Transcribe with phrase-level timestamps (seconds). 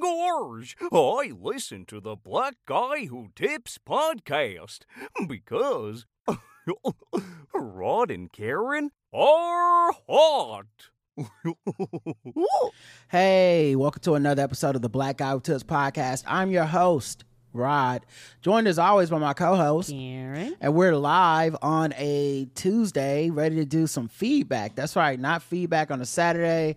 [0.00, 4.80] Gorge, I listen to the Black Guy Who Tips podcast
[5.28, 6.06] because
[7.54, 10.66] Rod and Karen are hot.
[13.08, 16.24] Hey, welcome to another episode of the Black Guy Who Tips podcast.
[16.26, 18.04] I'm your host, Rod,
[18.42, 20.56] joined as always by my co-host, Karen.
[20.60, 24.74] and we're live on a Tuesday, ready to do some feedback.
[24.74, 26.76] That's right, not feedback on a Saturday,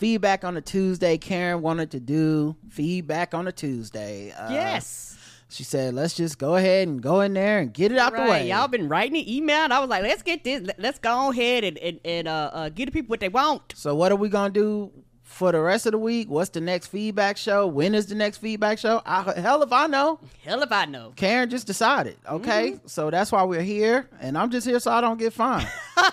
[0.00, 1.16] feedback on a Tuesday.
[1.18, 4.32] Karen wanted to do feedback on a Tuesday.
[4.32, 5.16] Uh, yes.
[5.48, 8.24] she said, "Let's just go ahead and go in there and get it out right.
[8.24, 9.72] the way." Y'all been writing an email.
[9.72, 10.66] I was like, let's get this.
[10.78, 13.74] Let's go ahead and, and, and uh, uh, give the people what they want.
[13.76, 14.90] So what are we gonna do
[15.22, 16.28] for the rest of the week?
[16.28, 17.66] What's the next feedback show?
[17.66, 19.00] When is the next feedback show?
[19.06, 20.18] I, hell if I know.
[20.44, 21.12] Hell if I know.
[21.14, 22.16] Karen just decided.
[22.28, 22.86] Okay, Mm-hmm.
[22.88, 25.68] so that's why we're here, and I'm just here so I don't get fined.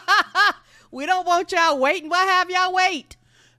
[0.90, 2.10] We don't want y'all waiting.
[2.10, 3.17] Why have y'all wait?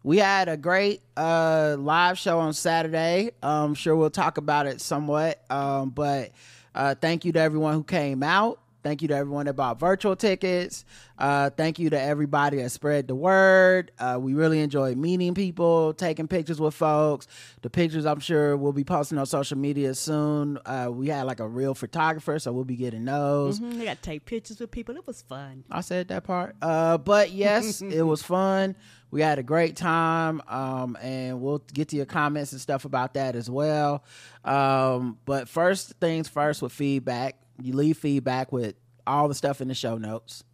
[0.08, 3.30] We had a great uh, live show on Saturday.
[3.42, 6.30] I'm sure we'll talk about it somewhat, um, but
[6.74, 8.58] uh, thank you to everyone who came out.
[8.82, 10.86] Thank you to everyone that bought virtual tickets.
[11.18, 13.90] Uh, thank you to everybody that spread the word.
[13.98, 17.26] Uh, we really enjoyed meeting people, taking pictures with folks.
[17.60, 20.58] The pictures I'm sure we'll be posting on social media soon.
[20.64, 23.60] Uh, we had like a real photographer, so we'll be getting those.
[23.60, 24.96] Mhm, I got to take pictures with people.
[24.96, 25.64] It was fun.
[25.70, 26.56] I said that part.
[26.62, 28.74] Uh, but yes, it was fun.
[29.10, 33.14] We had a great time, um, and we'll get to your comments and stuff about
[33.14, 34.04] that as well.
[34.44, 38.74] Um, but first things first with feedback, you leave feedback with
[39.06, 40.44] all the stuff in the show notes.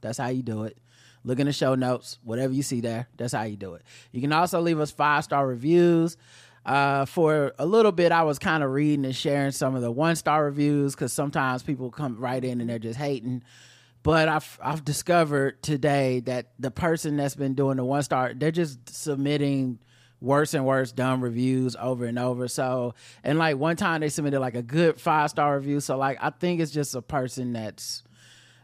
[0.00, 0.78] That's how you do it.
[1.24, 3.82] Look in the show notes, whatever you see there, that's how you do it.
[4.12, 6.16] You can also leave us five star reviews.
[6.66, 9.90] Uh, for a little bit, I was kind of reading and sharing some of the
[9.90, 13.42] one star reviews because sometimes people come right in and they're just hating.
[14.04, 18.52] But I've I've discovered today that the person that's been doing the one star, they're
[18.52, 19.80] just submitting
[20.20, 22.46] worse and worse dumb reviews over and over.
[22.46, 25.80] So and like one time they submitted like a good five star review.
[25.80, 28.02] So like I think it's just a person that's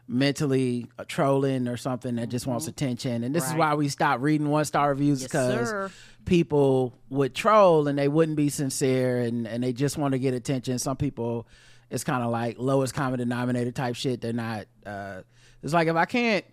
[0.07, 3.23] mentally trolling or something that just wants attention.
[3.23, 5.91] And this is why we stopped reading one star reviews because sir.
[6.25, 10.35] people would troll and they wouldn't be sincere and, and they just want to get
[10.35, 10.79] attention.
[10.81, 11.47] Some people,
[11.91, 14.21] it's kind of like lowest common denominator type shit.
[14.21, 14.67] They're not.
[14.85, 15.23] Uh,
[15.63, 16.45] it's like if I can't.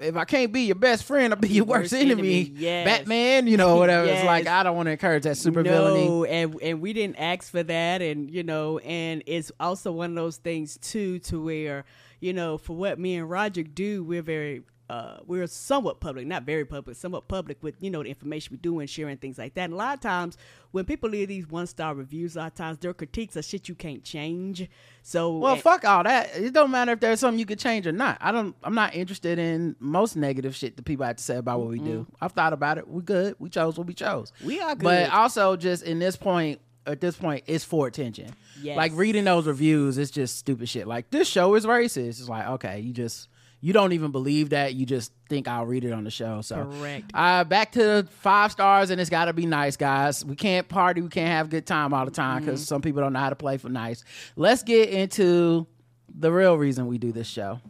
[0.00, 2.40] If I can't be your best friend, I'll be your worst, Worst enemy.
[2.40, 2.84] enemy, yes.
[2.84, 4.08] Batman, you know, whatever.
[4.08, 6.08] It's like I don't want to encourage that super villainy.
[6.08, 10.10] No, and and we didn't ask for that, and you know, and it's also one
[10.10, 11.84] of those things too, to where
[12.18, 14.62] you know, for what me and Roger do, we're very.
[14.92, 18.58] Uh, we're somewhat public, not very public, somewhat public with you know the information we
[18.58, 19.64] do and sharing things like that.
[19.64, 20.36] And a lot of times,
[20.70, 23.70] when people leave these one star reviews, a lot of times their critiques are shit
[23.70, 24.68] you can't change.
[25.02, 26.36] So Well, and- fuck all that.
[26.36, 28.18] It don't matter if there's something you could change or not.
[28.20, 28.54] I don't.
[28.62, 31.78] I'm not interested in most negative shit that people have to say about what we
[31.78, 32.06] do.
[32.20, 32.86] I've thought about it.
[32.86, 33.36] We good.
[33.38, 34.30] We chose what we chose.
[34.44, 34.84] We are good.
[34.84, 38.28] But also, just in this point, at this point, it's for attention.
[38.60, 38.76] Yes.
[38.76, 40.86] Like reading those reviews, it's just stupid shit.
[40.86, 42.20] Like this show is racist.
[42.20, 43.28] It's like okay, you just
[43.64, 44.74] you don't even believe that.
[44.74, 46.40] You just think I'll read it on the show.
[46.40, 47.12] So Correct.
[47.14, 50.24] Uh, back to five stars, and it's got to be nice, guys.
[50.24, 51.00] We can't party.
[51.00, 53.30] We can't have a good time all the time because some people don't know how
[53.30, 54.02] to play for nice.
[54.34, 55.68] Let's get into
[56.12, 57.60] the real reason we do this show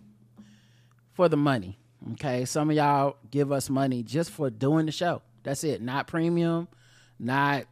[1.12, 1.78] for the money.
[2.12, 5.20] Okay, some of y'all give us money just for doing the show.
[5.42, 5.82] That's it.
[5.82, 6.68] Not premium,
[7.18, 7.66] not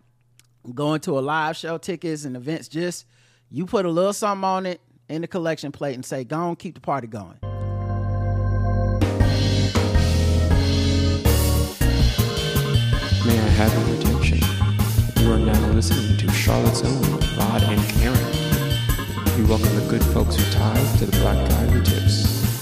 [0.75, 2.69] going to a live show, tickets and events.
[2.69, 3.06] Just
[3.50, 6.56] you put a little something on it in the collection plate and say, "Go on,
[6.56, 7.38] keep the party going."
[13.69, 14.38] Have your attention?
[15.22, 17.03] You are now listening to Charlotte's Own
[17.37, 19.37] Rod and Karen.
[19.37, 22.59] We welcome the good folks who tithe to the black guy who tips.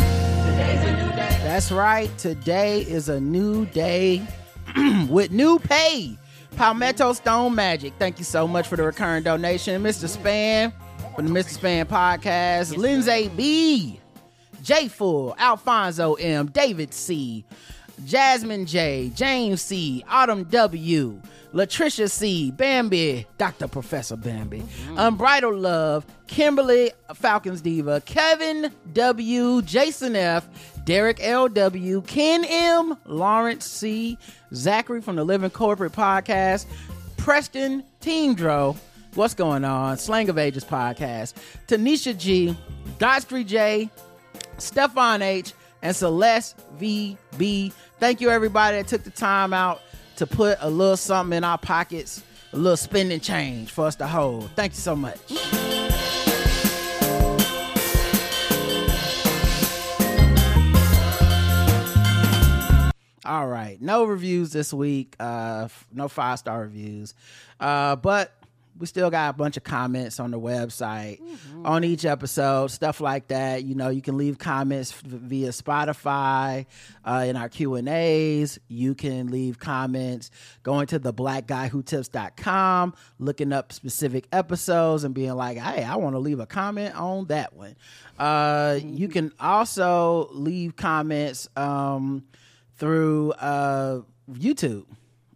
[1.44, 2.10] That's right.
[2.18, 4.26] Today is a new day
[5.08, 6.18] with new pay.
[6.56, 7.92] Palmetto Stone Magic.
[8.00, 9.80] Thank you so much for the recurring donation.
[9.84, 10.08] Mr.
[10.08, 10.72] Span
[11.14, 11.50] from the Mr.
[11.50, 12.76] Span podcast.
[12.76, 14.00] Lindsay B.
[14.64, 17.44] J Full, Alfonso M, David C,
[18.04, 21.20] Jasmine J, James C, Autumn W,
[21.52, 23.68] Latricia C, Bambi, Dr.
[23.68, 24.98] Professor Bambi, mm-hmm.
[24.98, 30.46] Unbridled Love, Kimberly Falcons Diva, Kevin W, Jason F,
[30.84, 34.18] Derek L.W., Ken M., Lawrence C.,
[34.54, 36.66] Zachary from the Living Corporate Podcast,
[37.16, 38.76] Preston Teamdro,
[39.14, 41.34] What's Going On, Slang of Ages Podcast,
[41.66, 42.56] Tanisha G.,
[42.98, 43.90] Godfrey J.,
[44.58, 45.52] Stefan H.,
[45.82, 47.72] and Celeste VB.
[47.98, 49.80] Thank you, everybody that took the time out
[50.16, 52.22] to put a little something in our pockets,
[52.52, 54.50] a little spending change for us to hold.
[54.56, 55.18] Thank you so much.
[63.24, 63.76] All right.
[63.78, 65.14] No reviews this week.
[65.20, 67.12] Uh, no five star reviews.
[67.60, 68.32] Uh, but
[68.78, 71.20] we still got a bunch of comments on the website
[71.64, 73.64] on each episode, stuff like that.
[73.64, 76.66] You know, you can leave comments via Spotify
[77.04, 78.58] uh, in our Q and A's.
[78.68, 80.30] You can leave comments
[80.62, 86.20] going to the blackguywhotips.com, looking up specific episodes and being like, "Hey, I want to
[86.20, 87.76] leave a comment on that one."
[88.18, 92.24] Uh, you can also leave comments um,
[92.76, 94.86] through uh, YouTube.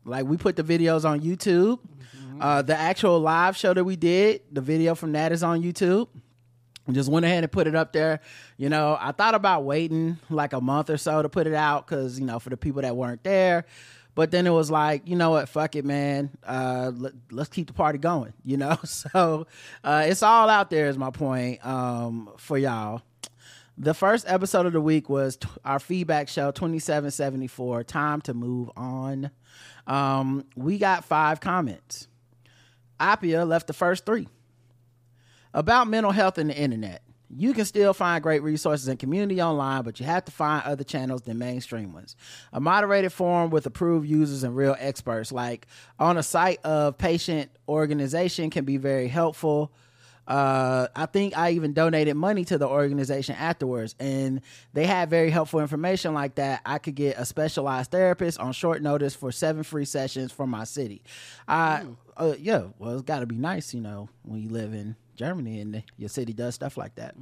[0.04, 1.78] Like we put the videos on YouTube.
[2.40, 6.08] Uh, the actual live show that we did, the video from that is on YouTube.
[6.90, 8.20] Just went ahead and put it up there.
[8.56, 11.86] You know, I thought about waiting like a month or so to put it out
[11.86, 13.66] because you know for the people that weren't there.
[14.14, 16.30] But then it was like, you know what, fuck it, man.
[16.44, 18.34] Uh, let, us keep the party going.
[18.44, 19.46] You know, so
[19.84, 20.88] uh, it's all out there.
[20.88, 23.02] Is my point um, for y'all.
[23.78, 28.70] The first episode of the week was t- our feedback show 2774 Time to Move
[28.76, 29.30] On.
[29.86, 32.06] Um, we got five comments.
[33.02, 34.28] Appia left the first three.
[35.52, 37.02] About mental health and the internet.
[37.34, 40.84] You can still find great resources and community online, but you have to find other
[40.84, 42.14] channels than mainstream ones.
[42.52, 45.66] A moderated forum with approved users and real experts, like
[45.98, 49.72] on a site of patient organization, can be very helpful.
[50.32, 54.40] Uh, I think I even donated money to the organization afterwards, and
[54.72, 56.62] they had very helpful information like that.
[56.64, 60.64] I could get a specialized therapist on short notice for seven free sessions from my
[60.64, 61.02] city.
[61.46, 61.84] I,
[62.16, 65.60] uh, yeah, well, it's got to be nice, you know, when you live in Germany
[65.60, 67.14] and your city does stuff like that.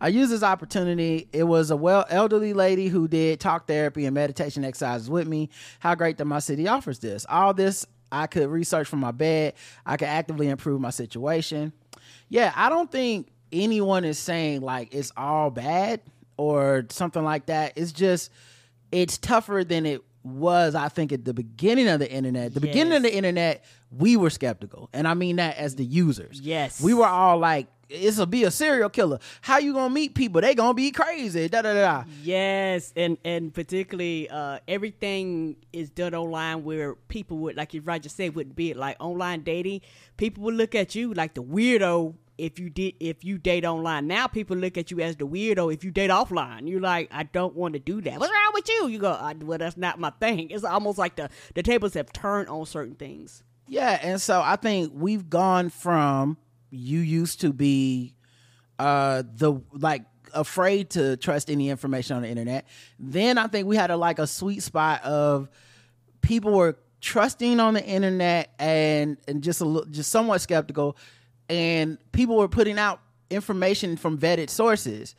[0.00, 1.28] I used this opportunity.
[1.32, 5.50] It was a well elderly lady who did talk therapy and meditation exercises with me.
[5.80, 7.26] How great that my city offers this.
[7.28, 9.54] All this I could research from my bed.
[9.84, 11.72] I could actively improve my situation.
[12.30, 16.00] Yeah, I don't think anyone is saying like it's all bad
[16.36, 17.74] or something like that.
[17.76, 18.30] It's just
[18.90, 22.54] it's tougher than it was I think at the beginning of the internet.
[22.54, 24.88] The beginning of the internet, we were skeptical.
[24.92, 26.40] And I mean that as the users.
[26.40, 26.80] Yes.
[26.80, 29.18] We were all like this'll be a serial killer.
[29.40, 30.40] How you gonna meet people?
[30.40, 31.48] They gonna be crazy.
[31.48, 31.80] Da da da.
[31.80, 32.04] da.
[32.22, 38.08] Yes, and and particularly uh, everything is done online where people would, like you Roger
[38.08, 39.80] said, wouldn't be like online dating.
[40.16, 44.06] People would look at you like the weirdo if you did if you date online.
[44.06, 46.68] Now people look at you as the weirdo if you date offline.
[46.68, 48.18] You're like, I don't want to do that.
[48.18, 48.88] What's wrong with you?
[48.88, 50.50] You go, "I- well, that's not my thing.
[50.50, 53.42] It's almost like the the tables have turned on certain things.
[53.68, 56.36] Yeah, and so I think we've gone from
[56.70, 58.14] you used to be
[58.78, 60.02] uh the like
[60.32, 62.66] afraid to trust any information on the internet.
[62.98, 65.48] Then I think we had a like a sweet spot of
[66.20, 70.96] people were trusting on the internet and and just a little, just somewhat skeptical
[71.50, 75.14] and people were putting out information from vetted sources.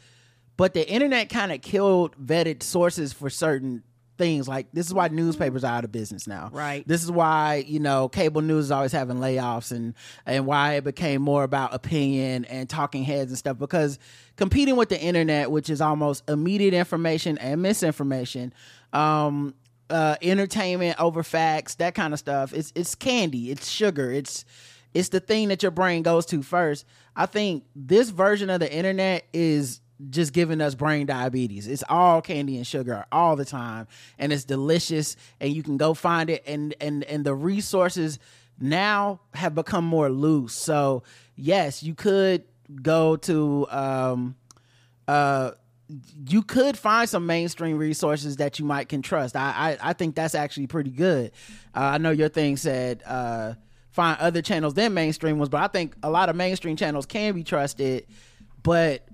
[0.58, 3.84] But the internet kind of killed vetted sources for certain
[4.18, 4.48] things.
[4.48, 6.50] Like this is why newspapers are out of business now.
[6.54, 6.88] Right.
[6.88, 9.96] This is why you know cable news is always having layoffs and
[10.26, 13.98] and why it became more about opinion and talking heads and stuff because
[14.36, 18.54] competing with the internet, which is almost immediate information and misinformation,
[18.94, 19.56] um,
[19.90, 22.54] uh, entertainment over facts, that kind of stuff.
[22.54, 24.46] It's it's candy, it's sugar, it's
[24.94, 26.86] it's the thing that your brain goes to first.
[27.16, 31.68] I think this version of the internet is just giving us brain diabetes.
[31.68, 35.94] It's all candy and sugar all the time and it's delicious and you can go
[35.94, 38.20] find it and and and the resources
[38.60, 40.54] now have become more loose.
[40.54, 41.04] So,
[41.36, 42.46] yes, you could
[42.82, 44.36] go to um
[45.08, 45.52] uh
[46.30, 49.36] you could find some mainstream resources that you might can trust.
[49.36, 51.32] I I, I think that's actually pretty good.
[51.76, 53.54] Uh, I know your thing said uh,
[53.92, 57.34] find other channels than mainstream ones, but I think a lot of mainstream channels can
[57.34, 58.08] be trusted.
[58.64, 59.06] But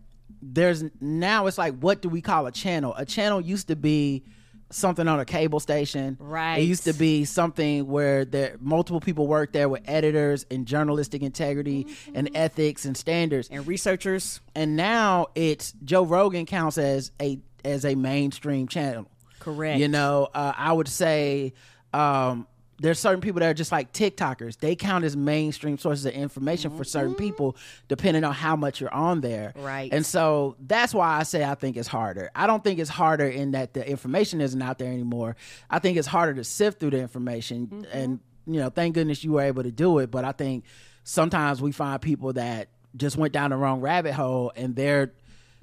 [0.42, 2.94] there's now it's like what do we call a channel?
[2.98, 4.24] A channel used to be
[4.70, 6.18] something on a cable station.
[6.20, 6.58] Right.
[6.58, 11.22] It used to be something where there multiple people worked there with editors and journalistic
[11.22, 17.40] integrity and ethics and standards And researchers, and now it's Joe Rogan counts as a
[17.64, 19.08] as a mainstream channel.
[19.40, 19.80] Correct.
[19.80, 21.54] You know, uh, I would say
[21.94, 22.48] um,
[22.80, 24.60] there's certain people that are just like TikTokers.
[24.60, 27.24] They count as mainstream sources of information for certain mm-hmm.
[27.24, 27.58] people,
[27.88, 29.54] depending on how much you're on there.
[29.56, 29.92] Right.
[29.92, 32.30] And so that's why I say I think it's harder.
[32.36, 35.36] I don't think it's harder in that the information isn't out there anymore.
[35.70, 37.68] I think it's harder to sift through the information.
[37.68, 37.98] Mm-hmm.
[37.98, 40.12] And you know, thank goodness you were able to do it.
[40.12, 40.64] But I think
[41.04, 45.14] sometimes we find people that just went down the wrong rabbit hole and they're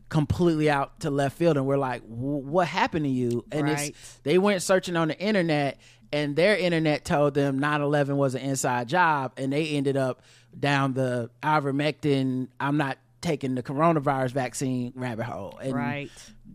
[0.08, 3.88] completely out to left field and we're like what happened to you and Right.
[3.88, 5.78] it's they went searching on the internet
[6.14, 10.22] and their internet told them 9-11 was an inside job and they ended up
[10.58, 15.58] down the ivermectin i'm not taking the coronavirus vaccine rabbit hole.
[15.62, 16.10] And Right.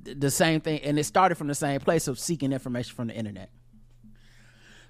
[0.06, 3.08] th- the same thing, and it started from the same place of seeking information from
[3.08, 3.50] the internet.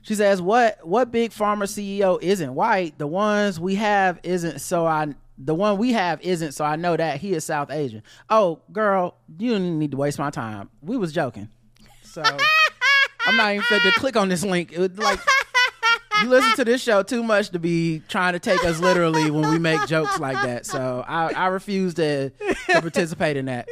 [0.02, 2.98] She says, "What what big pharma CEO isn't white?
[2.98, 6.98] The ones we have isn't so I the one we have isn't so I know
[6.98, 8.04] that he is South Asian.
[8.30, 10.70] Oh, girl, you didn't need to waste my time.
[10.82, 11.48] We was joking.
[12.04, 12.24] So
[13.30, 14.72] I'm not even fit to click on this link.
[14.72, 15.20] It would like
[16.22, 19.50] you listen to this show too much to be trying to take us literally when
[19.52, 20.66] we make jokes like that.
[20.66, 23.68] So I, I refuse to, to participate in that.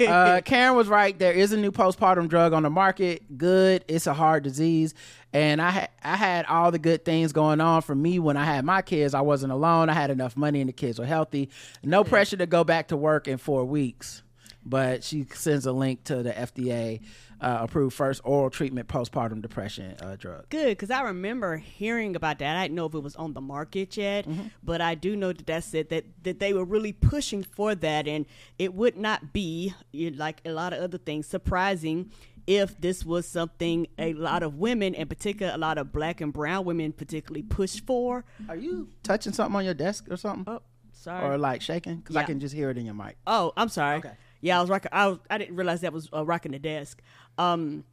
[0.00, 1.18] Uh, Karen was right.
[1.18, 3.36] There is a new postpartum drug on the market.
[3.36, 3.84] Good.
[3.88, 4.94] It's a hard disease.
[5.32, 8.44] And I, ha- I had all the good things going on for me when I
[8.44, 9.14] had my kids.
[9.14, 9.88] I wasn't alone.
[9.88, 11.48] I had enough money and the kids were healthy.
[11.82, 14.22] No pressure to go back to work in four weeks.
[14.64, 17.00] But she sends a link to the FDA
[17.40, 20.48] uh, approved first oral treatment postpartum depression uh, drug.
[20.48, 22.56] Good, because I remember hearing about that.
[22.56, 24.26] I didn't know if it was on the market yet,
[24.62, 25.90] but I do know that that's it.
[25.90, 28.26] That that they were really pushing for that, and
[28.58, 32.10] it would not be like a lot of other things surprising
[32.46, 36.32] if this was something a lot of women, in particular, a lot of black and
[36.32, 38.24] brown women, particularly pushed for.
[38.48, 40.44] Are you touching something on your desk or something?
[40.46, 41.28] Oh, sorry.
[41.28, 41.96] Or like shaking?
[41.96, 43.16] Because I can just hear it in your mic.
[43.26, 43.98] Oh, I'm sorry.
[43.98, 44.12] Okay.
[44.40, 44.90] Yeah, I was rocking.
[44.92, 47.02] I was, I didn't realize that was uh, rocking the desk.
[47.38, 47.84] Um,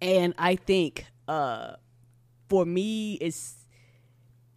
[0.00, 1.76] and I think uh,
[2.48, 3.62] for me, it's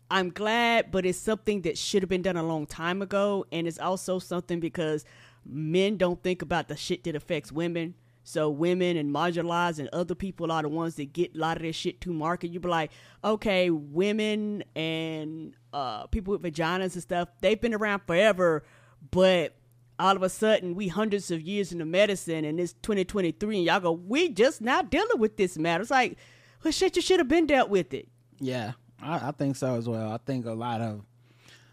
[0.10, 3.68] I'm glad, but it's something that should have been done a long time ago, and
[3.68, 5.06] it's also something because
[5.46, 7.96] men don't think about the shit that affects women.
[8.24, 11.64] So women and marginalized and other people are the ones that get a lot of
[11.64, 12.50] this shit to market.
[12.50, 12.92] You be like,
[13.24, 18.64] okay, women and uh, people with vaginas and stuff, they've been around forever,
[19.12, 19.56] but
[20.00, 23.80] all of a sudden we hundreds of years into medicine and it's 2023 and y'all
[23.80, 25.82] go, we just now dealing with this matter.
[25.82, 26.18] It's like,
[26.64, 28.08] well, shit, you should have been dealt with it.
[28.40, 30.12] Yeah, I, I think so as well.
[30.12, 31.02] I think a lot of,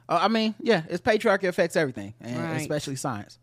[0.09, 2.61] oh, I mean, yeah, it's patriarchy affects everything, and Right.
[2.61, 3.38] especially science.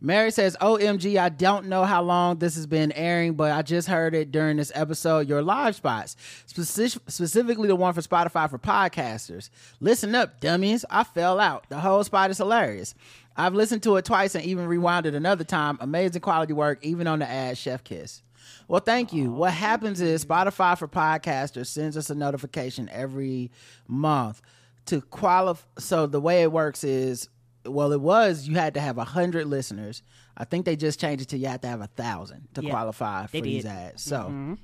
[0.00, 3.88] Mary says, "OMG, I don't know how long this has been airing, but I just
[3.88, 5.28] heard it during this episode.
[5.28, 6.14] Your live spots,
[6.46, 9.50] Speci- specifically the one for Spotify for podcasters.
[9.80, 10.84] Listen up, dummies!
[10.88, 11.68] I fell out.
[11.68, 12.94] The whole spot is hilarious.
[13.38, 15.78] I've listened to it twice and even rewound it another time.
[15.80, 18.22] Amazing quality work, even on the ad Chef Kiss."
[18.66, 19.30] Well, thank you.
[19.32, 23.50] What happens is Spotify for podcasters sends us a notification every
[23.86, 24.42] month
[24.86, 25.66] to qualify.
[25.78, 27.28] So the way it works is,
[27.64, 30.02] well, it was you had to have a hundred listeners.
[30.36, 32.70] I think they just changed it to you have to have a thousand to Yeah,
[32.70, 33.70] qualify for they these did.
[33.72, 33.78] Mm-hmm.
[33.88, 34.02] ads.
[34.02, 34.56] So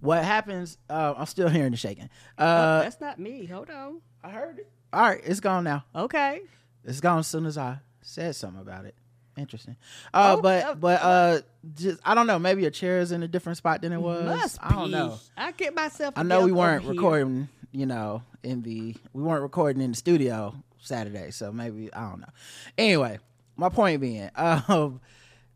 [0.00, 0.78] what happens?
[0.90, 2.08] Uh, I'm still hearing the shaking.
[2.38, 3.46] Oh, Uh, that's not me.
[3.46, 4.00] Hold on.
[4.22, 4.70] I heard it.
[4.92, 5.84] All right, it's gone now.
[5.94, 6.40] Okay.
[6.84, 8.94] It's gone as soon as I said something about it.
[9.36, 9.76] Interesting.
[10.14, 11.40] Uh, Oh, but uh, but uh,
[11.74, 12.38] just I don't know.
[12.38, 14.58] Maybe your chair is in a different spot than it was.
[14.62, 15.18] I don't know.
[15.36, 16.14] I get myself.
[16.16, 16.92] I know we weren't here.
[16.92, 22.08] recording, you know, in the we weren't recording in the studio Saturday, so maybe I
[22.08, 22.30] don't know.
[22.78, 23.18] Anyway,
[23.56, 25.00] my point being, um,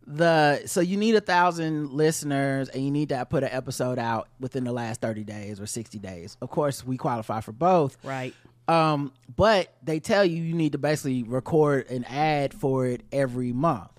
[0.06, 4.28] the so you need a thousand listeners and you need to put an episode out
[4.40, 6.36] within the last thirty days or sixty days.
[6.42, 8.34] Of course, we qualify for both, Right.
[8.70, 13.52] Um, but they tell you you need to basically record an ad for it every
[13.52, 13.90] month.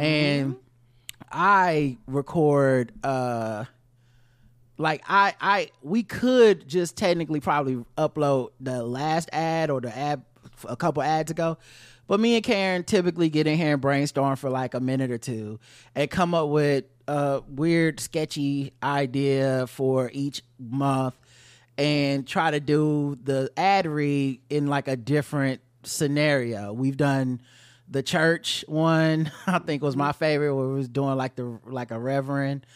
[0.00, 0.56] And
[1.30, 3.64] I record uh
[4.78, 10.22] like I I we could just technically probably upload the last ad or the ad
[10.68, 11.56] a couple ads ago.
[12.06, 15.18] But me and Karen typically get in here and brainstorm for like a minute or
[15.18, 15.58] two
[15.94, 21.14] and come up with a weird sketchy idea for each month
[21.76, 26.72] and try to do the ad read in like a different scenario.
[26.72, 27.40] We've done
[27.88, 31.90] the church one, I think was my favorite where we was doing like the like
[31.90, 32.66] a reverend.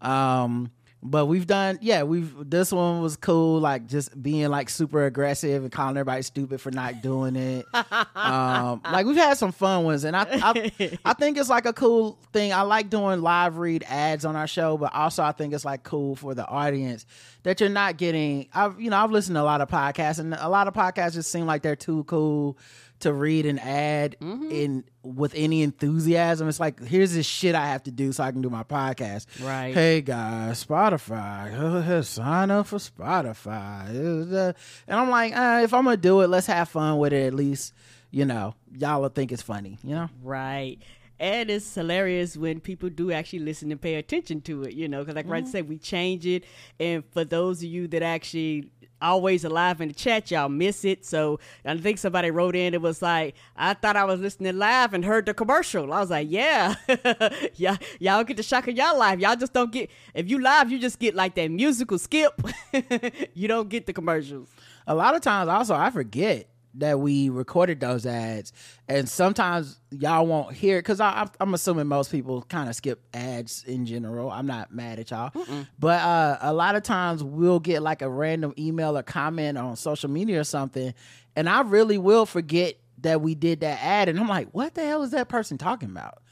[0.00, 5.06] Um but we've done yeah, we've this one was cool, like just being like super
[5.06, 7.66] aggressive and calling everybody stupid for not doing it.
[8.16, 11.72] um like we've had some fun ones and I I, I think it's like a
[11.72, 12.52] cool thing.
[12.52, 15.84] I like doing live read ads on our show, but also I think it's like
[15.84, 17.06] cool for the audience
[17.44, 20.34] that you're not getting I've you know, I've listened to a lot of podcasts and
[20.34, 22.58] a lot of podcasts just seem like they're too cool
[23.00, 24.50] to read an ad Mm-hmm.
[24.50, 26.48] in with any enthusiasm.
[26.48, 29.26] It's like here's this shit I have to do so I can do my podcast.
[29.44, 29.72] Right.
[29.72, 34.54] Hey guys, Spotify, sign up for Spotify,
[34.88, 37.34] and I'm like, uh, if I'm gonna do it, let's have fun with it at
[37.34, 37.72] least.
[38.10, 39.78] You know, y'all will think it's funny.
[39.84, 40.78] You know, Right.
[41.20, 45.00] And it's hilarious when people do actually listen and pay attention to it, you know,
[45.00, 45.32] because like Mm-hmm.
[45.32, 46.44] Ryan said, we change it.
[46.80, 48.70] And for those of you that actually
[49.00, 51.04] always alive in the chat, y'all miss it.
[51.04, 54.94] So I think somebody wrote in, it was like, I thought I was listening live
[54.94, 55.92] and heard the commercial.
[55.92, 56.74] I was like, yeah,
[57.54, 59.20] yeah, y'all get the shock of y'all live.
[59.20, 62.40] Y'all just don't get, if you live, you just get like that musical skip.
[63.34, 64.48] you don't get the commercials.
[64.86, 66.48] a lot of times also I forget
[66.78, 68.52] that we recorded those ads,
[68.88, 73.64] and sometimes y'all won't hear it because I'm, assuming most people kind of skip ads
[73.66, 74.30] in general.
[74.30, 75.30] I'm not mad at y'all,
[75.78, 79.76] but uh, a lot of times we'll get like a random email or comment on
[79.76, 80.94] social media or something,
[81.36, 84.84] and I really will forget that we did that ad, and I'm like, what the
[84.84, 86.22] hell is that person talking about?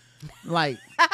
[0.44, 0.78] Like.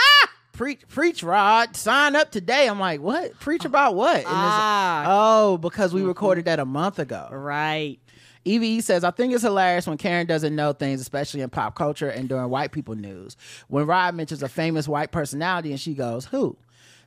[0.54, 1.74] Preach, preach, Rod.
[1.76, 2.68] Sign up today.
[2.68, 3.40] I'm like, what?
[3.40, 4.16] Preach about what?
[4.16, 5.04] And it's- Ah.
[5.08, 7.26] oh, because we recorded that a month ago.
[7.32, 7.98] Right.
[8.44, 12.08] EVE says, I think it's hilarious when Karen doesn't know things, especially in pop culture
[12.08, 13.36] and during white people news.
[13.68, 16.56] When Rod mentions a famous white personality and she goes, Who?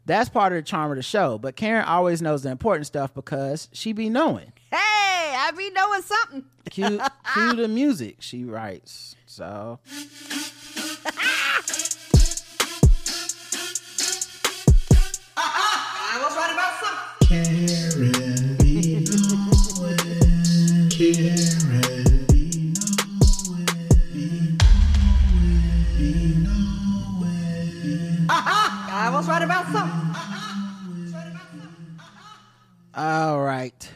[0.05, 1.37] That's part of the charm of the show.
[1.37, 4.53] But Karen always knows the important stuff because she be knowing.
[4.71, 6.43] Hey, I be knowing something.
[6.69, 6.99] Cue,
[7.33, 9.15] cue the music, she writes.
[9.25, 9.79] So.
[17.27, 17.55] Karen
[17.99, 18.24] be knowing.
[20.97, 21.01] I
[29.11, 30.15] was right about something.
[32.95, 33.91] All right.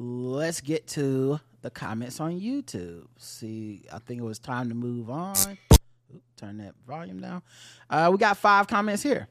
[0.00, 3.06] Let's get to the comments on YouTube.
[3.16, 5.36] See, I think it was time to move on.
[6.12, 7.42] Oop, turn that volume down.
[7.88, 9.28] Uh, we got five comments here.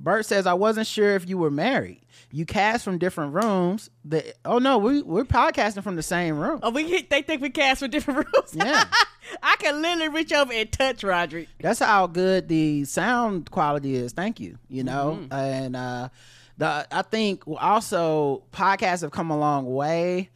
[0.00, 2.00] Bert says, I wasn't sure if you were married.
[2.32, 3.90] You cast from different rooms.
[4.04, 6.60] The, oh, no, we, we're podcasting from the same room.
[6.62, 8.54] Oh, we they think we cast from different rooms.
[8.54, 8.84] Yeah.
[9.42, 11.48] I can literally reach over and touch Roderick.
[11.60, 14.12] That's how good the sound quality is.
[14.12, 14.58] Thank you.
[14.68, 16.08] You know, and uh,
[16.56, 20.30] the I think also podcasts have come a long way.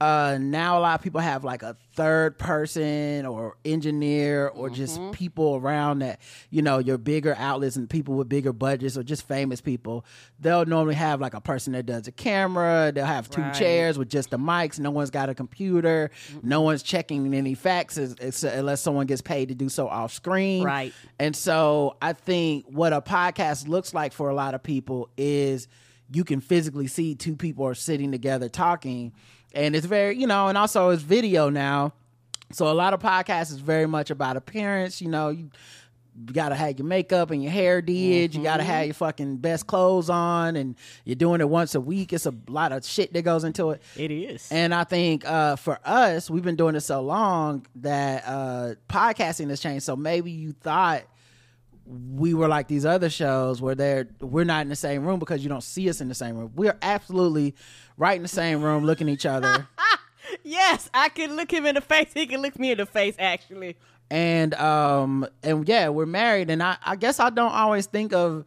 [0.00, 4.98] Uh, now a lot of people have like a third person or engineer or just
[5.12, 9.28] people around that you know your bigger outlets and people with bigger budgets or just
[9.28, 10.06] famous people.
[10.38, 12.92] They'll normally have like a person that does a camera.
[12.94, 13.52] They'll have two Right.
[13.54, 14.78] chairs with just the mics.
[14.78, 16.10] No one's got a computer.
[16.42, 20.64] No one's checking any facts unless someone gets paid to do so off screen.
[20.64, 20.94] Right.
[21.18, 25.68] And so I think what a podcast looks like for a lot of people is
[26.10, 29.12] you can physically see two people are sitting together talking.
[29.54, 31.92] And it's very, you know, and also it's video now.
[32.52, 35.00] So a lot of podcasts is very much about appearance.
[35.00, 35.50] You know, you,
[36.26, 38.34] you gotta have your makeup and your hair did.
[38.34, 42.12] You gotta have your fucking best clothes on, and you're doing it once a week.
[42.12, 43.82] It's a lot of shit that goes into it.
[43.96, 44.50] It is.
[44.50, 49.48] And I think uh, for us, we've been doing it so long that uh, podcasting
[49.50, 49.84] has changed.
[49.84, 51.04] So maybe you thought
[51.86, 55.42] we were like these other shows where they're we're not in the same room because
[55.42, 56.52] you don't see us in the same room.
[56.54, 57.54] We're absolutely
[58.00, 59.68] right in the same room, looking at each other.
[60.42, 62.08] yes, I can look him in the face.
[62.12, 63.76] He can look me in the face, actually.
[64.10, 68.44] and um and yeah we're married and i i guess i don't always think of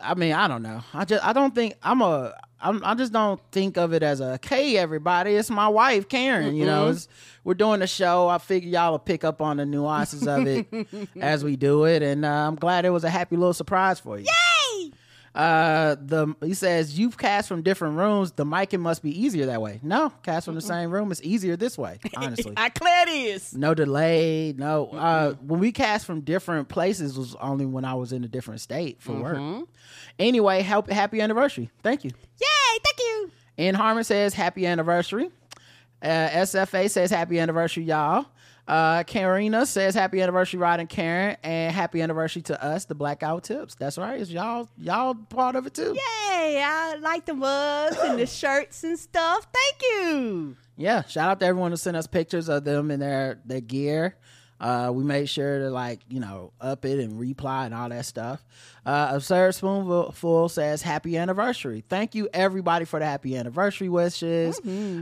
[0.00, 3.12] i mean i don't know i just i don't think i'm a I'm, I just
[3.12, 7.06] don't think of it as a hey everybody it's my wife Karen you know it's,
[7.44, 10.66] we're doing the show I figure y'all will pick up on the nuances of it
[11.20, 14.18] as we do it and uh, I'm glad it was a happy little surprise for
[14.18, 14.51] you Hey!
[15.34, 18.32] Uh the he says you've cast from different rooms.
[18.32, 19.80] The mic must be easier that way.
[19.82, 22.52] No cast from the same room it's easier this way honestly.
[22.56, 23.54] I clear it is.
[23.56, 28.12] no delay no uh when we cast from different places was only when i was
[28.12, 29.66] in a different state for work.
[30.18, 31.70] Anyway help, happy anniversary.
[31.82, 32.10] Thank you.
[32.40, 32.78] Yay!
[32.84, 33.30] Thank you.
[33.56, 35.30] and harmon says happy anniversary.
[36.02, 38.26] Uh sfa says happy anniversary y'all
[38.68, 43.42] uh karina says happy anniversary rod and karen and happy anniversary to us the blackout
[43.44, 43.74] tips.
[43.74, 44.20] That's right.
[44.20, 45.94] It's y'all y'all part of it too.
[45.94, 46.62] Yay!
[46.64, 49.48] I like the mugs and the shirts and stuff.
[49.52, 50.56] Thank you.
[50.76, 54.16] yeah shout out to everyone who sent us pictures of them and their their gear.
[54.60, 58.04] Uh, we made sure to like you know up it and reply and all that
[58.06, 58.44] stuff.
[58.86, 61.82] Uh, absurd spoonful says happy anniversary.
[61.88, 64.60] Thank you everybody for the happy anniversary wishes.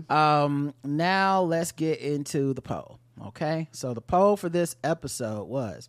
[0.09, 3.69] Um, now let's get into the poll okay?
[3.73, 5.89] So the poll for this episode was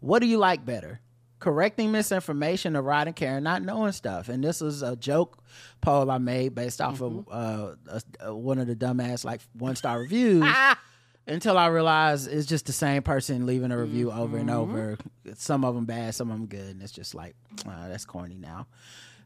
[0.00, 1.00] what do you like better?
[1.38, 4.28] Correcting misinformation or Rod and Karen not knowing stuff.
[4.30, 5.38] And this is a joke
[5.82, 9.76] poll i made based off of uh, a, a- one of the dumbass like one
[9.76, 10.44] star reviews
[11.26, 14.96] until i realized it's just the same person leaving a review over and over.
[15.34, 17.34] Some of them bad some of them good and it's just like
[17.66, 18.66] uh, that's corny now.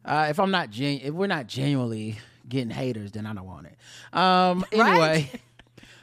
[0.04, 3.66] Uh, if i'm not gen- if we're not genuinely getting haters then i don't want
[3.66, 3.76] it.
[4.18, 5.30] Um anyway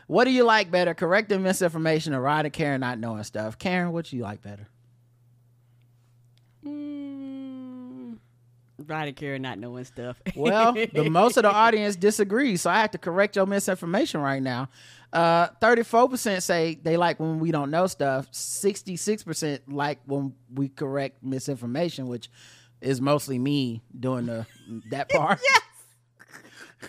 [0.07, 3.91] what do you like better correcting misinformation or Rod and Karen not knowing stuff Karen
[3.91, 4.67] what do you like better
[6.65, 8.17] Mm,
[8.85, 10.21] Roddy Carey not knowing stuff.
[10.35, 14.41] Well, the most of the audience disagrees, so I have to correct your misinformation right
[14.41, 14.69] now.
[15.13, 18.27] Uh, Thirty-four percent say they like when we don't know stuff.
[18.31, 22.29] Sixty-six percent like when we correct misinformation, which
[22.81, 24.45] is mostly me doing the
[24.91, 25.39] that part.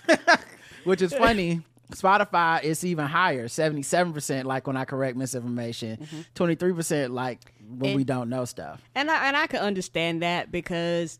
[0.09, 0.18] yes,
[0.85, 4.46] which is funny Spotify it's even higher, seventy seven percent.
[4.46, 6.20] Like when I correct misinformation, mm-hmm.
[6.35, 8.81] twenty three percent like when And- we don't know stuff.
[8.94, 11.18] and I and I can understand that because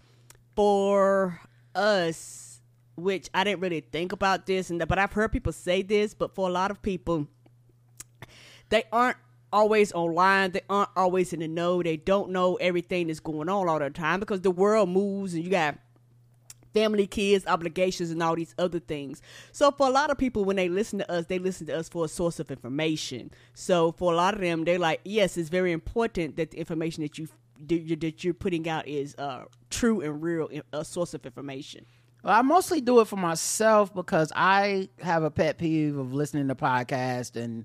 [0.55, 1.41] for
[1.75, 2.61] us,
[2.97, 6.35] which I didn't really think about this, and but I've heard people say this, but
[6.35, 7.27] for a lot of people,
[8.69, 9.17] they aren't
[9.53, 10.51] always online.
[10.51, 11.83] They aren't always in the know.
[11.83, 15.43] They don't know everything that's going on all the time because the world moves, and
[15.45, 15.79] you got
[16.79, 19.23] family, kids, obligations, and all these other things.
[19.53, 21.89] So for a lot of people, when they listen to us, they listen to us
[21.89, 23.31] for a source of information.
[23.55, 27.03] So for a lot of them, they're like, yes, it's very important that the information
[27.03, 27.29] that you
[27.67, 31.85] that you're putting out is uh, true and real, a source of information.
[32.23, 36.47] Well, I mostly do it for myself because I have a pet peeve of listening
[36.49, 37.65] to podcasts and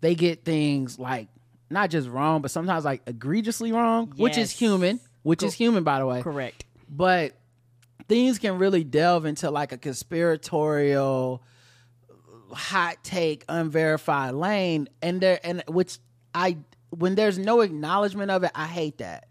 [0.00, 1.28] they get things like
[1.70, 5.98] not just wrong, but sometimes like egregiously wrong, which is human, which is human, by
[5.98, 6.22] the way.
[6.22, 6.64] Correct.
[6.88, 7.32] But
[8.08, 11.42] things can really delve into like a conspiratorial,
[12.52, 15.98] hot take, unverified lane, and there and which
[16.34, 16.58] I
[16.90, 19.28] when there's no acknowledgement of it, I hate that,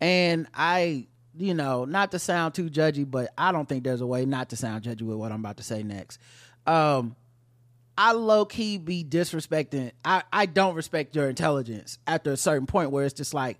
[0.00, 1.08] and I.
[1.38, 4.48] You know, not to sound too judgy, but I don't think there's a way not
[4.48, 6.18] to sound judgy with what I'm about to say next.
[6.66, 7.14] Um,
[7.98, 9.92] I low key be disrespecting.
[10.02, 13.58] I, I don't respect your intelligence after a certain point where it's just like,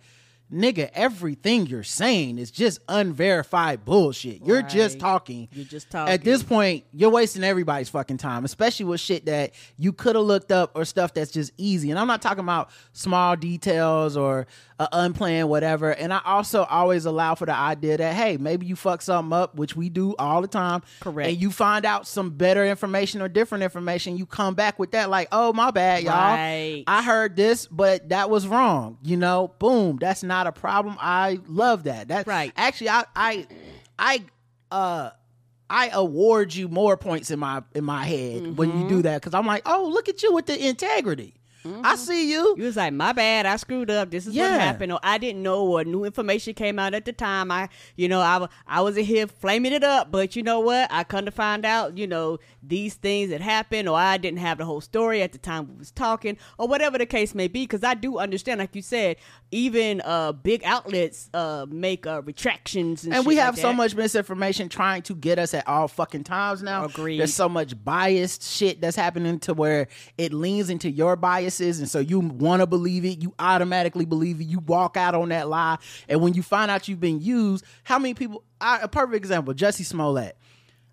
[0.52, 4.44] nigga, everything you're saying is just unverified bullshit.
[4.44, 5.48] You're just talking.
[5.52, 6.12] You're just talking.
[6.12, 10.24] At this point, you're wasting everybody's fucking time, especially with shit that you could have
[10.24, 11.90] looked up or stuff that's just easy.
[11.90, 14.46] And I'm not talking about small details or
[14.78, 15.90] uh, unplanned whatever.
[15.90, 19.54] And I also always allow for the idea that hey, maybe you fuck something up,
[19.56, 20.82] which we do all the time.
[21.00, 21.30] Correct.
[21.30, 24.16] And you find out some better information or different information.
[24.16, 26.12] You come back with that, like, oh my bad, y'all.
[26.12, 26.84] Right.
[26.86, 28.98] I heard this, but that was wrong.
[29.02, 29.98] You know, boom.
[30.00, 30.96] That's not a problem.
[31.00, 32.08] I love that.
[32.08, 32.52] That's Right.
[32.56, 33.46] Actually, I I
[33.98, 34.24] I
[34.70, 35.10] uh
[35.68, 39.34] I award you more points in my in my head when you do that because
[39.34, 41.34] I'm like, oh, look at you with the integrity.
[41.84, 42.54] I see you.
[42.56, 44.10] You was like, my bad, I screwed up.
[44.10, 44.52] This is Yeah.
[44.52, 47.50] what happened, or I didn't know, or new information came out at the time.
[47.50, 50.88] I, you know, I, I was in here flaming it up, but you know what?
[50.90, 54.58] I come to find out, you know, these things that happened, or I didn't have
[54.58, 57.62] the whole story at the time we was talking, or whatever the case may be.
[57.64, 59.16] Because I do understand, like you said,
[59.50, 63.74] even uh, big outlets uh, make uh, retractions, and, and we like have so that.
[63.74, 66.84] much misinformation trying to get us at all fucking times now.
[66.84, 67.18] Agreed.
[67.18, 69.86] There's so much biased shit that's happening to where
[70.18, 71.14] it leans into your
[71.60, 73.22] and so you want to believe it.
[73.22, 74.44] You automatically believe it.
[74.44, 77.98] You walk out on that lie, and when you find out you've been used, how
[77.98, 78.42] many people?
[78.60, 80.36] I, a perfect example: Jussie Smollett.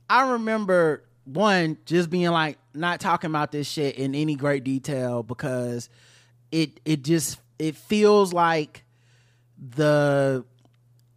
[0.10, 5.24] I remember one just being like not talking about this shit in any great detail
[5.24, 5.90] because
[6.52, 8.84] it it just it feels like
[9.58, 10.44] the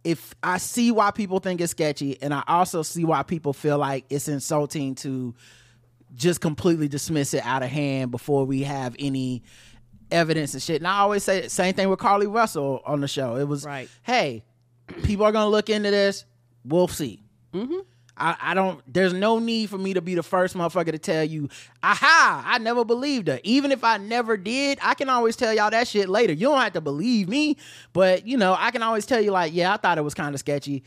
[0.03, 3.77] if I see why people think it's sketchy, and I also see why people feel
[3.77, 5.35] like it's insulting to
[6.15, 9.43] just completely dismiss it out of hand before we have any
[10.11, 10.77] evidence and shit.
[10.77, 13.35] And I always say the same thing with Carlee Russell on the show.
[13.35, 13.89] It was Right.
[14.03, 14.43] hey,
[15.03, 16.25] people are gonna look into this.
[16.65, 17.23] We'll see.
[18.19, 18.81] I, I don't.
[18.91, 21.49] There's no need for me to be the first motherfucker to tell you,
[21.83, 23.39] aha, I never believed her.
[23.43, 26.33] Even if I never did, I can always tell y'all that shit later.
[26.33, 27.57] You don't have to believe me,
[27.93, 30.33] but you know, I can always tell you like, yeah, I thought it was kind
[30.33, 30.83] of sketchy.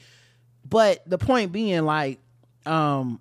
[0.69, 2.19] But the point being, like,
[2.67, 3.21] um,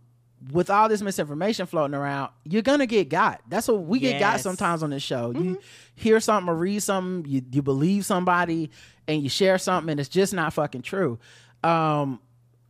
[0.52, 3.42] with all this misinformation floating around, you're gonna get got.
[3.50, 5.32] That's what we get got sometimes on this show.
[5.32, 5.60] You
[5.96, 8.70] hear something or read something, you you believe somebody,
[9.08, 11.20] and you share something, and it's just not fucking true.
[11.64, 12.20] Um,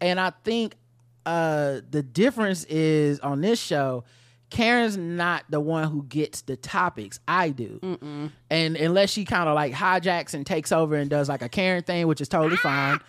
[0.02, 0.76] and I think
[1.26, 4.04] uh the difference is on this show.
[4.50, 7.20] Karen's not the one who gets the topics.
[7.28, 7.80] I do,
[8.50, 11.84] and unless she kind of like hijacks and takes over and does like a Karen
[11.84, 13.00] thing, which is totally fine.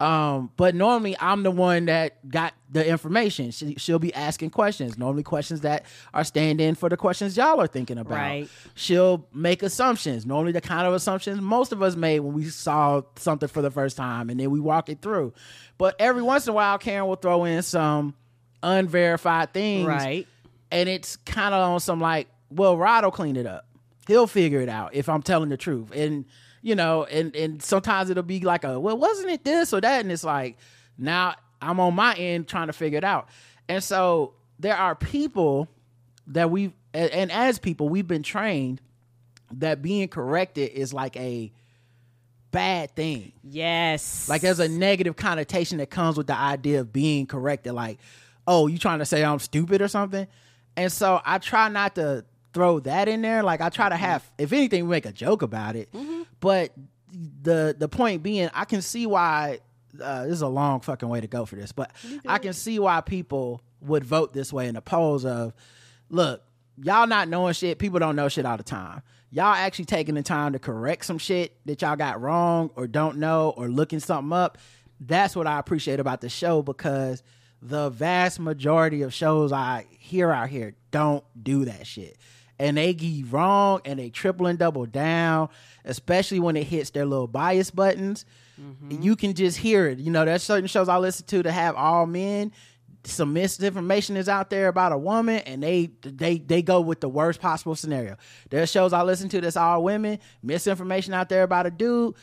[0.00, 3.50] Um, but normally I'm the one that got the information.
[3.50, 7.60] She, she'll be asking questions, normally questions that are stand in for the questions y'all
[7.60, 8.14] are thinking about.
[8.16, 8.48] Right.
[8.76, 13.02] She'll make assumptions, normally the kind of assumptions most of us made when we saw
[13.16, 15.32] something for the first time, and then we walk it through.
[15.78, 18.14] But every once in a while, Karen will throw in some
[18.62, 20.26] unverified things, Right.
[20.70, 23.66] and it's kind of on some like, well, Rod will clean it up.
[24.06, 25.90] He'll figure it out if I'm telling the truth.
[25.94, 26.24] And
[26.62, 30.00] you know, and and sometimes it'll be like a, well, wasn't it this or that?
[30.00, 30.56] And it's like,
[30.96, 33.28] now I'm on my end trying to figure it out.
[33.68, 35.68] And so there are people
[36.28, 38.80] that we and, and as people we've been trained
[39.52, 41.52] that being corrected is like a
[42.50, 43.32] bad thing.
[43.42, 44.28] Yes.
[44.28, 47.72] Like there's a negative connotation that comes with the idea of being corrected.
[47.72, 47.98] Like,
[48.46, 50.26] oh, you trying to say I'm stupid or something?
[50.76, 53.42] And so I try not to throw that in there.
[53.42, 55.88] Like I try to have, if anything, make a joke about it.
[56.40, 56.72] But
[57.12, 59.60] the the point being, I can see why
[60.02, 61.90] uh, this is a long fucking way to go for this, but
[62.26, 65.54] I can see why people would vote this way in the polls of,
[66.10, 66.42] look,
[66.82, 69.02] y'all not knowing shit, people don't know shit all the time.
[69.30, 73.18] Y'all actually taking the time to correct some shit that y'all got wrong or don't
[73.18, 74.58] know or looking something up.
[75.00, 77.22] That's what I appreciate about the show because
[77.60, 82.16] the vast majority of shows I hear out here don't do that shit.
[82.58, 85.48] And they get wrong and they triple and double down,
[85.84, 88.24] especially when it hits their little bias buttons.
[88.90, 89.98] You can just hear it.
[89.98, 92.52] You know, there's certain shows I listen to that have all men
[93.04, 97.08] some misinformation is out there about a woman and they they they go with the
[97.08, 98.16] worst possible scenario.
[98.50, 102.14] There's shows I listen to that's all women, misinformation out there about a dude,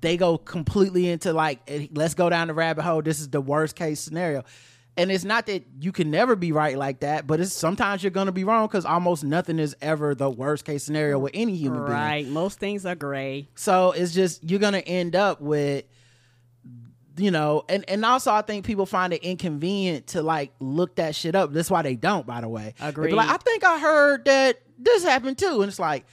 [0.00, 3.02] they go completely into like eh, let's go down the rabbit hole.
[3.02, 4.44] This is the worst case scenario.
[4.96, 8.10] And it's not that you can never be right like that, but it's sometimes you're
[8.10, 11.80] gonna be wrong because almost nothing is ever the worst case scenario with any human
[11.80, 11.92] being.
[11.92, 12.26] Right.
[12.26, 13.48] Most things are gray.
[13.54, 15.84] So it's just you're gonna end up with
[17.16, 21.14] you know, and and also I think people find it inconvenient to like look that
[21.14, 21.52] shit up.
[21.52, 22.74] That's why they don't, by the way.
[22.80, 23.12] Agreed.
[23.12, 26.04] like, I think I heard that this happened too, and it's like,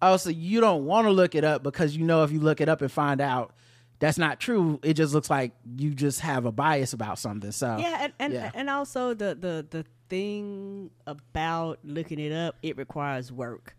[0.00, 2.60] oh, so you don't want to look it up because you know if you look
[2.60, 3.54] it up and find out
[3.98, 7.52] that's not true, it just looks like you just have a bias about something.
[7.52, 8.50] So Yeah, and and, yeah.
[8.54, 13.76] and also the, the the thing about looking it up, it requires work.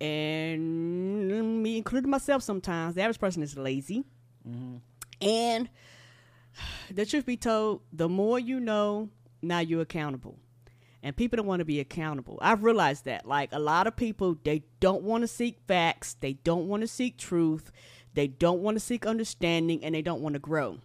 [0.00, 4.04] And me including myself sometimes, the average person is lazy.
[4.48, 4.76] Mm-hmm.
[5.20, 5.68] And
[6.90, 9.10] the truth be told, the more you know,
[9.42, 10.38] now you're accountable.
[11.04, 12.38] And people don't want to be accountable.
[12.40, 13.26] I've realized that.
[13.26, 16.86] Like a lot of people, they don't want to seek facts, they don't want to
[16.86, 17.72] seek truth,
[18.14, 20.78] they don't want to seek understanding, and they don't want to grow.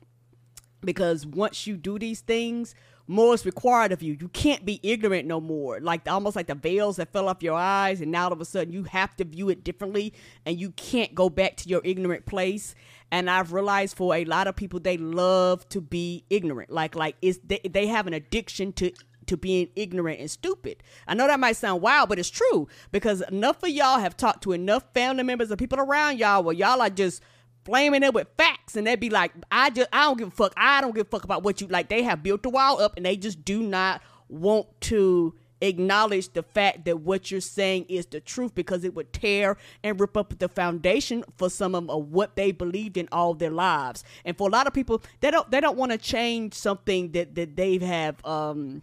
[0.81, 2.75] Because once you do these things
[3.07, 4.17] more is required of you.
[4.19, 5.79] You can't be ignorant no more.
[5.79, 8.45] Like almost like the veils that fell off your eyes and now all of a
[8.45, 10.13] sudden you have to view it differently
[10.45, 12.75] and you can't go back to your ignorant place.
[13.09, 16.69] And i've realized for a lot of people they love to be ignorant.
[16.69, 18.91] Like like it's they, they have an addiction to
[19.27, 20.83] to being ignorant and stupid.
[21.07, 24.43] I know that might sound wild, but it's true because enough of y'all have talked
[24.43, 27.21] to enough family members and people around y'all where y'all are just
[27.67, 30.53] flaming it with facts and they'd be like i just i don't give a fuck
[30.55, 32.95] i don't give a fuck about what you like they have built the wall up
[32.95, 38.05] and they just do not want to acknowledge the fact that what you're saying is
[38.05, 42.09] the truth because it would tear and rip up the foundation for some of, of
[42.09, 45.49] what they believed in all their lives and for a lot of people they don't
[45.51, 48.81] they don't want to change something that that they have um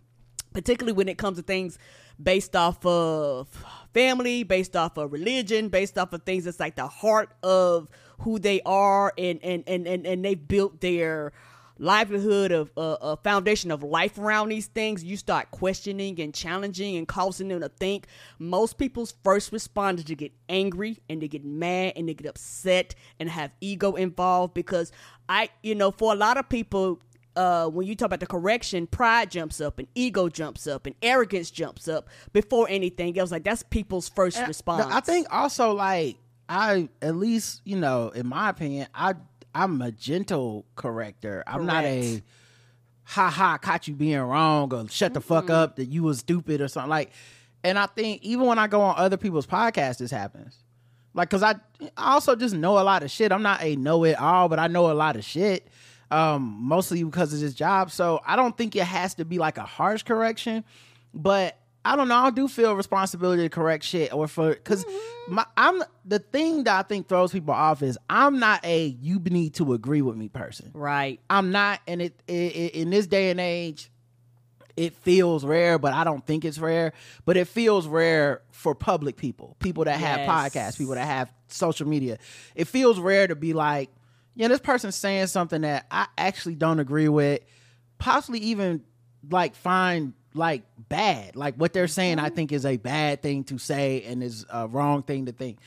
[0.54, 1.78] particularly when it comes to things
[2.22, 3.48] based off of
[3.92, 7.88] family, based off of religion, based off of things that's like the heart of
[8.20, 11.32] who they are, and and and and, and they've built their
[11.78, 16.96] livelihood of uh, a foundation of life around these things you start questioning and challenging
[16.96, 18.06] and causing them to think.
[18.38, 22.28] Most people's first response is to get angry and they get mad and they get
[22.28, 24.92] upset and have ego involved because
[25.28, 27.00] i you know for a lot of people
[27.36, 30.94] uh, when you talk about the correction, pride jumps up and ego jumps up and
[31.02, 33.30] arrogance jumps up before anything else.
[33.30, 34.86] Like that's people's first And response.
[34.92, 36.16] I think also like
[36.48, 39.14] I at least you know in my opinion I
[39.54, 41.44] I'm a gentle corrector.
[41.46, 42.22] I'm not a Correct.
[43.04, 46.60] ha ha caught you being wrong or shut the fuck up that you was stupid
[46.60, 47.10] or something like.
[47.62, 50.58] And I think even when I go on other people's podcasts, this happens.
[51.14, 51.54] Like, cause I,
[51.96, 53.30] I also just know a lot of shit.
[53.30, 55.68] I'm not a know it all, but I know a lot of shit.
[56.14, 57.90] Um, mostly because of this job.
[57.90, 60.64] So I don't think it has to be like a harsh correction,
[61.12, 62.16] but I don't know.
[62.16, 64.86] I do feel responsibility to correct shit or for because
[65.28, 69.18] my I'm the thing that I think throws people off is I'm not a you
[69.18, 70.70] need to agree with me person.
[70.72, 71.20] right.
[71.28, 73.90] I'm not, and it, it, it in this day and age,
[74.76, 76.92] it feels rare, but I don't think it's rare.
[77.26, 80.28] But it feels rare for public people, people that have Yes.
[80.28, 82.18] podcasts, people that have social media.
[82.54, 83.90] It feels rare to be like,
[84.34, 87.40] yeah, this person's saying something that I actually don't agree with,
[87.98, 88.82] possibly even
[89.30, 91.36] like find like bad.
[91.36, 92.34] Like what they're saying, I mm-hmm.
[92.34, 95.58] think is a bad thing to say and is a wrong thing to think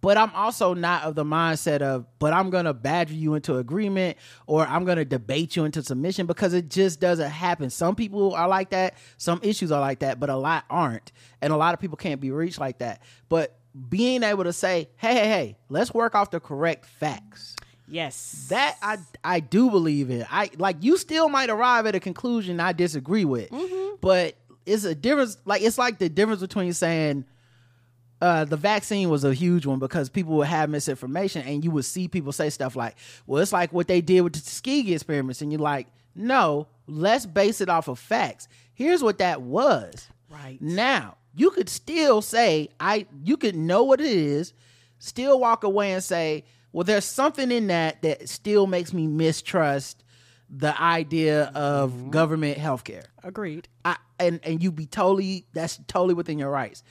[0.00, 4.16] but I'm also not of the mindset of, but I'm gonna badger you into agreement
[4.46, 7.70] or I'm gonna debate you into submission because it just doesn't happen.
[7.70, 11.12] Some people are like that, some issues are like that, but a lot aren't.
[11.42, 13.02] And a lot of people can't be reached like that.
[13.28, 17.56] But being able to say, hey, hey, hey, let's work off the correct facts.
[17.90, 18.46] Yes.
[18.50, 20.26] That I I do believe in.
[20.30, 23.50] I like you still might arrive at a conclusion I disagree with,
[24.00, 24.34] but
[24.66, 25.38] it's a difference.
[25.44, 27.24] Like it's like the difference between saying
[28.20, 31.84] uh, the vaccine was a huge one because people would have misinformation, and you would
[31.84, 32.96] see people say stuff like,
[33.26, 37.26] "Well, it's like what they did with the Tuskegee experiments," and you're like, "No, let's
[37.26, 38.48] base it off of facts.
[38.74, 40.60] Here's what that was." Right.
[40.60, 44.52] Now, you could still say, I you could know what it is,
[44.98, 50.04] still walk away and say, well, there's something in that that still makes me mistrust
[50.50, 52.10] the idea of mm-hmm.
[52.10, 53.04] government health care.
[53.22, 53.68] Agreed.
[53.84, 56.82] I, and and you be totally that's totally within your rights.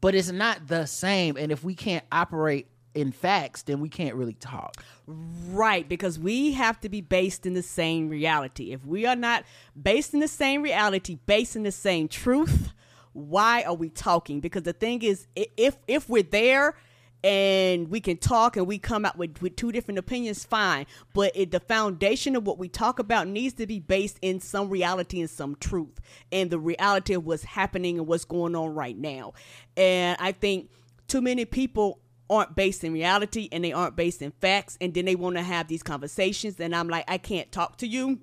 [0.00, 1.36] but it's not the same.
[1.36, 4.82] And if we can't operate in facts, then we can't really talk.
[5.06, 8.72] Right, because we have to be based in the same reality.
[8.72, 9.44] If we are not
[9.80, 12.72] based in the same reality, based in the same truth,
[13.12, 14.40] why are we talking?
[14.40, 16.74] Because the thing is, if if we're there
[17.22, 20.86] and we can talk and we come out with, with two different opinions, fine.
[21.12, 24.68] But it, the foundation of what we talk about needs to be based in some
[24.70, 26.00] reality and some truth,
[26.32, 29.34] and the reality of what's happening and what's going on right now.
[29.76, 30.70] And I think
[31.08, 35.04] too many people aren't based in reality and they aren't based in facts and then
[35.04, 38.20] they want to have these conversations and i'm like i can't talk to you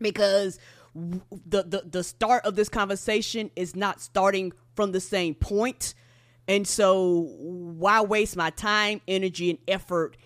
[0.00, 0.58] because
[0.94, 5.94] the, the the start of this conversation is not starting from the same point
[6.48, 10.16] and so why waste my time energy and effort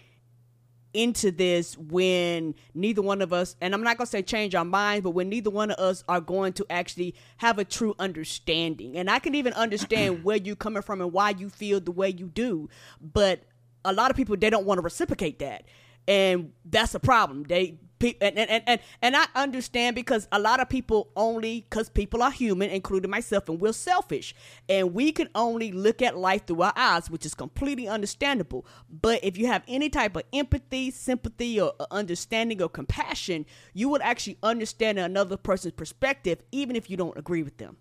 [0.95, 4.65] into this when neither one of us and I'm not going to say change our
[4.65, 8.97] minds but when neither one of us are going to actually have a true understanding?
[8.97, 12.11] And I can even understand where you're coming from and why you feel the way
[12.11, 12.69] you do
[13.01, 13.41] but
[13.85, 15.65] a lot of people they don't want to reciprocate that.
[16.09, 17.45] And that's a problem.
[17.45, 21.89] They and and, and, and, and I understand because a lot of people only because
[21.89, 24.35] people are human, including myself, and we're selfish,
[24.69, 28.67] and we can only look at life through our eyes, which is completely understandable.
[28.91, 34.03] But if you have any type of empathy, sympathy, or understanding or compassion, you would
[34.03, 37.77] actually understand another person's perspective, even if you don't agree with them.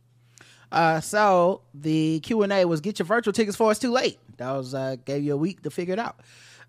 [0.71, 4.19] Uh, so the Q and A was get your virtual tickets for it's too late.
[4.37, 6.19] That was uh, gave you a week to figure it out.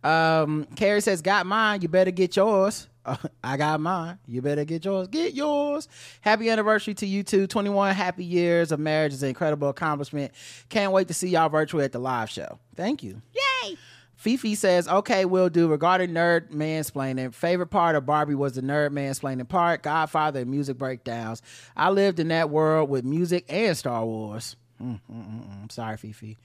[0.02, 1.82] Um, Carrie says, "Got mine.
[1.82, 4.18] You better get yours." Uh, I got mine.
[4.26, 5.08] You better get yours.
[5.08, 5.88] Get yours.
[6.20, 7.46] Happy anniversary to you two.
[7.46, 10.32] 21 happy years of marriage is an incredible accomplishment.
[10.68, 12.58] Can't wait to see y'all virtual at the live show.
[12.76, 13.22] Thank you.
[13.34, 13.76] Yay!
[14.22, 15.66] Fifi says, okay, we'll do.
[15.66, 20.78] Regarding nerd mansplaining, favorite part of Barbie was the nerd mansplaining part, Godfather and music
[20.78, 21.42] breakdowns.
[21.76, 24.54] I lived in that world with music and Star Wars.
[24.80, 25.62] Mm, mm, mm, mm.
[25.62, 26.38] I'm sorry, Fifi.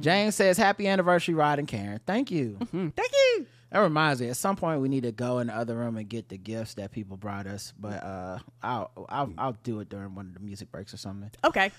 [0.00, 2.00] James says, happy anniversary, Rod and Karen.
[2.06, 2.56] Thank you.
[2.70, 3.46] Thank you.
[3.74, 6.08] That reminds me, at some point we need to go in the other room and
[6.08, 7.72] get the gifts that people brought us.
[7.76, 11.28] But uh, I'll, I'll I'll do it during one of the music breaks or something.
[11.42, 11.72] Okay.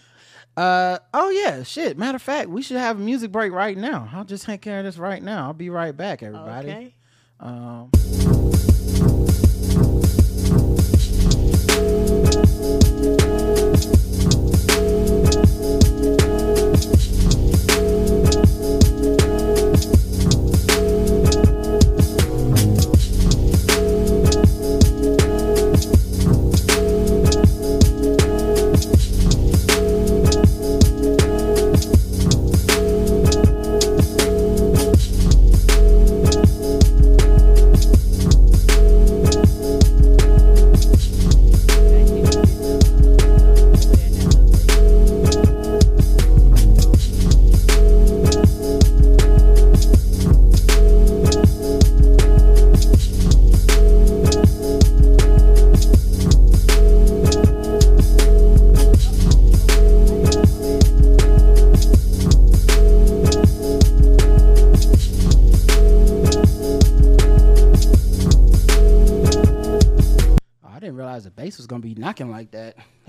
[0.58, 1.98] Uh oh yeah, shit.
[1.98, 4.10] Matter of fact, we should have a music break right now.
[4.12, 5.46] I'll just take care of this right now.
[5.46, 6.70] I'll be right back, everybody.
[6.70, 6.96] Okay.
[7.40, 7.92] Um,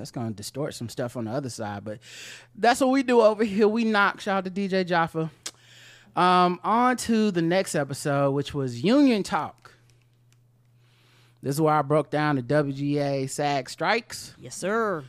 [0.06, 1.98] That's gonna distort some stuff on the other side, but
[2.54, 3.66] that's what we do over here.
[3.66, 4.20] We knock.
[4.20, 5.32] Shout out to DJ Jaffa.
[6.14, 9.74] Um, on to the next episode, which was Union Talk.
[11.42, 15.02] This is where I broke down the WGA SAG strikes Yes, sir.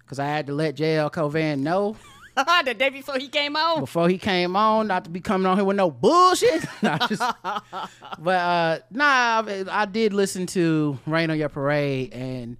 [0.00, 1.96] because I had to let JL Cauvin know
[2.36, 3.80] the day before he came on.
[3.80, 6.62] before he came on, not to be coming on here with no bullshit.
[7.08, 7.22] Just-
[8.18, 12.58] but uh, nah, I, I did listen to Rain on Your Parade, and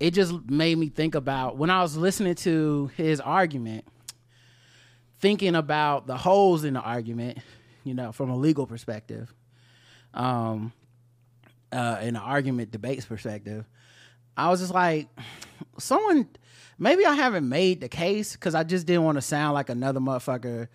[0.00, 3.84] it just made me think about when I was listening to his argument,
[5.20, 7.38] thinking about the holes in the argument,
[7.84, 9.32] you know, from a legal perspective,
[10.12, 10.72] um,
[11.72, 13.64] uh, in an argument debates perspective.
[14.36, 15.08] I was just like,
[15.78, 16.28] someone,
[16.78, 20.00] maybe I haven't made the case because I just didn't want to sound like another
[20.00, 20.68] motherfucker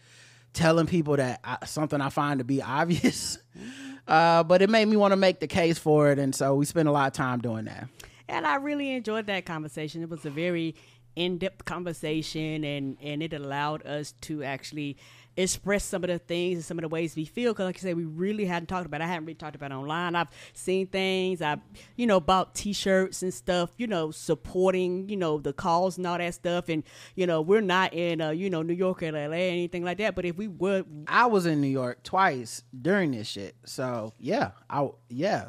[0.53, 3.37] telling people that I, something I find to be obvious.
[4.07, 6.65] Uh, but it made me want to make the case for it, and so we
[6.65, 7.87] spent a lot of time doing that.
[8.29, 10.01] And I really enjoyed that conversation.
[10.03, 10.75] It was a very
[11.15, 14.97] in-depth conversation, and and it allowed us to actually
[15.37, 17.53] express some of the things and some of the ways we feel.
[17.53, 19.01] Because, like I said, we really hadn't talked about.
[19.01, 19.05] It.
[19.05, 20.15] I hadn't really talked about it online.
[20.15, 21.41] I've seen things.
[21.41, 21.59] I've
[21.95, 23.71] you know bought T-shirts and stuff.
[23.77, 26.69] You know, supporting you know the cause and all that stuff.
[26.69, 26.83] And
[27.15, 29.97] you know, we're not in uh, you know New York or LA or anything like
[29.97, 30.15] that.
[30.15, 34.51] But if we would, I was in New York twice during this shit, so yeah,
[34.69, 35.47] I yeah,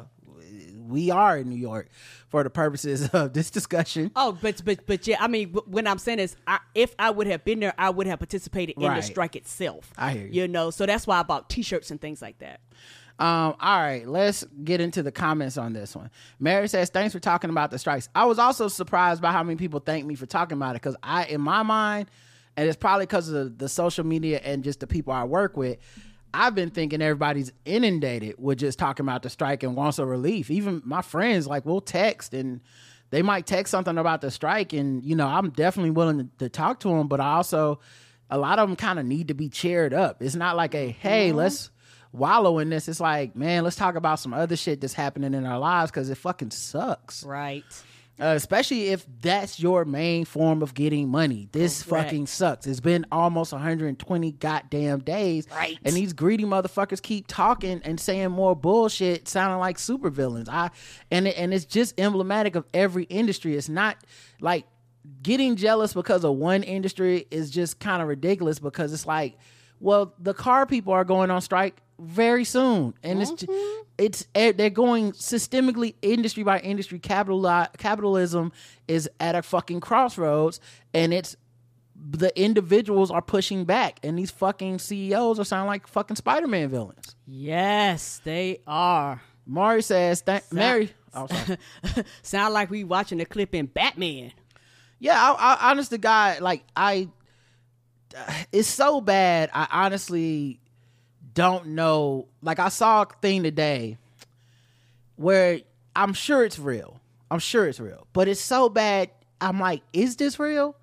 [0.91, 1.87] we are in New York
[2.27, 4.11] for the purposes of this discussion.
[4.15, 7.27] Oh, but but but yeah, I mean, when I'm saying is, I, if I would
[7.27, 8.97] have been there, I would have participated in Right.
[8.97, 9.91] the strike itself.
[9.97, 10.41] I hear you.
[10.43, 12.59] You know, so that's why I bought T-shirts and things like that.
[13.19, 16.09] Um, all right, let's get into the comments on this one.
[16.39, 19.57] Mary says, "Thanks for talking about the strikes." I was also surprised by how many
[19.57, 22.09] people thank me for talking about it because I, in my mind,
[22.57, 25.77] and it's probably because of the social media and just the people I work with.
[26.33, 30.49] I've been thinking everybody's inundated with just talking about the strike and wants a relief.
[30.49, 32.61] Even my friends, like, we'll text and
[33.11, 36.49] they might text something about the strike, and you know, I'm definitely willing to, to
[36.49, 37.07] talk to them.
[37.07, 37.79] But I also,
[38.29, 40.21] a lot of them kind of need to be cheered up.
[40.21, 41.69] It's not like a hey, let's
[42.13, 42.87] wallow in this.
[42.87, 46.09] It's like, man, let's talk about some other shit that's happening in our lives because
[46.09, 47.23] it fucking sucks.
[47.23, 47.65] Right.
[48.19, 51.49] Uh, especially if that's your main form of getting money.
[51.51, 52.05] This Correct.
[52.09, 52.67] fucking sucks.
[52.67, 55.47] It's been almost 120 goddamn days.
[55.49, 55.79] Right.
[55.83, 60.49] And these greedy motherfuckers keep talking and saying more bullshit, sounding like supervillains.
[60.49, 60.69] I
[61.09, 63.55] and it, and it's just emblematic of every industry.
[63.55, 63.97] It's not
[64.39, 64.65] like
[65.23, 69.37] getting jealous because of one industry is just kind of ridiculous because it's like,
[69.79, 74.51] well, the car people are going on strike very soon, and it's ju- it's eh,
[74.51, 76.97] they're going systemically industry by industry.
[76.97, 77.43] Capital
[77.77, 78.51] capitalism
[78.87, 80.59] is at a fucking crossroads,
[80.93, 81.35] and it's
[81.95, 86.69] the individuals are pushing back, and these fucking CEOs are sounding like fucking Spider Man
[86.69, 87.15] villains.
[87.27, 89.21] Yes, they are.
[89.45, 91.57] Mari says, "Thank Mary." Oh, sorry.
[92.23, 94.31] Sound like we watching the clip in Batman.
[94.97, 97.09] Yeah, I, I honest to God, like I,
[98.51, 99.49] it's so bad.
[99.53, 100.60] I honestly
[101.33, 102.27] don't know.
[102.41, 103.97] Like I saw a thing today
[105.15, 105.59] where
[105.95, 106.99] I'm sure it's real.
[107.29, 109.09] I'm sure it's real, but it's so bad.
[109.39, 110.75] I'm like, is this real?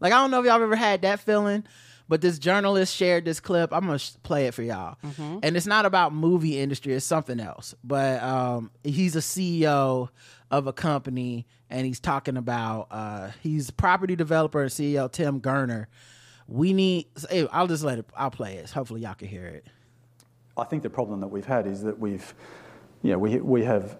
[0.00, 1.64] Like I don't know if y'all ever had that feeling,
[2.08, 3.72] but this journalist shared this clip.
[3.72, 4.96] I'm gonna sh- play it for y'all,
[5.42, 6.94] and it's not about movie industry.
[6.94, 7.74] It's something else.
[7.84, 10.08] But um, he's a CEO
[10.50, 15.86] of a company, and he's talking about uh, he's property developer and CEO Tim Gurner.
[16.48, 17.06] We need.
[17.52, 18.06] I'll just let it.
[18.16, 18.68] I'll play it.
[18.70, 19.66] Hopefully, y'all can hear it.
[20.56, 22.34] I think the problem that we've had is that we've,
[23.02, 23.98] you know, we, we have,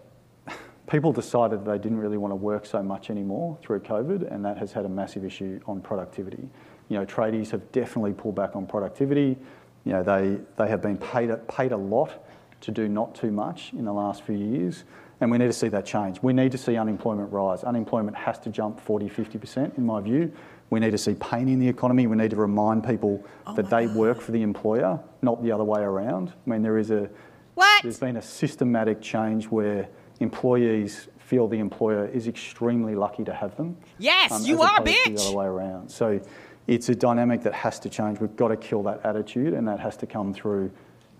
[0.86, 4.59] people decided they didn't really want to work so much anymore through COVID, and that
[4.59, 6.48] has had a massive issue on productivity.
[6.88, 9.38] You know, tradies have definitely pulled back on productivity.
[9.84, 12.24] You know, they, they have been paid paid a lot
[12.61, 14.84] to do not too much in the last few years,
[15.20, 16.22] and we need to see that change.
[16.22, 17.64] We need to see unemployment rise.
[17.64, 20.32] Unemployment has to jump 40, 50%, in my view.
[20.72, 22.06] We need to see pain in the economy.
[22.06, 25.64] We need to remind people oh that they work for the employer, not the other
[25.64, 26.32] way around.
[26.46, 27.10] I mean, there is a
[27.56, 27.82] What?
[27.82, 29.86] there's been a systematic change where
[30.20, 33.76] employees feel the employer is extremely lucky to have them.
[33.98, 35.90] Yes, um, you as are, to The other way around.
[35.90, 36.18] So
[36.66, 38.18] it's a dynamic that has to change.
[38.18, 40.70] We've got to kill that attitude, and that has to come through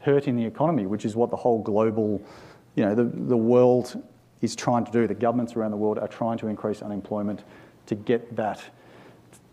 [0.01, 2.23] hurting the economy, which is what the whole global,
[2.75, 4.03] you know, the, the world
[4.41, 5.07] is trying to do.
[5.07, 7.45] The governments around the world are trying to increase unemployment
[7.85, 8.63] to get that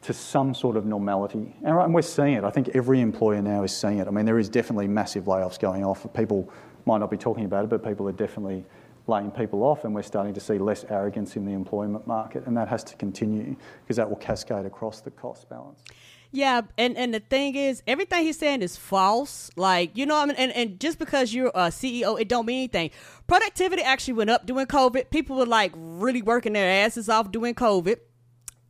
[0.02, 1.56] to some sort of normality.
[1.64, 2.44] And we're seeing it.
[2.44, 4.08] I think every employer now is seeing it.
[4.08, 6.08] I mean, there is definitely massive layoffs going off.
[6.14, 6.50] People
[6.86, 8.66] might not be talking about it, but people are definitely
[9.08, 12.56] laying people off, and we're starting to see less arrogance in the employment market, and
[12.56, 15.84] that has to continue because that will cascade across the cost balance.
[16.32, 19.50] Yeah, and and the thing is, everything he's saying is false.
[19.56, 22.60] Like you know, I mean, and and just because you're a CEO, it don't mean
[22.60, 22.92] anything.
[23.26, 25.10] Productivity actually went up during COVID.
[25.10, 27.98] People were like really working their asses off during COVID,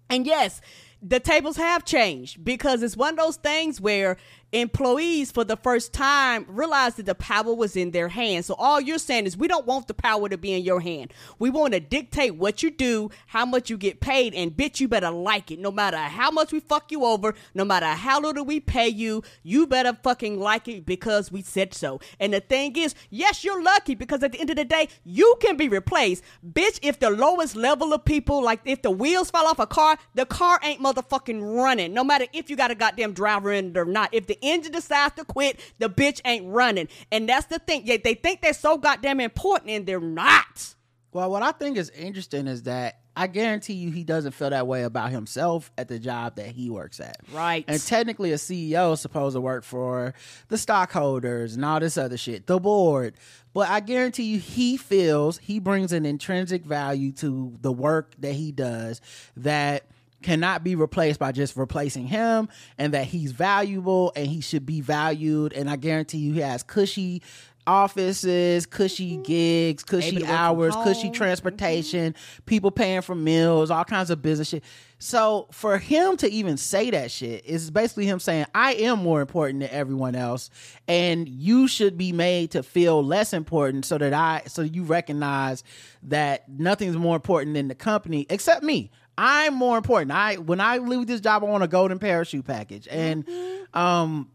[0.10, 0.62] and yes.
[1.02, 4.18] The tables have changed because it's one of those things where
[4.52, 8.48] employees, for the first time, realized that the power was in their hands.
[8.48, 11.14] So, all you're saying is, we don't want the power to be in your hand.
[11.38, 14.88] We want to dictate what you do, how much you get paid, and bitch, you
[14.88, 15.60] better like it.
[15.60, 19.24] No matter how much we fuck you over, no matter how little we pay you,
[19.44, 22.00] you better fucking like it because we said so.
[22.20, 25.36] And the thing is, yes, you're lucky because at the end of the day, you
[25.40, 26.24] can be replaced.
[26.48, 29.98] Bitch, if the lowest level of people, like if the wheels fall off a car,
[30.16, 31.94] the car ain't motherfucking running.
[31.94, 34.10] No matter if you got a goddamn driver in it or not.
[34.14, 36.88] If the engine decides to quit, the bitch ain't running.
[37.12, 37.84] And that's the thing.
[37.86, 40.76] Yeah, they think they're so goddamn important and they're not.
[41.12, 44.66] Well, what I think is interesting is that I guarantee you he doesn't feel that
[44.66, 47.18] way about himself at the job that he works at.
[47.34, 47.66] Right.
[47.68, 50.14] And technically, a CEO is supposed to work for
[50.48, 53.16] the stockholders and all this other shit, the board.
[53.52, 58.34] But I guarantee you, he feels he brings an intrinsic value to the work that
[58.34, 59.02] he does
[59.36, 59.84] that
[60.22, 64.82] cannot be replaced by just replacing him and that he's valuable and he should be
[64.82, 65.54] valued.
[65.54, 67.22] And I guarantee you, he has cushy
[67.70, 72.16] offices, cushy gigs, cushy hours, cushy transportation,
[72.48, 74.64] people paying for meals, all kinds of business shit.
[74.98, 79.22] So for him to even say that shit is basically him saying, I am more
[79.22, 80.50] important than everyone else,
[80.88, 85.64] and you should be made to feel less important so that I so you recognize
[86.04, 88.92] that nothing's more important than the company except me.
[89.22, 90.12] I'm more important.
[90.12, 92.88] I when I leave this job, I want a golden parachute package.
[92.90, 93.28] And
[93.74, 94.32] um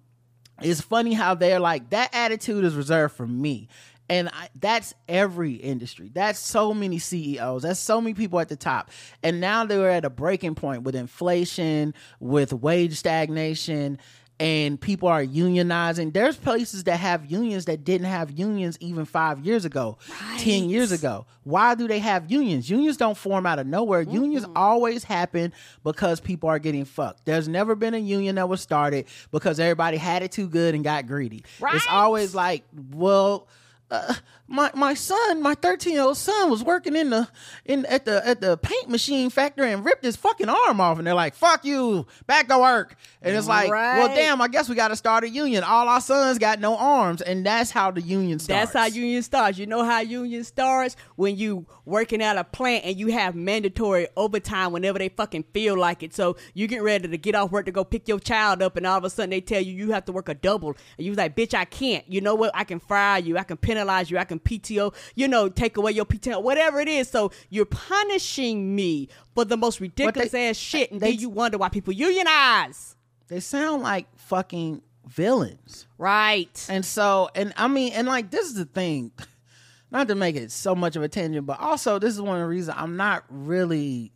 [0.61, 3.69] it's funny how they're like that attitude is reserved for me.
[4.11, 6.11] And I, that's every industry.
[6.13, 8.91] That's so many ceos that's so many people at the top.
[9.23, 13.99] And now they're at a breaking point with inflation with wage stagnation
[14.41, 16.13] and people are unionizing.
[16.13, 19.99] There's places that have unions that didn't have unions even five years ago
[20.39, 21.27] 10 years ago.
[21.45, 22.69] Why do they have unions?
[22.69, 24.03] Unions don't form out of nowhere.
[24.03, 25.53] Unions always happen
[25.85, 27.25] because people are getting fucked.
[27.27, 30.83] There's never been a union that was started because everybody had it too good and
[30.83, 31.45] got greedy.
[31.77, 33.47] It's always like well
[33.91, 34.15] uh,
[34.47, 37.29] my my son, my thirteen year old son, was working in the
[37.65, 41.07] in at the at the paint machine factory and ripped his fucking arm off, and
[41.07, 44.75] they're like, "Fuck you, back to work." And it's like, well, damn, I guess we
[44.75, 45.65] got to start a union.
[45.65, 48.73] All our sons got no arms, and that's how the union starts.
[48.73, 49.57] That's how union starts.
[49.57, 54.09] You know how union starts when you working at a plant and you have mandatory
[54.17, 56.15] overtime whenever they fucking feel like it.
[56.15, 58.87] So you get ready to get off work to go pick your child up, and
[58.87, 61.11] all of a sudden they tell you you have to work a double, and you
[61.11, 62.07] was like, bitch, I can't.
[62.07, 62.51] You know what?
[62.55, 63.39] I can fire you.
[63.39, 64.19] I can penalize you.
[64.19, 64.95] I can PTO.
[65.15, 67.09] You know, take away your PTO, whatever it is.
[67.09, 71.59] So you're punishing me for the most ridiculous ass shit, and they- then you wonder
[71.59, 72.97] why people unionize.
[73.29, 75.87] They sound like fucking villains.
[75.99, 76.67] Right.
[76.69, 79.13] And so, and I mean, and like this is the thing,
[79.91, 82.43] not to make it so much of a tangent, but also this is one of
[82.43, 84.13] the reasons I'm not really,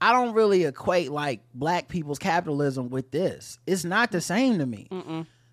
[0.00, 3.58] I don't really equate like black people's capitalism with this.
[3.66, 4.88] It's not the same to me.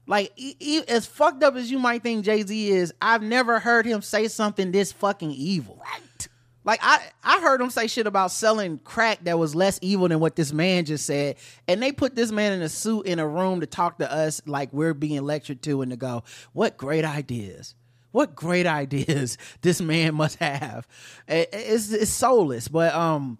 [0.08, 3.60] Like, e- e- as fucked up as you might think Jay Z is, I've never
[3.60, 5.80] heard him say something this fucking evil.
[5.82, 6.28] Right.
[6.64, 10.20] Like I, I heard him say shit about selling crack that was less evil than
[10.20, 11.38] what this man just said,
[11.68, 14.42] and they put this man in a suit in a room to talk to us
[14.46, 16.24] like we're being lectured to, and to go,
[16.54, 17.74] what great ideas,
[18.12, 20.88] what great ideas this man must have.
[21.28, 23.40] It- it's it's soulless, but um,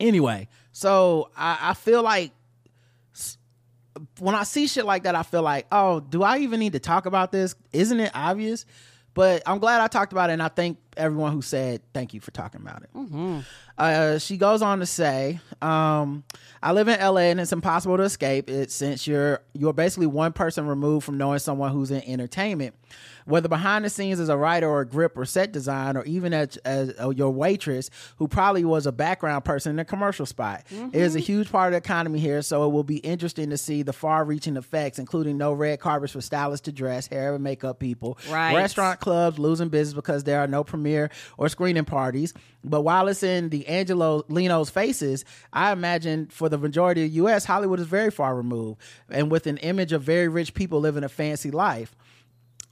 [0.00, 2.32] anyway, so I, I feel like
[4.18, 6.78] when I see shit like that, I feel like, oh, do I even need to
[6.80, 7.54] talk about this?
[7.72, 8.66] Isn't it obvious?
[9.14, 12.20] But I'm glad I talked about it, and I thank everyone who said thank you
[12.20, 13.44] for talking about it.
[13.76, 16.24] Uh, she goes on to say, um,
[16.62, 20.32] "I live in LA, and it's impossible to escape it since you're you're basically one
[20.32, 22.74] person removed from knowing someone who's in entertainment."
[23.26, 26.32] Whether behind the scenes as a writer or a grip or set design, or even
[26.32, 30.64] as, as uh, your waitress, who probably was a background person in a commercial spot,
[30.70, 32.40] it is a huge part of the economy here.
[32.40, 36.22] So it will be interesting to see the far-reaching effects, including no red carpets for
[36.22, 38.54] stylists to dress, hair and makeup people, Right.
[38.56, 42.34] restaurant clubs losing business because there are no premiere or screening parties.
[42.64, 47.80] But while it's in the Angeleno's faces, I imagine for the majority of U.S., Hollywood
[47.80, 51.50] is very far removed, and with an image of very rich people living a fancy
[51.50, 51.94] life.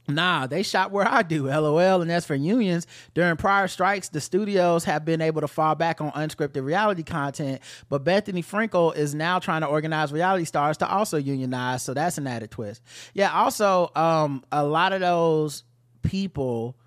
[0.09, 2.01] Nah, they shot where I do, lol.
[2.01, 5.99] And as for unions, during prior strikes, the studios have been able to fall back
[5.99, 7.61] on unscripted reality content.
[7.89, 11.83] But Bethenny Frankel is now trying to organize reality stars to also unionize.
[11.83, 12.81] So that's an added twist.
[13.13, 15.63] Yeah, also, um, a lot of those
[16.03, 16.77] people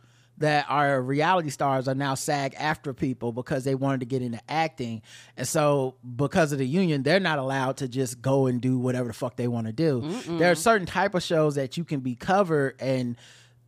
[0.40, 5.02] that our reality stars are now SAG-AFTRA people because they wanted to get into acting.
[5.36, 9.08] And so because of the union, they're not allowed to just go and do whatever
[9.08, 10.00] the fuck they want to do.
[10.38, 13.16] There are certain type of shows that you can be covered and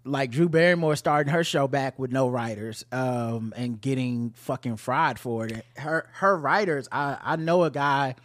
[0.05, 5.19] like Drew Barrymore starting her show back with no writers um, and getting fucking fried
[5.19, 5.65] for it.
[5.77, 8.17] Her her writers, I, I know a guy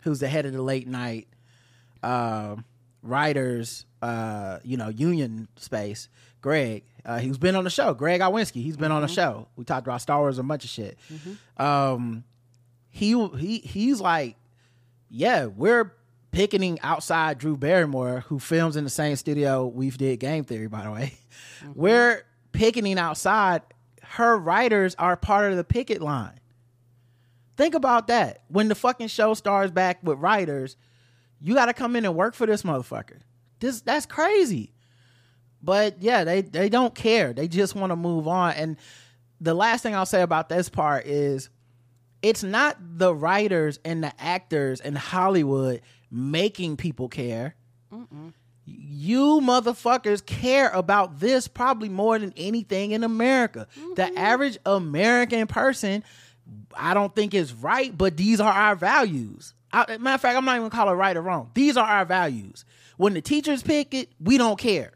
[0.00, 1.28] who's the head of the late night
[2.02, 2.64] um
[3.02, 6.08] writers, uh, you know, union space,
[6.40, 6.82] Greg.
[7.04, 7.94] Uh, he's been on the show.
[7.94, 8.62] Greg Iwinski.
[8.62, 9.48] He's been on the show.
[9.56, 10.98] We talked about Star Wars and a bunch of shit.
[11.56, 12.24] Um,
[12.90, 14.36] he he he's like,
[15.08, 15.94] yeah, we're
[16.30, 20.84] picketing outside Drew Barrymore, who films in the same studio we've did Game Theory, by
[20.84, 21.14] the way.
[21.74, 23.62] We're picketing outside.
[24.02, 26.40] Her writers are part of the picket line.
[27.56, 28.42] Think about that.
[28.48, 30.76] When the fucking show stars back with writers,
[31.40, 33.20] you got to come in and work for this motherfucker.
[33.60, 34.72] This that's crazy.
[35.62, 37.32] But yeah, they they don't care.
[37.32, 38.52] They just want to move on.
[38.54, 38.76] And
[39.40, 41.50] the last thing I'll say about this part is
[42.22, 47.54] it's not the writers and the actors in Hollywood making people care.
[48.66, 53.66] You motherfuckers care about this probably more than anything in America.
[53.96, 54.18] The mm-hmm.
[54.18, 56.04] average American person,
[56.74, 59.54] I don't think is right, but these are our values.
[59.72, 61.50] I, matter of fact, I'm not even gonna call it right or wrong.
[61.54, 62.64] These are our values.
[62.96, 64.92] When the teachers pick it, we don't care.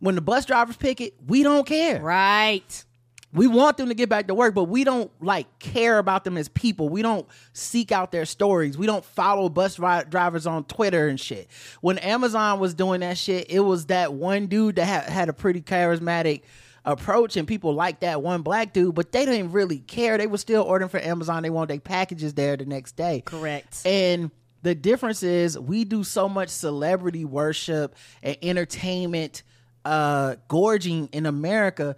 [0.00, 2.00] When the bus drivers pick it, we don't care.
[2.00, 2.84] Right.
[3.32, 6.38] We want them to get back to work, but we don't like care about them
[6.38, 6.88] as people.
[6.88, 8.78] We don't seek out their stories.
[8.78, 11.48] We don't follow bus dri- drivers on Twitter and shit.
[11.82, 15.34] When Amazon was doing that shit, it was that one dude that had, had a
[15.34, 16.42] pretty charismatic
[16.86, 20.16] approach and people liked that one black dude, but they didn't really care.
[20.16, 21.42] They were still ordering for Amazon.
[21.42, 23.22] They wanted their packages there the next day.
[23.26, 23.82] Correct.
[23.84, 24.30] And
[24.62, 29.42] the difference is we do so much celebrity worship and entertainment
[29.86, 31.96] uh gorging in America.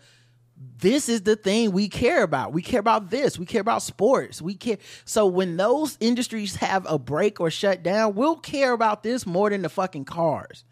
[0.78, 2.52] This is the thing we care about.
[2.52, 3.38] We care about this.
[3.38, 4.42] We care about sports.
[4.42, 4.78] We care.
[5.04, 9.50] So when those industries have a break or shut down, we'll care about this more
[9.50, 10.64] than the fucking cars.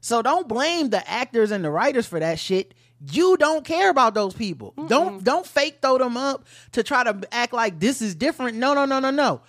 [0.00, 2.74] So don't blame the actors and the writers for that shit.
[3.12, 4.74] You don't care about those people.
[4.88, 8.58] Don't don't fake throw them up to try to act like this is different.
[8.58, 9.40] No, no, no, no, no.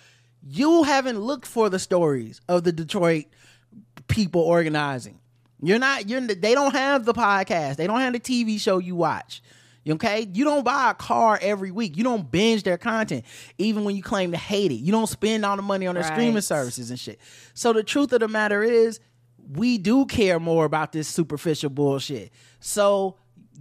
[0.42, 3.26] You haven't looked for the stories of the Detroit
[4.08, 5.19] people organizing.
[5.62, 7.76] You're not you're they don't have the podcast.
[7.76, 9.42] They don't have the TV show you watch.
[9.88, 10.28] Okay?
[10.32, 11.96] You don't buy a car every week.
[11.96, 13.24] You don't binge their content
[13.58, 14.76] even when you claim to hate it.
[14.76, 17.18] You don't spend all the money on their streaming services and shit.
[17.54, 19.00] So the truth of the matter is
[19.52, 22.30] we do care more about this superficial bullshit.
[22.60, 23.16] So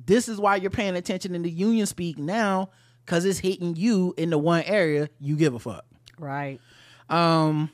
[0.06, 2.70] this is why you're paying attention in the union speak now
[3.06, 5.86] cuz it's hitting you in the one area you give a fuck.
[6.20, 6.60] Right.
[7.10, 7.72] Um,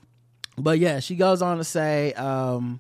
[0.57, 2.80] but yeah, she goes on to say, um,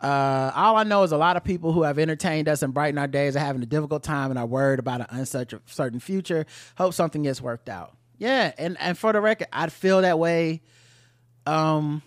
[0.00, 2.98] uh, all I know is a lot of people who have entertained us and brightened
[2.98, 6.46] our days are having a difficult time and are worried about an uncertain future.
[6.76, 7.96] Hope something gets worked out.
[8.18, 10.60] Yeah, and and for the record, I'd feel that way.
[11.46, 12.02] Um,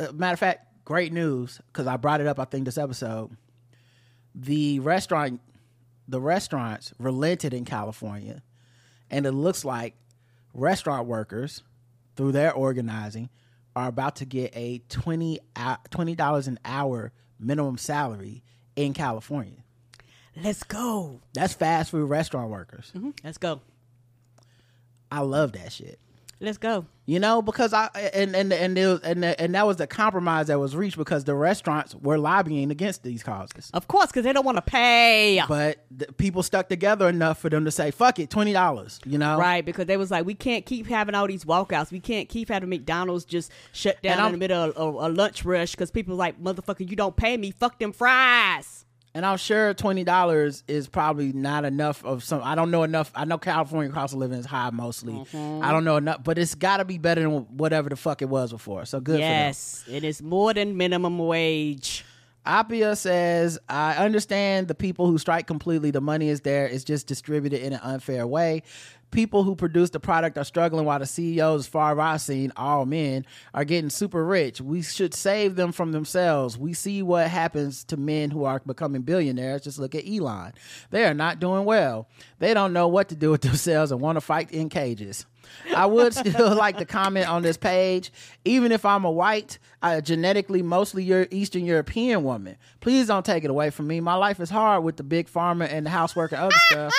[0.00, 2.38] uh, matter of fact, great news because I brought it up.
[2.38, 3.36] I think this episode,
[4.34, 5.40] the restaurant,
[6.08, 8.42] the restaurants relented in California,
[9.10, 9.94] and it looks like
[10.54, 11.62] restaurant workers
[12.16, 13.30] through their organizing
[13.74, 14.82] are about to get a
[15.56, 18.42] uh, 20 dollars an hour minimum salary
[18.76, 19.64] in California.
[20.36, 21.20] Let's go.
[21.34, 22.90] That's fast food restaurant workers.
[22.96, 23.10] Mm-hmm.
[23.22, 23.60] Let's go.
[25.10, 25.98] I love that shit.
[26.42, 26.86] Let's go.
[27.06, 30.58] You know, because I and and and was, and and that was the compromise that
[30.58, 33.70] was reached because the restaurants were lobbying against these causes.
[33.72, 35.40] Of course, because they don't want to pay.
[35.48, 39.18] But the people stuck together enough for them to say, "Fuck it, twenty dollars." You
[39.18, 41.92] know, Right, because they was like, we can't keep having all these walkouts.
[41.92, 45.44] We can't keep having McDonald's just shut down in the middle of a, a lunch
[45.44, 47.52] rush because people like, motherfucker, you don't pay me.
[47.52, 48.84] Fuck them fries.
[49.14, 52.40] And I'm sure twenty dollars is probably not enough of some.
[52.42, 53.12] I don't know enough.
[53.14, 55.12] I know California cost of living is high mostly.
[55.12, 55.62] Mm-hmm.
[55.62, 58.28] I don't know enough, but it's got to be better than whatever the fuck it
[58.30, 58.86] was before.
[58.86, 62.06] So good yes, it is more than minimum wage.
[62.46, 65.90] Appia says, "I understand the people who strike completely.
[65.90, 66.66] The money is there.
[66.66, 68.62] It's just distributed in an unfair way."
[69.12, 72.86] People who produce the product are struggling while the CEOs, far as I've seen, all
[72.86, 74.60] men, are getting super rich.
[74.60, 76.56] We should save them from themselves.
[76.56, 79.62] We see what happens to men who are becoming billionaires.
[79.62, 80.54] Just look at Elon.
[80.90, 82.08] They are not doing well.
[82.38, 85.26] They don't know what to do with themselves and want to fight in cages.
[85.76, 88.10] I would still like to comment on this page,
[88.46, 92.56] even if I'm a white, uh, genetically mostly your Eastern European woman.
[92.80, 94.00] Please don't take it away from me.
[94.00, 96.92] My life is hard with the big farmer and the housework and other stuff.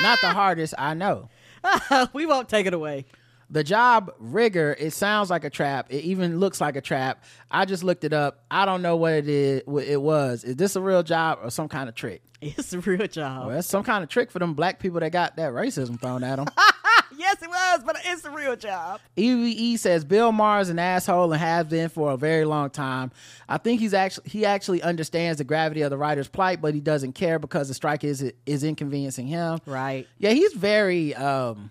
[0.00, 1.28] Not the hardest, I know.
[2.12, 3.06] we won't take it away.
[3.50, 5.86] The job rigger, it sounds like a trap.
[5.88, 7.24] It even looks like a trap.
[7.50, 8.44] I just looked it up.
[8.50, 9.62] I don't know what it is.
[9.64, 10.44] What it was.
[10.44, 12.22] Is this a real job or some kind of trick?
[12.40, 13.48] It's a real job.
[13.48, 16.22] Well, it's some kind of trick for them black people that got that racism thrown
[16.22, 16.46] at them.
[17.16, 19.00] yes, it was, but it's a real job.
[19.16, 23.10] EVE says Bill Maher is an asshole and has been for a very long time.
[23.48, 26.80] I think he's actually he actually understands the gravity of the writer's plight, but he
[26.80, 29.58] doesn't care because the strike is is inconveniencing him.
[29.66, 30.06] Right.
[30.18, 31.14] Yeah, he's very.
[31.14, 31.70] um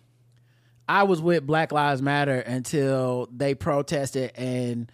[0.89, 4.89] I was with Black Lives Matter until they protested and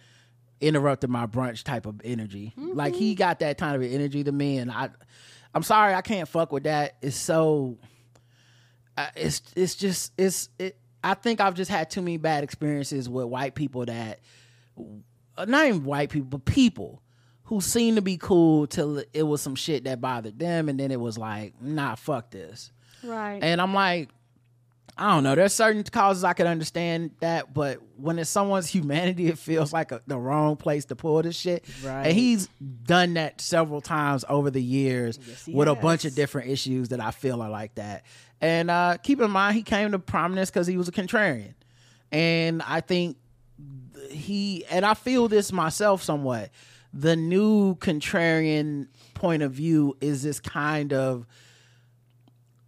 [0.60, 2.52] interrupted my brunch type of energy.
[2.56, 4.90] Like he got that kind of energy to me, and I,
[5.54, 6.96] I'm sorry I can't fuck with that.
[7.00, 7.78] It's so.
[9.16, 10.76] It's it's just it's it.
[11.02, 14.20] I think I've just had too many bad experiences with white people that,
[15.36, 17.02] uh, not even white people, but people
[17.44, 20.90] who seem to be cool till it was some shit that bothered them, and then
[20.90, 22.72] it was like, nah, fuck this.
[23.02, 23.38] Right.
[23.42, 24.08] And I'm like,
[24.96, 25.34] I don't know.
[25.34, 29.90] There's certain causes I could understand that, but when it's someone's humanity, it feels like
[29.92, 31.64] a, the wrong place to pull this shit.
[31.84, 32.06] Right.
[32.06, 32.48] And he's
[32.84, 37.00] done that several times over the years Yes, with a bunch of different issues that
[37.00, 38.04] I feel are like that.
[38.44, 41.54] And uh, keep in mind, he came to prominence because he was a contrarian,
[42.12, 43.16] and I think
[44.10, 46.50] he and I feel this myself somewhat.
[46.92, 51.26] The new contrarian point of view is this kind of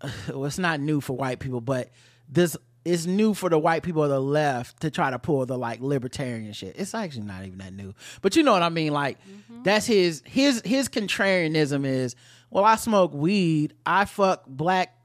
[0.29, 1.91] well, it's not new for white people, but
[2.27, 2.57] this
[2.87, 5.83] is new for the white people of the left to try to pull the like
[5.83, 6.74] libertarian shit.
[6.79, 8.95] It's actually not even that new, but you know what I mean.
[8.95, 9.18] Like
[9.62, 12.16] that's his his his contrarianism is
[12.49, 14.96] well, I smoke weed, I fuck black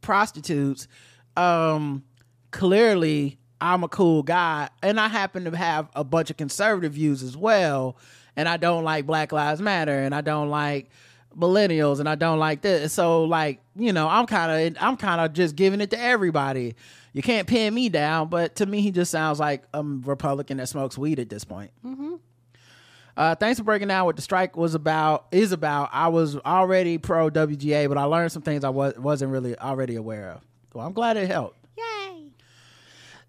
[0.00, 0.88] prostitutes.
[1.36, 2.04] Um,
[2.50, 7.22] clearly, I'm a cool guy, and I happen to have a bunch of conservative views
[7.22, 7.96] as well.
[8.36, 10.88] And I don't like Black Lives Matter, and I don't like
[11.36, 12.92] millennials, and I don't like this.
[12.92, 16.74] So, like, you know, I'm kind of, I'm kind of just giving it to everybody.
[17.12, 20.68] You can't pin me down, but to me, he just sounds like a Republican that
[20.68, 21.72] smokes weed at this point.
[23.20, 25.26] Uh, thanks for breaking down what the strike was about.
[25.30, 25.90] Is about.
[25.92, 29.96] I was already pro WGA, but I learned some things I was wasn't really already
[29.96, 30.40] aware of.
[30.72, 31.58] Well, I'm glad it helped.
[31.76, 32.30] Yay!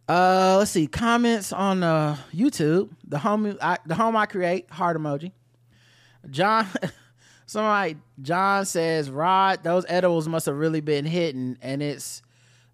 [0.08, 2.92] Uh, let's see comments on uh, YouTube.
[3.06, 5.34] The home, I, the home I create, heart emoji.
[6.30, 6.68] John,
[7.46, 12.22] somebody, John says, Rod, those edibles must have really been hitting, and it's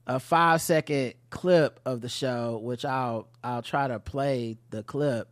[0.06, 5.30] a five second clip of the show, which I'll I'll try to play the clip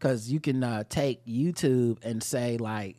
[0.00, 2.96] because you can uh, take YouTube and say like,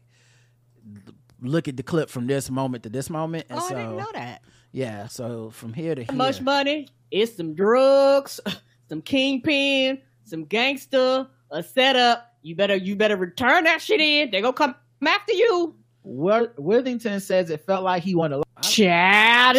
[1.41, 3.97] look at the clip from this moment to this moment, and Oh, so I didn't
[3.97, 4.43] know that.
[4.72, 6.88] yeah, so from here to here, much money?
[7.10, 8.39] It's some drugs,
[8.89, 12.28] some kingpin, some gangster, a setup.
[12.43, 14.30] You better you better return that shit in.
[14.32, 14.76] They gonna come
[15.06, 15.76] after you.
[16.04, 18.38] Wor- Worthington says it felt like he wanted.
[18.62, 19.58] to Chad.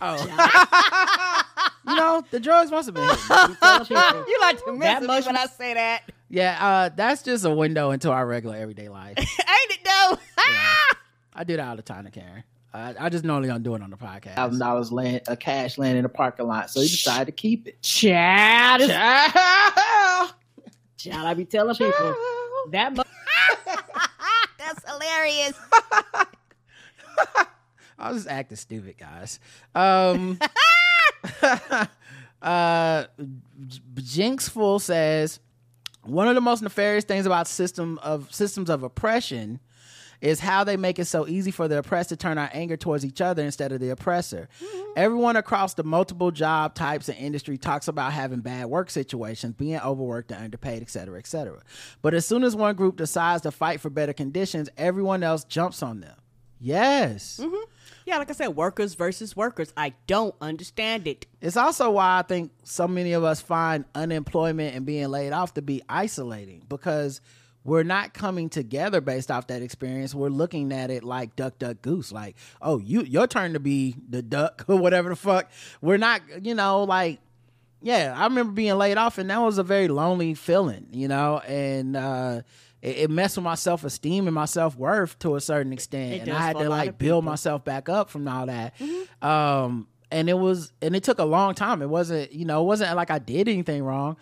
[0.00, 0.26] Oh,
[1.88, 3.04] you know the drugs must have been.
[4.28, 6.02] you like to mess That with much me when I say that.
[6.30, 9.16] Yeah, uh, that's just a window into our regular everyday life.
[9.18, 10.18] Ain't it though?
[11.36, 12.44] I do that all the time to Karen.
[12.72, 14.34] I, I just normally don't do it on the podcast.
[14.34, 17.68] thousand dollars land a cash land in the parking lot, so he decided to keep
[17.68, 17.80] it.
[17.82, 18.80] Chad.
[18.80, 20.30] Chad,
[20.96, 21.24] Chad!
[21.24, 22.14] I be telling people
[22.70, 22.94] that.
[22.96, 23.02] Mu-
[24.58, 25.52] That's hilarious.
[27.96, 29.38] I was just acting stupid, guys.
[29.74, 30.38] Um,
[32.42, 33.04] uh,
[33.94, 35.40] Jinxful says
[36.02, 39.60] one of the most nefarious things about system of systems of oppression
[40.20, 43.04] is how they make it so easy for the oppressed to turn our anger towards
[43.04, 44.48] each other instead of the oppressor.
[44.96, 49.78] Everyone across the multiple job types and industry talks about having bad work situations, being
[49.80, 51.62] overworked and underpaid, etc., cetera, et cetera.
[52.00, 55.82] But as soon as one group decides to fight for better conditions, everyone else jumps
[55.82, 56.16] on them.
[56.58, 57.38] Yes.
[58.06, 59.72] Yeah, like I said, workers versus workers.
[59.76, 61.26] I don't understand it.
[61.40, 65.54] It's also why I think so many of us find unemployment and being laid off
[65.54, 67.20] to be isolating because
[67.64, 70.14] we're not coming together based off that experience.
[70.14, 72.12] We're looking at it like duck, duck, goose.
[72.12, 75.50] Like, oh, you your turn to be the duck or whatever the fuck.
[75.80, 77.20] We're not, you know, like,
[77.80, 78.14] yeah.
[78.16, 81.96] I remember being laid off, and that was a very lonely feeling, you know, and
[81.96, 82.42] uh,
[82.84, 86.22] it, it messed with my self esteem and my self worth to a certain extent,
[86.22, 88.74] and I had to like build myself back up from all that.
[89.22, 91.82] Um, and it was, and it took a long time.
[91.82, 94.16] It wasn't, you know, it wasn't like I did anything wrong.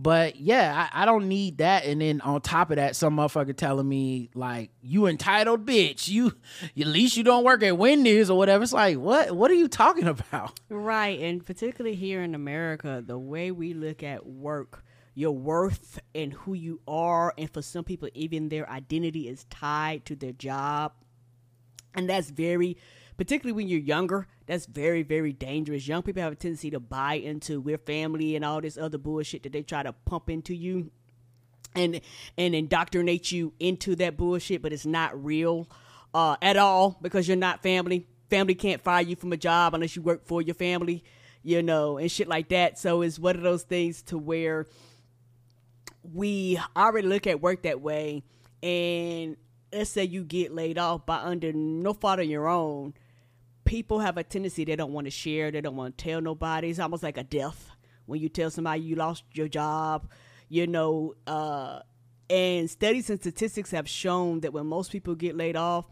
[0.00, 1.84] But yeah, I, I don't need that.
[1.84, 6.08] And then on top of that, some motherfucker telling me like, "You entitled bitch.
[6.08, 6.32] You
[6.80, 9.32] at least you don't work at Wendy's or whatever." It's like, what?
[9.32, 10.60] What are you talking about?
[10.68, 14.84] Right, and particularly here in America, the way we look at work,
[15.18, 20.04] your worth and who you are, and for some people, even their identity is tied
[20.04, 20.92] to their job.
[21.92, 22.76] And that's very,
[23.16, 25.88] particularly when you're younger, that's very, very dangerous.
[25.88, 29.42] Young people have a tendency to buy into we're family and all this other bullshit
[29.42, 30.92] that they try to pump into you
[31.74, 32.00] and
[32.36, 35.68] and indoctrinate you into that bullshit, but it's not real
[36.14, 38.06] uh, at all because you're not family.
[38.30, 41.02] Family can't fire you from a job unless you work for your family,
[41.42, 42.78] you know, and shit like that.
[42.78, 44.66] So it's one of those things to where
[46.12, 48.22] we already look at work that way,
[48.62, 49.36] and
[49.72, 52.94] let's say you get laid off by under no fault of your own.
[53.64, 56.70] People have a tendency they don't want to share, they don't want to tell nobody.
[56.70, 57.70] It's almost like a death
[58.06, 60.08] when you tell somebody you lost your job,
[60.48, 61.14] you know.
[61.26, 61.80] Uh,
[62.30, 65.86] and studies and statistics have shown that when most people get laid off,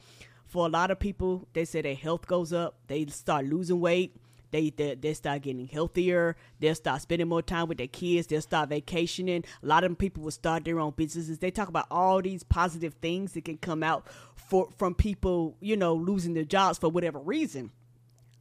[0.46, 4.16] for a lot of people, they say their health goes up, they start losing weight,
[4.50, 6.36] they, they they start getting healthier.
[6.60, 8.26] They'll start spending more time with their kids.
[8.26, 9.44] They'll start vacationing.
[9.62, 11.38] A lot of them people will start their own businesses.
[11.38, 15.76] They talk about all these positive things that can come out for from people, you
[15.76, 17.70] know, losing their jobs for whatever reason.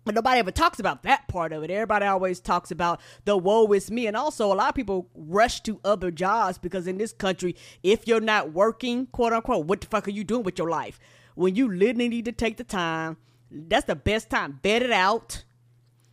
[0.05, 1.71] But nobody ever talks about that part of it.
[1.71, 4.05] Everybody always talks about the woe is me.
[4.05, 8.07] And also, a lot of people rush to other jobs because in this country, if
[8.07, 10.99] you're not working, quote unquote, what the fuck are you doing with your life?
[11.33, 13.17] When you literally need to take the time,
[13.49, 14.59] that's the best time.
[14.61, 15.43] Bet it out.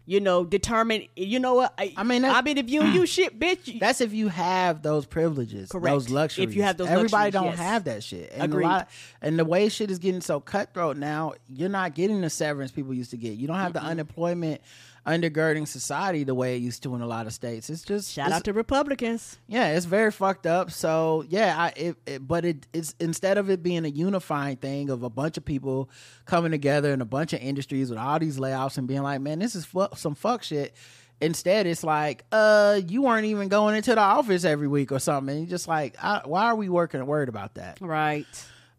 [0.05, 1.07] You know, determine.
[1.17, 1.75] You know what?
[1.79, 3.79] I, I mean, I mean, if you you, shit, bitch.
[3.79, 5.93] That's if you have those privileges, Correct.
[5.93, 6.49] those luxuries.
[6.49, 7.59] If you have those everybody don't yes.
[7.59, 8.33] have that shit.
[8.35, 8.65] And Agreed.
[8.65, 8.91] A lot,
[9.21, 12.95] and the way shit is getting so cutthroat now, you're not getting the severance people
[12.95, 13.35] used to get.
[13.35, 14.61] You don't have the unemployment
[15.07, 17.69] undergirding society the way it used to in a lot of states.
[17.71, 19.39] It's just Shout it's- out to Republicans.
[19.49, 20.71] yeah, it's very fucked up.
[20.71, 24.91] So yeah, I it, it but it it's instead of it being a unifying thing
[24.91, 25.91] of a bunch of people
[26.25, 29.39] coming together in a bunch of industries with all these layoffs and being like, man,
[29.41, 30.75] this is fu- some fuck shit.
[31.21, 35.37] Instead, it's like, uh, you weren't even going into the office every week or something.
[35.37, 37.79] And you're just like, I, why are we working worried about that?
[37.81, 38.27] Right.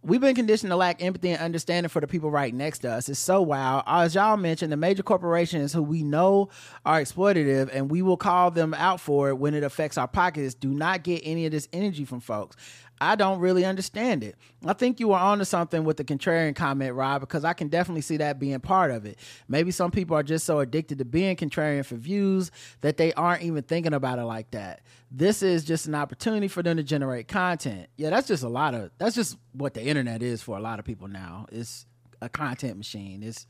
[0.06, 3.08] We've been conditioned to lack empathy and understanding for the people right next to us.
[3.08, 3.84] It's so wild.
[3.88, 6.49] As y'all mentioned, the major corporations who we know
[6.86, 10.56] are exploitative and we will call them out for it when it affects our pockets
[10.56, 12.58] do not get any of this energy from folks.
[13.02, 14.36] I don't really understand it.
[14.66, 18.02] I think you were onto something with the contrarian comment, Rod, because I can definitely
[18.02, 19.20] see that being part of it.
[19.48, 23.44] Maybe some people are just so addicted to being contrarian for views that they aren't
[23.44, 24.82] even thinking about it like that.
[25.12, 27.88] This is just an opportunity for them to generate content.
[27.98, 30.80] Yeah, that's just a lot of that's just what the internet is for a lot
[30.80, 31.46] of people now.
[31.52, 31.86] It's
[32.22, 33.22] a content machine.
[33.22, 33.46] It's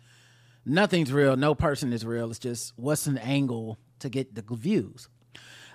[0.66, 2.30] nothing's real, no person is real.
[2.30, 5.08] It's just what's an angle to get the views.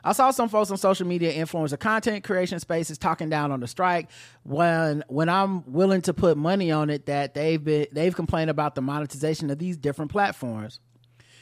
[0.05, 3.67] I saw some folks on social media influencer content creation spaces talking down on the
[3.67, 4.11] strike
[4.43, 8.75] when when I'm willing to put money on it that they've been they've complained about
[8.75, 10.81] the monetization of these different platforms.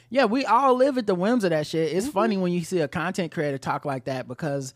[0.09, 1.91] Yeah, we all live at the whims of that shit.
[1.91, 2.13] It's mm-hmm.
[2.13, 4.73] funny when you see a content creator talk like that because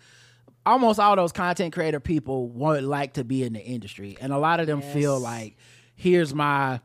[0.65, 4.37] almost all those content creator people would like to be in the industry, and a
[4.37, 5.57] lot of them feel like,
[5.95, 6.81] here's my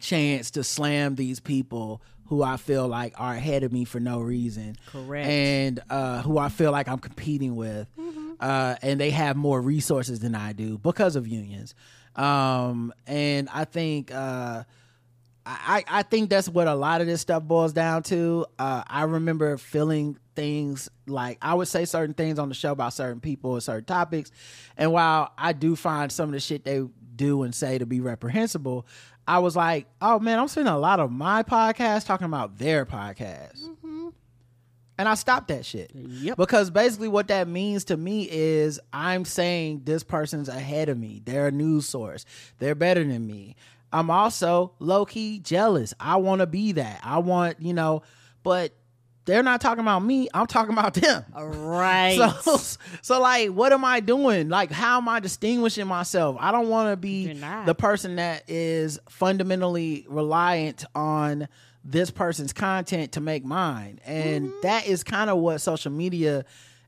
[0.00, 4.20] chance to slam these people who I feel like are ahead of me for no
[4.20, 4.76] reason.
[4.86, 5.26] Correct.
[5.28, 7.88] And uh, who I feel like I'm competing with.
[8.38, 11.74] Uh, and they have more resources than I do because of unions.
[12.14, 14.62] Um, and I think uh,
[15.44, 18.46] I, I think that's what a lot of this stuff boils down to.
[18.60, 22.92] Uh, I remember feeling things like I would say certain things on the show about
[22.92, 24.30] certain people or certain topics.
[24.76, 26.84] And while I do find some of the shit they
[27.20, 28.86] do and say to be reprehensible,
[29.28, 32.86] I was like, oh man, I'm spending a lot of my podcast talking about their
[32.86, 33.62] podcast.
[33.62, 34.08] Mm-hmm.
[34.98, 35.92] And I stopped that shit.
[35.94, 36.36] Yep.
[36.36, 41.22] Because basically what that means to me is I'm saying this person's ahead of me.
[41.24, 42.24] They're a news source.
[42.58, 43.56] They're better than me.
[43.92, 45.92] I'm also low key jealous.
[46.00, 47.00] I want to be that.
[47.02, 48.02] I want, you know,
[48.42, 48.72] but
[49.26, 50.28] they're not talking about me.
[50.34, 51.24] I'm talking about them.
[51.34, 52.18] Right.
[52.42, 52.56] So,
[53.02, 54.48] so like, what am I doing?
[54.48, 56.36] Like, how am I distinguishing myself?
[56.40, 57.32] I don't want to be
[57.66, 61.48] the person that is fundamentally reliant on
[61.84, 64.60] this person's content to make mine, and Mm-hmm.
[64.62, 66.44] that is kind of what social media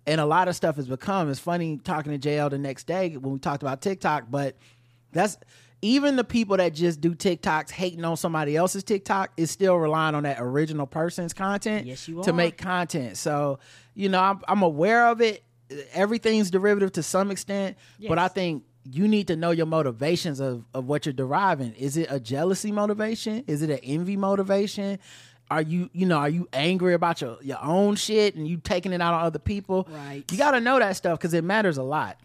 [0.07, 1.31] and a lot of stuff has become.
[1.31, 4.57] It's funny talking to JL the next day when we talked about TikTok, but
[5.13, 5.39] that's
[5.83, 10.15] even the people that just do TikToks hating on somebody else's TikTok is still relying
[10.15, 12.33] on that original person's content Yes, you to are.
[12.33, 13.17] make content.
[13.17, 13.59] So,
[13.95, 15.43] you know, I'm, I'm aware of it.
[15.93, 17.77] Everything's derivative to some extent,
[18.09, 21.73] but I think you need to know your motivations of, of what you're deriving.
[21.75, 23.45] Is it a jealousy motivation?
[23.47, 24.99] Is it an envy motivation?
[25.51, 28.93] Are you, you know, are you angry about your, your own shit and you taking
[28.93, 29.87] it out on other people?
[29.91, 30.25] Right.
[30.31, 32.19] You got to know that stuff because it matters a lot.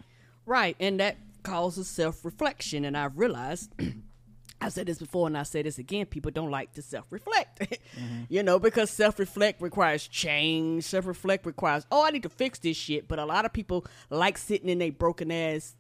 [0.46, 1.18] Right, and that
[1.48, 2.86] causes self reflection.
[2.86, 3.74] And I've realized,
[4.62, 7.60] I've said this before and I say this again, people don't like to self reflect.
[7.98, 8.24] Mm-hmm.
[8.30, 10.84] You know, because self reflect requires change.
[10.84, 13.08] Self reflect requires, oh, I need to fix this shit.
[13.08, 15.76] But a lot of people like sitting in a broken ass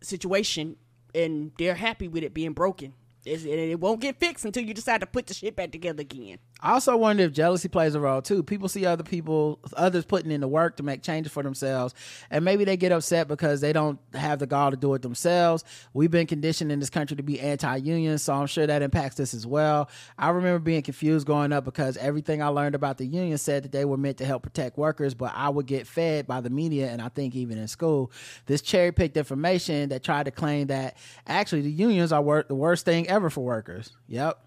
[0.00, 0.76] situation
[1.12, 2.92] and they're happy with it being broken.
[3.24, 6.02] It's, and it won't get fixed until you decide to put the shit back together
[6.02, 6.38] again.
[6.60, 8.42] I also wonder if jealousy plays a role too.
[8.42, 11.94] People see other people, others putting in the work to make changes for themselves,
[12.30, 15.64] and maybe they get upset because they don't have the gall to do it themselves.
[15.92, 19.34] We've been conditioned in this country to be anti-union, so I'm sure that impacts this
[19.34, 19.90] as well.
[20.18, 23.72] I remember being confused growing up because everything I learned about the union said that
[23.72, 26.88] they were meant to help protect workers, but I would get fed by the media,
[26.88, 28.10] and I think even in school,
[28.46, 30.96] this cherry-picked information that tried to claim that
[31.26, 33.92] actually the unions are wor- the worst thing ever for workers.
[34.08, 34.40] Yep.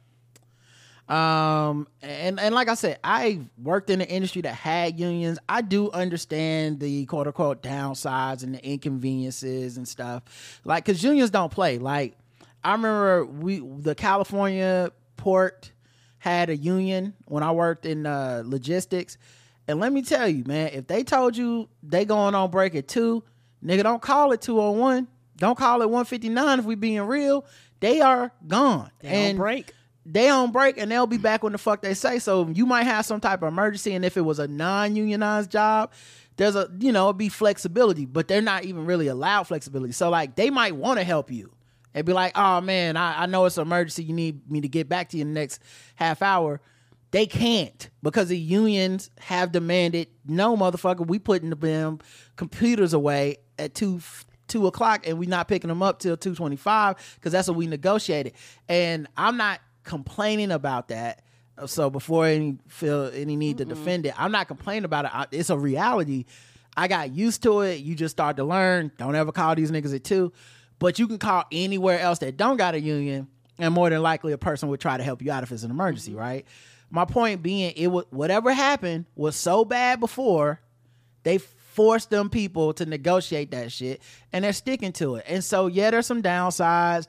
[1.10, 5.39] Um and and like I said, I worked in an industry that had unions.
[5.49, 10.62] I do understand the quote unquote downsides and the inconveniences and stuff.
[10.64, 11.80] Like cuz unions don't play.
[11.80, 12.16] Like
[12.64, 15.72] I remember we the California port
[16.20, 19.18] had a union when I worked in uh logistics.
[19.68, 22.88] And let me tell you, man, if they told you they going on break at
[22.88, 23.24] 2,
[23.64, 25.07] nigga don't call it 201.
[25.38, 27.45] Don't call it 159 if we being real.
[27.80, 28.91] They are gone.
[28.99, 29.74] They on and break.
[30.12, 32.20] They on break and they'll be back when the fuck they say.
[32.20, 35.91] So you might have some type of emergency, and if it was a non-unionized job,
[36.38, 39.93] there's a you know it'd be flexibility, but they're not even really allowed flexibility.
[39.93, 41.51] So like they might want to help you
[41.93, 44.03] and be like, oh man, I, I know it's an emergency.
[44.03, 45.62] You need me to get back to you in the next
[45.95, 46.62] half hour.
[47.12, 51.05] They can't because the unions have demanded no motherfucker.
[51.05, 51.99] We putting them
[52.36, 54.01] computers away at two
[54.47, 57.57] two o'clock and we not picking them up till two twenty five because that's what
[57.57, 58.34] we negotiated.
[58.68, 61.23] And I'm not complaining about that.
[61.65, 65.11] So before any feel any need to defend it, I'm not complaining about it.
[65.13, 66.25] I, it's a reality.
[66.77, 67.82] I got used to it.
[67.82, 68.91] You just start to learn.
[68.97, 70.32] Don't ever call these niggas at two,
[70.80, 73.27] but you can call anywhere else that don't got a union,
[73.57, 75.71] and more than likely a person would try to help you out if it's an
[75.71, 76.45] emergency, right?
[76.89, 80.61] My point being, it was whatever happened was so bad before
[81.23, 84.01] they forced them people to negotiate that shit
[84.34, 85.25] and they're sticking to it.
[85.27, 87.07] And so yeah, there's some downsides,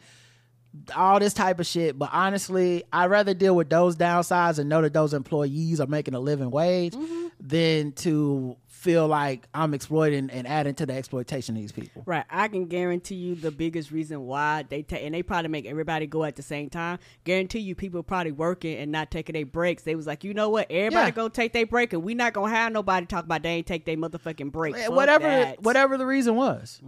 [0.95, 1.99] all this type of shit.
[1.99, 6.15] But honestly, I'd rather deal with those downsides and know that those employees are making
[6.15, 7.29] a living wage mm-hmm.
[7.41, 12.03] than to feel like I'm exploiting and adding to the exploitation of these people.
[12.07, 12.25] Right.
[12.31, 16.07] I can guarantee you the biggest reason why they take, and they probably make everybody
[16.07, 16.99] go at the same time.
[17.25, 19.83] Guarantee you people probably working and not taking their breaks.
[19.83, 20.71] They was like, you know what?
[20.71, 21.11] Everybody Yeah.
[21.11, 23.85] gonna take their break and we not gonna have nobody talk about they ain't take
[23.85, 24.77] their motherfucking break.
[24.77, 25.55] Fuck whatever that.
[25.57, 25.63] Mm-hmm.
[25.63, 26.81] whatever the reason was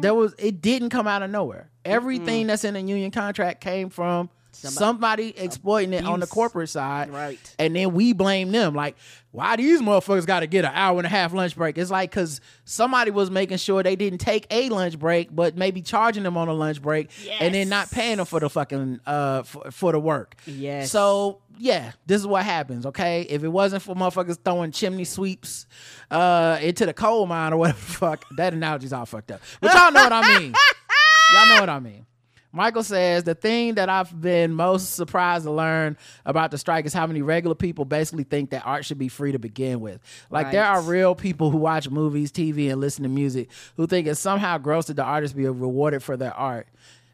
[0.00, 3.88] there was it didn't come out of nowhere everything that's in a union contract came
[3.88, 7.38] from somebody, exploiting it on the corporate side Right.
[7.58, 8.96] and then we blame them like
[9.32, 12.10] why these motherfuckers got to get an hour and a half lunch break it's like
[12.10, 16.36] because somebody was making sure they didn't take a lunch break but maybe charging them
[16.36, 19.92] on a lunch break and then not paying them for the fucking uh for, for
[19.92, 20.90] the work Yes.
[20.90, 23.20] so yeah, this is what happens, okay?
[23.28, 25.66] If it wasn't for motherfuckers throwing chimney sweeps
[26.10, 29.42] uh into the coal mine or whatever the fuck, that analogy's all fucked up.
[29.60, 30.54] But y'all know what I mean.
[31.34, 32.06] y'all know what I mean.
[32.52, 35.96] Michael says the thing that I've been most surprised to learn
[36.26, 39.32] about the strike is how many regular people basically think that art should be free
[39.32, 40.00] to begin with.
[40.30, 44.06] Like there are real people who watch movies, TV, and listen to music who think
[44.06, 46.66] it's somehow gross that the artists be rewarded for their art.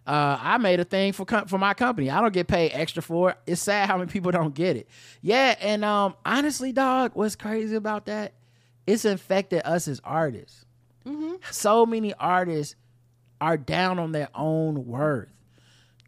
[0.06, 2.10] Uh, I made a thing for com- for my company.
[2.10, 3.38] I don't get paid extra for it.
[3.44, 4.88] It's sad how many people don't get it.
[5.20, 8.32] Yeah, and um, honestly, dog, what's crazy about that?
[8.86, 10.64] It's infected us as artists.
[11.50, 12.76] So many artists
[13.40, 15.28] are down on their own worth.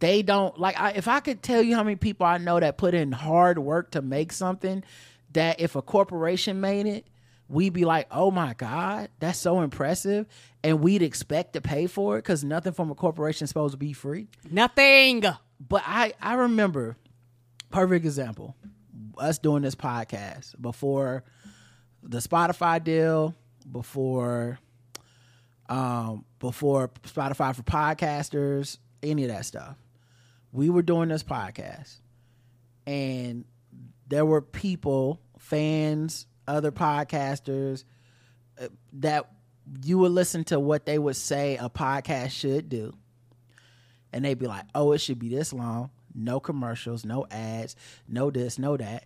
[0.01, 0.79] They don't like.
[0.81, 3.59] I, if I could tell you how many people I know that put in hard
[3.59, 4.85] work to make something,
[5.33, 7.07] that if a corporation made it,
[7.49, 10.27] we'd be like, "Oh my god, that's so impressive,"
[10.63, 13.79] and we'd expect to pay for it because nothing from a corporation is supposed to
[13.79, 15.25] be free Nothing.
[15.61, 16.97] but I I remember
[17.71, 18.55] perfect example
[19.19, 21.25] us doing this podcast before
[22.05, 23.35] the Spotify deal
[23.71, 24.61] before
[25.69, 29.77] um before Spotify for podcasters any of that stuff.
[30.53, 31.97] We were doing this podcast
[32.87, 33.45] and
[34.09, 37.85] there were people fans other podcasters
[38.61, 39.31] uh, that
[39.85, 42.95] you would listen to what they would say a podcast should do.
[44.13, 47.77] And they'd be like, "Oh, it should be this long, no commercials, no ads,
[48.09, 49.05] no this, no that,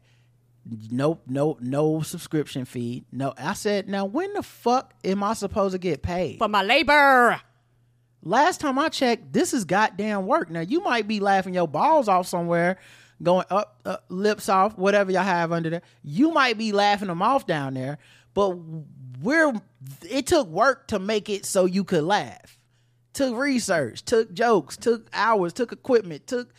[0.65, 5.73] no no no subscription fee, no." I said, "Now when the fuck am I supposed
[5.73, 7.41] to get paid?" For my labor.
[8.25, 10.49] Last time I checked, this is goddamn work.
[10.49, 12.79] Now you might be laughing your balls off somewhere,
[13.21, 15.83] going up, uh, lips off, whatever y'all have under there.
[16.05, 17.99] You might be laughing them off down there,
[18.33, 18.51] but
[19.21, 19.53] we're.
[20.09, 22.59] It took work to make it so you could laugh.
[23.13, 26.55] Took research, took jokes, took hours, took equipment, took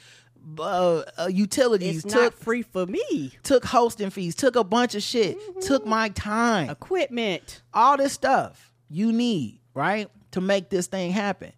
[0.59, 3.31] uh, uh, utilities, It's took not free for me.
[3.43, 7.61] took hosting fees, took a bunch of shit, took my time Equipment.
[7.73, 11.51] all this stuff you need, right, to make this thing happen.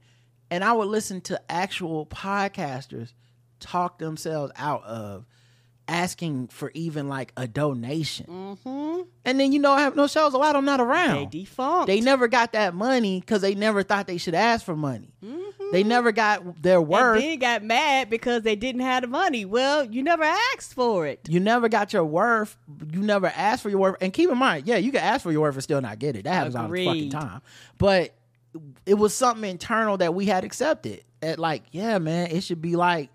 [0.51, 3.13] And I would listen to actual podcasters
[3.59, 5.25] talk themselves out of
[5.87, 8.25] asking for even like a donation.
[8.65, 9.01] Mm-hmm.
[9.23, 10.33] And then you know I have no shows.
[10.33, 11.31] A lot of them not around.
[11.31, 11.87] They defunct.
[11.87, 15.13] They never got that money because they never thought they should ask for money.
[15.71, 17.17] They never got their worth.
[17.17, 17.23] Mm-hmm.
[17.23, 19.45] And then got mad because they didn't have the money.
[19.45, 21.27] Well, you never asked for it.
[21.27, 22.55] you never got your worth.
[22.91, 23.97] You never asked for your worth.
[24.01, 26.15] And keep in mind, yeah, you can ask for your worth and still not get
[26.15, 26.23] it.
[26.23, 27.41] That happens all the fucking time.
[27.77, 28.13] But
[28.85, 31.03] it was something internal that we had accepted.
[31.21, 33.09] At like, yeah, man, it should be like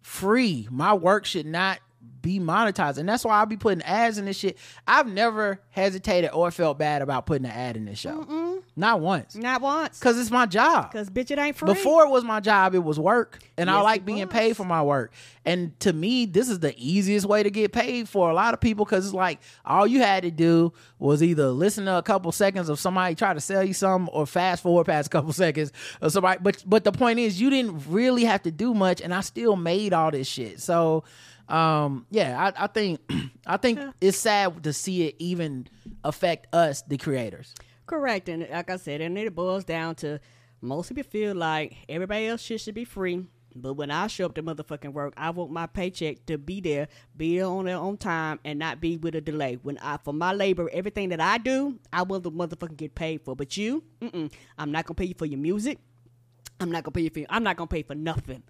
[0.00, 0.66] free.
[0.70, 1.78] My work should not
[2.22, 2.98] be monetized.
[2.98, 4.56] And that's why I'll be putting ads in this shit.
[4.86, 8.60] I've never hesitated or felt bad about putting an ad in this show.
[8.74, 9.34] Not once.
[9.34, 9.98] Not once.
[9.98, 10.90] Because it's my job.
[10.92, 11.66] Because bitch, it ain't free.
[11.66, 14.32] Before it was my job, it was work, and I like being was.
[14.32, 15.12] paid for my work.
[15.44, 18.60] And to me, this is the easiest way to get paid for a lot of
[18.60, 22.30] people because it's like all you had to do was either listen to a couple
[22.32, 25.72] seconds of somebody try to sell you something, or fast forward past a couple seconds
[26.00, 26.38] of somebody.
[26.42, 29.56] But but the point is, you didn't really have to do much, and I still
[29.56, 30.60] made all this shit.
[30.60, 31.04] So.
[31.48, 32.06] Um.
[32.10, 33.00] Yeah, I, I think
[33.46, 35.68] I think it's sad to see it even
[36.04, 37.54] affect us, the creators.
[37.86, 38.28] Correct.
[38.28, 40.20] And like I said, and it boils down to
[40.60, 43.26] most people feel like everybody else shit should be free.
[43.54, 46.88] But when I show up to motherfucking work, I want my paycheck to be there,
[47.14, 49.58] be on there on time, and not be with a delay.
[49.62, 53.22] When I for my labor, everything that I do, I will the motherfucking get paid
[53.22, 53.36] for.
[53.36, 55.78] But you, mm-mm, I'm not gonna pay you for your music.
[56.60, 57.26] I'm not gonna pay you for.
[57.28, 58.42] I'm not gonna pay for nothing.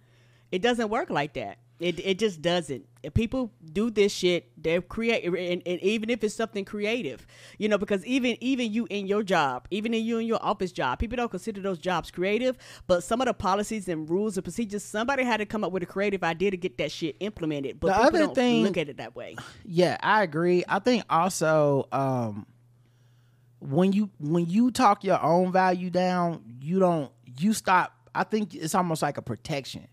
[0.53, 1.59] It doesn't work like that.
[1.81, 2.87] It it just doesn't.
[3.03, 7.27] If people do this shit, they're create, and, and even if it's something creative,
[7.59, 10.71] you know, because even even you in your job, even in you in your office
[10.71, 12.57] job, people don't consider those jobs creative.
[12.87, 15.83] But some of the policies and rules and procedures, somebody had to come up with
[15.83, 17.81] a creative idea to get that shit implemented.
[17.81, 19.37] But The people other don't thing- look at it that way.
[19.65, 20.65] Yeah, I agree.
[20.69, 22.47] I think also um
[23.61, 28.55] when you when you talk your own value down, you don't you stop I think
[28.55, 29.89] it's almost like a protection.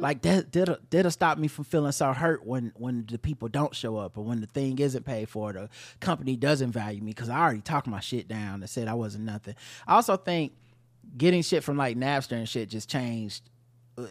[0.00, 3.74] Like that that'll, that'll stop me from feeling so hurt when when the people don't
[3.74, 5.68] show up or when the thing isn't paid for, the
[6.00, 9.24] company doesn't value me because I already talked my shit down and said I wasn't
[9.24, 9.54] nothing.
[9.86, 10.52] I also think
[11.16, 13.50] getting shit from like Napster and shit just changed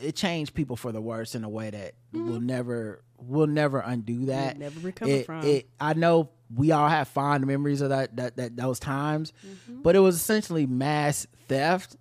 [0.01, 4.25] it changed people for the worse in a way that will never will never undo
[4.25, 4.57] that.
[4.57, 5.45] never recover It- from.
[5.45, 9.81] it- I know we all have fond memories of that that, that those times, Mm-hmm.
[9.83, 11.95] but it was essentially mass theft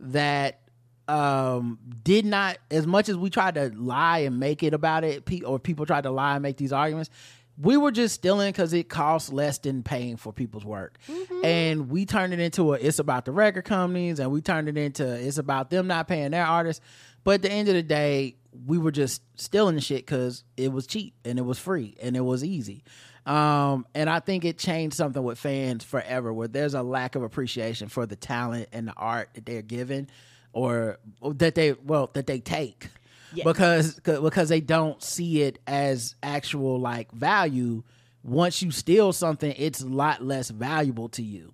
[0.00, 0.60] that
[1.08, 5.24] um did not as much as we tried to lie and make it about it
[5.24, 7.10] pe- or people tried to lie and make these arguments
[7.58, 10.98] we were just stealing because it costs less than paying for people's work.
[11.42, 14.76] And we turned it into a it's about the record companies and we turned it
[14.76, 16.84] into it's about them not paying their artists.
[17.24, 18.36] But at the end of the day
[18.66, 22.16] we were just stealing the shit because it was cheap and it was free and
[22.16, 22.84] it was easy.
[23.24, 27.24] Um, and I think it changed something with fans forever, where there's a lack of
[27.24, 30.08] appreciation for the talent and the art that they're given,
[30.56, 30.98] or
[31.34, 32.88] that they well that they take,
[33.34, 33.44] Yeah.
[33.44, 37.82] because because they don't see it as actual like value.
[38.22, 41.52] Once you steal something, it's a lot less valuable to you.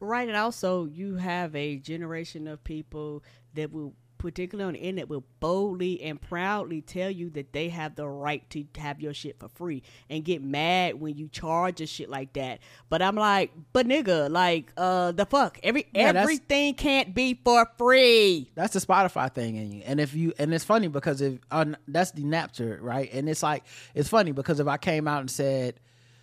[0.00, 3.22] Right, and also you have a generation of people
[3.54, 7.96] that will, particularly on the internet, will boldly and proudly tell you that they have
[7.96, 11.86] the right to have your shit for free and get mad when you charge a
[11.86, 12.60] shit like that.
[12.88, 17.66] But I'm like, but nigga, like, uh, the fuck, every Yeah, everything can't be for
[17.76, 18.48] free.
[18.54, 19.82] That's the Spotify thing in you.
[19.84, 23.12] And if you and it's funny because if uh, that's the Napster, right?
[23.12, 25.80] And it's like it's funny because if I came out and said,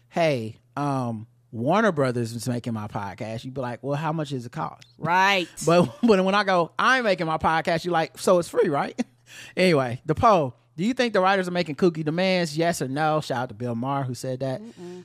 [0.07, 4.45] "Hey, um, Warner Brothers is making my podcast," you'd be like, "Well, how much does
[4.45, 5.47] it cost?" Right.
[5.65, 8.99] But but when I go, I'm making my podcast, you're like, so it's free, right?
[9.57, 10.55] anyway, the poll.
[10.77, 12.57] Do you think the writers are making kooky demands?
[12.57, 13.19] Yes or no?
[13.19, 14.61] Shout out to Bill Maher who said that.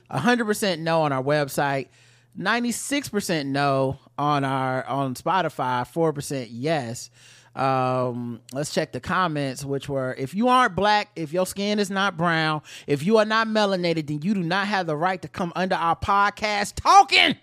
[0.09, 1.87] hundred percent no on our website.
[2.33, 5.85] Ninety six percent no on our on Spotify.
[5.85, 7.09] Four percent yes.
[7.55, 11.89] Um, let's check the comments, which were if you aren't black, if your skin is
[11.89, 15.27] not brown, if you are not melanated, then you do not have the right to
[15.27, 17.37] come under our podcast talking.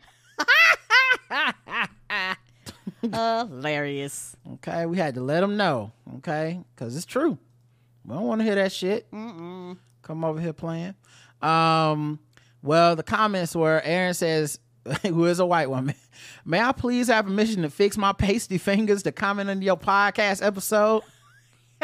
[3.02, 4.36] Hilarious.
[4.54, 5.92] Okay, we had to let them know.
[6.18, 7.38] Okay, because it's true.
[8.04, 9.10] We don't want to hear that shit.
[9.10, 9.78] Come
[10.24, 10.94] over here playing.
[11.40, 12.18] Um,
[12.62, 14.58] well, the comments were Aaron says,
[15.02, 15.94] who is a white woman,
[16.44, 20.44] may I please have permission to fix my pasty fingers to comment on your podcast
[20.44, 21.02] episode?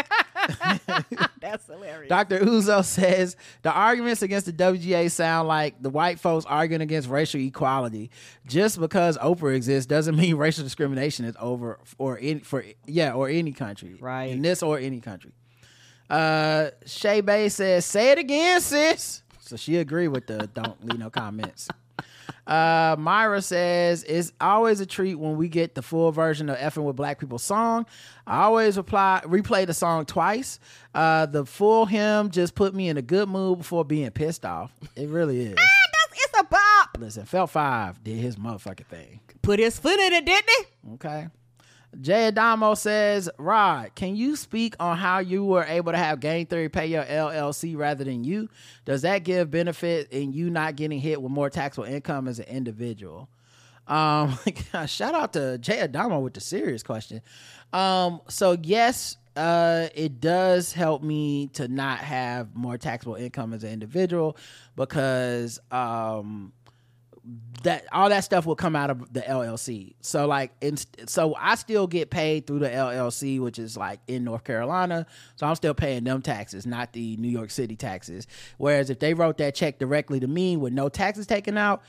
[1.41, 2.09] That's hilarious.
[2.09, 2.39] Dr.
[2.41, 7.41] Uzo says the arguments against the WGA sound like the white folks arguing against racial
[7.41, 8.11] equality.
[8.47, 13.29] Just because Oprah exists doesn't mean racial discrimination is over or any for yeah or
[13.29, 14.31] any country Right.
[14.31, 15.33] in this or any country.
[16.09, 20.99] Uh, Shay Bay says, "Say it again, sis." So she agreed with the don't leave
[20.99, 21.69] no comments.
[22.47, 26.85] Uh, Myra says it's always a treat when we get the full version of "Effing
[26.85, 27.87] with Black People" song.
[28.27, 30.61] I always reply replay the song twice.
[30.95, 34.73] Uh, the full hymn just put me in a good mood before being pissed off.
[34.97, 35.57] It really is.
[36.13, 36.97] it's a bop.
[36.99, 39.21] Listen, Felt Five did his motherfucking thing.
[39.43, 40.93] Put his foot in it, didn't he?
[40.95, 41.29] Okay.
[42.01, 46.47] Jay Adamo says, Rod, can you speak on how you were able to have Game
[46.47, 48.49] Theory pay your LLC rather than you?
[48.85, 52.47] Does that give benefit in you not getting hit with more taxable income as an
[52.47, 53.29] individual?
[53.87, 54.39] Um,
[54.87, 57.23] shout out to Jay Adamo with the serious question.
[57.73, 63.65] Um, so yes, uh, it does help me to not have more taxable income as
[63.65, 64.37] an individual
[64.77, 66.53] because um,
[67.63, 69.95] that all that stuff will come out of the LLC.
[70.01, 70.77] So like, in,
[71.07, 75.07] so I still get paid through the LLC, which is like in North Carolina.
[75.37, 78.27] So I'm still paying them taxes, not the New York City taxes.
[78.59, 81.83] Whereas if they wrote that check directly to me with no taxes taken out,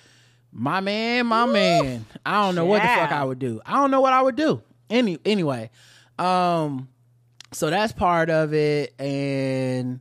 [0.52, 3.62] my man, my man, I don't know what the fuck I would do.
[3.66, 4.64] I don't know what I would do.
[4.90, 5.70] Any anyway,
[6.18, 6.90] um,
[7.52, 10.00] so that's part of it, and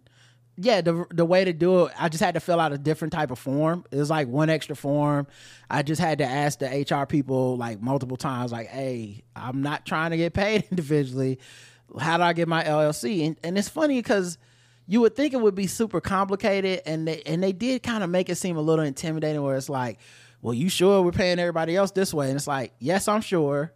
[0.61, 3.13] yeah, the the way to do it, I just had to fill out a different
[3.13, 3.85] type of form.
[3.93, 5.29] It was like one extra form.
[5.71, 9.87] I just had to ask the HR people like multiple times, like, "Hey, I'm not
[9.87, 11.39] trying to get paid individually.
[11.99, 14.37] How do I get my LLC?" And and it's funny because
[14.89, 18.11] you would think it would be super complicated, and they and they did kind of
[18.11, 20.01] make it seem a little intimidating, where it's like,
[20.43, 23.73] "Well, you sure we're paying everybody else this way?" And it's like, "Yes, I'm sure."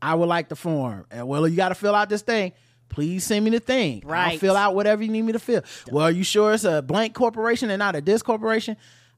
[0.00, 1.06] I would like the form.
[1.10, 2.52] And well, you got to fill out this thing.
[2.88, 4.02] Please send me the thing.
[4.04, 4.40] I'll Right.
[4.40, 5.62] fill out whatever you need me to fill.
[5.90, 8.76] Well, are you sure it's a blank corporation and not a disc corporation?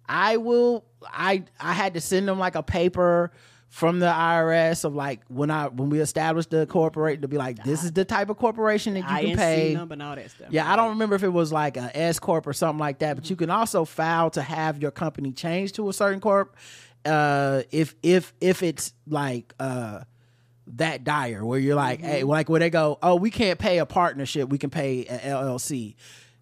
[0.09, 0.85] I will.
[1.07, 3.31] I I had to send them like a paper
[3.69, 7.63] from the IRS of like when I when we established the corporate to be like
[7.63, 9.75] this is the type of corporation that you can pay.
[9.75, 10.49] number and all that stuff.
[10.51, 13.15] Yeah, I don't remember if it was like a S corp or something like that,
[13.15, 16.57] but you can also file to have your company changed to a certain corp.
[17.05, 20.01] Uh, if if if it's like uh
[20.77, 23.87] that dire where you're like, hey, like where they go, oh, we can't pay a
[23.87, 25.97] partnership, we can pay an LLC.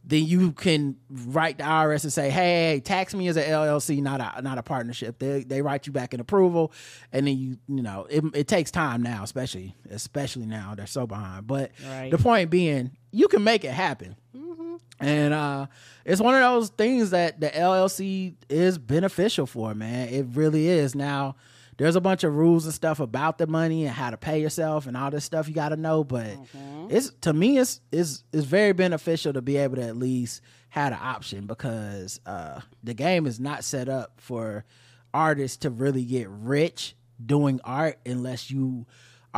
[0.04, 4.20] Then you can write the IRS and say, hey, tax me as a LLC, not
[4.20, 5.18] a not a partnership.
[5.18, 6.72] They they write you back an approval,
[7.12, 11.06] and then you you know it, it takes time now, especially especially now they're so
[11.06, 11.46] behind.
[11.46, 12.10] But Right.
[12.10, 14.16] the point being, you can make it happen.
[15.00, 15.66] And uh,
[16.04, 20.08] it's one of those things that the LLC is beneficial for, man.
[20.08, 20.94] It really is.
[20.96, 21.36] Now,
[21.78, 24.86] there's a bunch of rules and stuff about the money and how to pay yourself
[24.86, 26.04] and all this stuff you got to know.
[26.04, 26.36] But
[26.90, 30.92] it's to me, it's is is very beneficial to be able to at least have
[30.92, 34.64] an option because uh, the game is not set up for
[35.14, 36.94] artists to really get rich
[37.24, 38.86] doing art unless you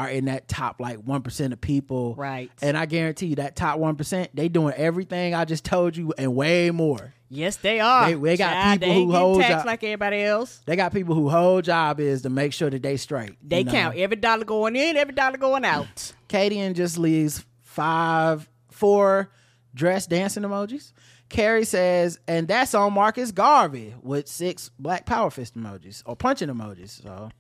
[0.01, 2.51] are in that top like one percent of people, Right.
[2.63, 6.13] And I guarantee you that top one percent, they doing everything I just told you
[6.19, 7.15] and way more.
[7.33, 8.07] Yes, they are.
[8.11, 10.61] They- they got Child, people they who hold taxed job- like everybody else.
[10.67, 13.37] They got people who whole job is to make sure that they straight.
[13.47, 13.71] They you know?
[13.73, 16.13] count every dollar going in, every dollar going out.
[16.29, 19.31] Kadian just leaves five, four
[19.75, 20.93] dress dancing emojis.
[21.29, 26.49] Carrie says, and that's on Marcus Garvey with six black power fist emojis or punching
[26.49, 27.01] emojis.
[27.03, 27.31] So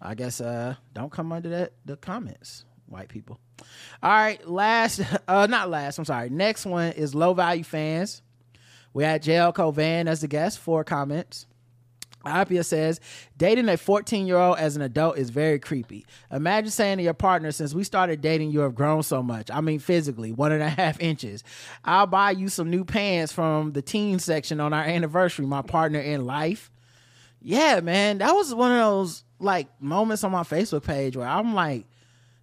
[0.00, 3.38] I guess uh don't come under that the comments, white people.
[4.02, 6.30] All right, last uh not last, I'm sorry.
[6.30, 8.22] Next one is low value fans.
[8.92, 11.46] We had JL Cauvin as the guest, four comments.
[12.24, 13.00] Apia says,
[13.36, 16.04] dating a 14 year old as an adult is very creepy.
[16.30, 19.50] Imagine saying to your partner, since we started dating, you have grown so much.
[19.50, 21.42] I mean, physically, one and a half inches.
[21.84, 26.00] I'll buy you some new pants from the teen section on our anniversary, my partner
[26.00, 26.70] in life.
[27.40, 31.54] Yeah, man, that was one of those like moments on my Facebook page where I'm
[31.54, 31.86] like,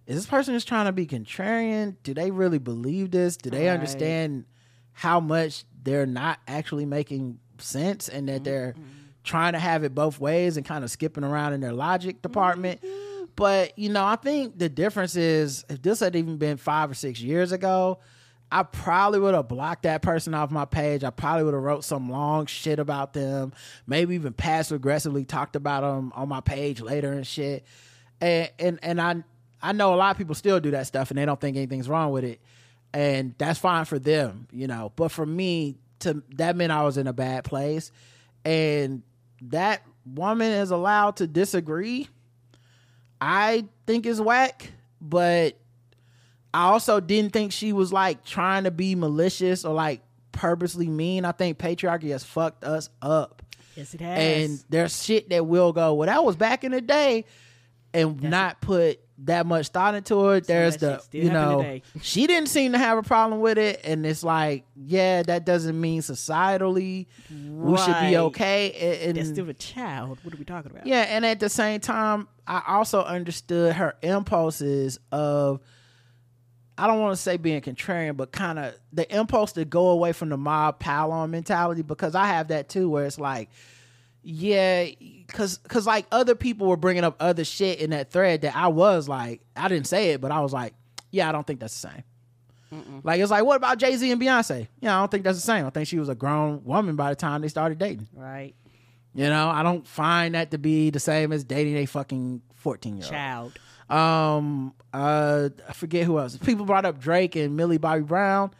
[0.06, 1.96] is this person just trying to be contrarian?
[2.02, 3.36] Do they really believe this?
[3.36, 3.74] Do they Right.
[3.74, 4.44] understand
[4.92, 8.82] how much they're not actually making sense and that they're mm-hmm.
[9.22, 12.22] trying to have it both ways and kind of skipping around in their logic mm-hmm.
[12.22, 12.80] department?
[13.36, 16.94] But, you know, I think the difference is if this had even been five or
[16.94, 18.00] six years ago,
[18.50, 21.04] I probably would have blocked that person off my page.
[21.04, 23.52] I probably would have wrote some long shit about them.
[23.86, 27.64] Maybe even passive aggressively talked about them on my page later and shit.
[28.20, 29.22] And and and I
[29.62, 31.88] I know a lot of people still do that stuff and they don't think anything's
[31.88, 32.40] wrong with it.
[32.94, 34.92] And that's fine for them, you know.
[34.96, 37.92] But for me, to that meant I was in a bad place.
[38.46, 39.02] And
[39.42, 42.08] that woman is allowed to disagree.
[43.20, 44.70] I think is whack,
[45.00, 45.58] but
[46.52, 50.00] I also didn't think she was like trying to be malicious or like
[50.32, 51.24] purposely mean.
[51.24, 53.42] I think patriarchy has fucked us up.
[53.76, 54.18] Yes, it has.
[54.50, 57.26] And there's shit that will go, well, that was back in the day,
[57.94, 60.46] and not put that much thought into it.
[60.46, 61.82] There's the, you know, today.
[62.02, 63.80] she didn't seem to have a problem with it.
[63.84, 69.00] And it's like, yeah, that doesn't mean societally we should be okay.
[69.06, 70.18] And, That's and- still a child.
[70.22, 70.86] What are we talking about?
[70.86, 75.60] yeah, and at the same time, I also understood her impulses of
[76.78, 80.12] I don't want to say being contrarian, but kind of the impulse to go away
[80.12, 83.50] from the mob pile on mentality because I have that too, where it's like,
[84.22, 84.86] yeah,
[85.26, 88.68] because because like other people were bringing up other shit in that thread that I
[88.68, 90.74] was like, I didn't say it, but I was like,
[91.10, 92.04] yeah, I don't think that's the same.
[93.02, 94.68] Like it's like, what about Jay Z and Beyonce?
[94.80, 95.64] Yeah, I don't think that's the same.
[95.66, 98.08] I think she was a grown woman by the time they started dating.
[98.14, 98.54] Right.
[99.14, 102.96] You know, I don't find that to be the same as dating a fucking 14
[102.96, 103.10] year old.
[103.10, 103.58] Child.
[103.88, 106.36] Um, uh, I forget who else.
[106.36, 108.50] People brought up Drake and Millie Bobby Brown.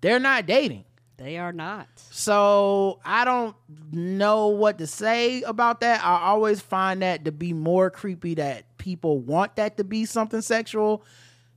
[0.00, 0.84] They're not dating.
[1.18, 1.86] They are not.
[2.10, 3.54] So I don't
[3.92, 6.04] know what to say about that.
[6.04, 10.40] I always find that to be more creepy that people want that to be something
[10.40, 11.04] sexual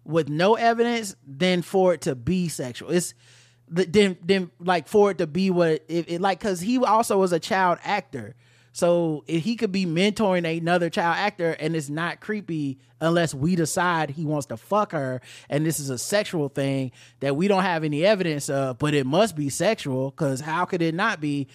[0.03, 2.91] with no evidence than for it to be sexual.
[2.91, 3.15] It's
[3.68, 7.18] the- then then like for it to be what it, it like because he also
[7.18, 8.35] was a child actor.
[8.76, 13.56] So if he could be mentoring another child actor and it's not creepy unless we
[13.56, 16.91] decide he wants to fuck her and this is a sexual thing
[17.22, 20.81] that we don't have any evidence of, but it must be sexual because how could
[20.81, 21.47] it not be?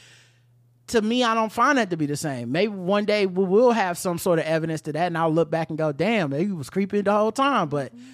[0.87, 2.53] To me, I don't find that to be the same.
[2.53, 5.51] Maybe one day we will have some sort of evidence to that, and I'll look
[5.51, 8.13] back and go, "Damn, he was creepy the whole time." But mm-hmm.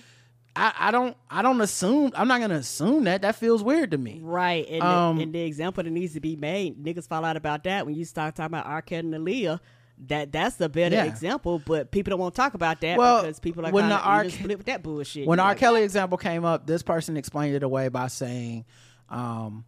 [0.56, 2.12] I, I don't, I don't assume.
[2.16, 3.22] I'm not gonna assume that.
[3.22, 4.20] That feels weird to me.
[4.22, 4.66] Right.
[4.68, 7.64] And, Um, the, and the example that needs to be made, niggas fall out about
[7.64, 8.80] that when you start talking about R.
[8.82, 9.60] Kelly and Aaliyah.
[10.08, 11.04] that that's the better Yeah.
[11.04, 13.94] example, but people don't want to talk about that Well, because people are when the
[13.98, 15.26] R- split with that bullshit.
[15.26, 15.50] when You're R.
[15.52, 18.64] like, Kelly example came up, this person explained it away by saying,
[19.08, 19.64] um,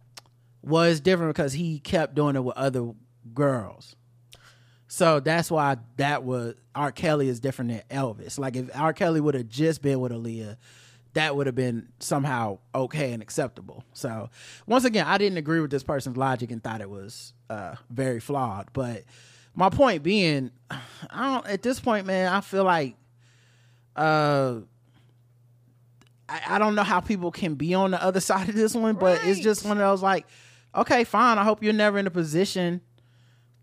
[0.61, 2.91] was different because he kept doing it with other
[3.33, 3.95] girls.
[4.87, 6.91] So that's why that was R.
[6.91, 8.39] Kelly is different than Elvis.
[8.39, 8.91] Like if R.
[8.93, 10.57] Kelly would have just been with Aaliyah,
[11.13, 13.83] that would have been somehow okay and acceptable.
[13.93, 14.29] So
[14.67, 18.19] once again, I didn't agree with this person's logic and thought it was uh, very
[18.19, 18.69] flawed.
[18.73, 19.03] But
[19.55, 20.51] my point being,
[21.09, 22.95] I don't at this point, man, I feel like
[23.95, 24.59] uh
[26.29, 28.95] I, I don't know how people can be on the other side of this one,
[28.95, 30.27] but it's just one of those like,
[30.75, 31.37] okay, fine.
[31.37, 32.81] I hope you're never in a position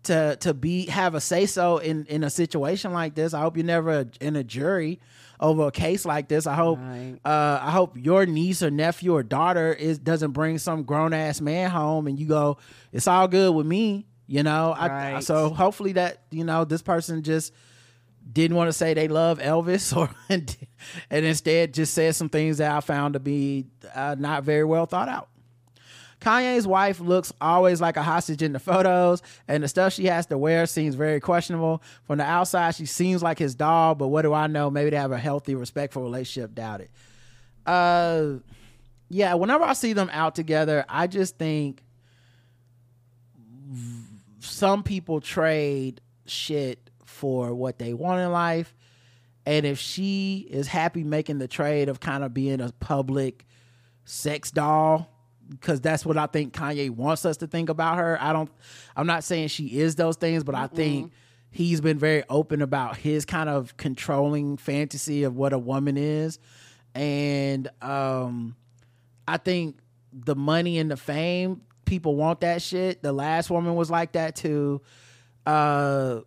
[0.07, 3.33] to to be have a say so in in a situation like this.
[3.33, 4.99] I hope you're never in a jury
[5.39, 6.47] over a case like this.
[6.47, 7.15] I hope Right.
[7.23, 11.39] uh I hope your niece or nephew or daughter is doesn't bring some grown ass
[11.41, 12.57] man home and you go,
[12.91, 14.07] it's all good with me.
[14.25, 15.23] You know, I, Right.
[15.23, 17.53] so hopefully that you know this person just
[18.29, 22.71] didn't want to say they love Elvis or and instead just said some things that
[22.71, 25.29] I found to be uh, not very well thought out.
[26.19, 30.25] Kanye's wife looks always like a hostage in the photos, and the stuff she has
[30.27, 31.83] to wear seems very questionable.
[32.05, 34.69] From the outside, she seems like his doll, but what do I know?
[34.71, 36.55] Maybe they have a healthy, respectful relationship.
[36.55, 36.91] Doubt it.
[37.65, 38.39] Uh,
[39.09, 39.35] yeah.
[39.35, 41.83] Whenever I see them out together, I just think
[44.39, 48.73] some people trade shit for what they want in life.
[49.45, 53.45] And if she is happy making the trade of kind of being a public
[54.03, 55.09] sex doll,
[55.49, 58.17] because that's what I think Kanye wants us to think about her.
[58.21, 58.49] I don't,
[58.95, 61.11] I'm not saying she is those things, but I think
[61.49, 66.39] he's been very open about his kind of controlling fantasy of what a woman is.
[66.93, 68.55] And um,
[69.27, 69.77] I think
[70.13, 73.01] the money and the fame, people want that shit.
[73.01, 74.81] The last woman was like that too.
[75.45, 76.21] Uh,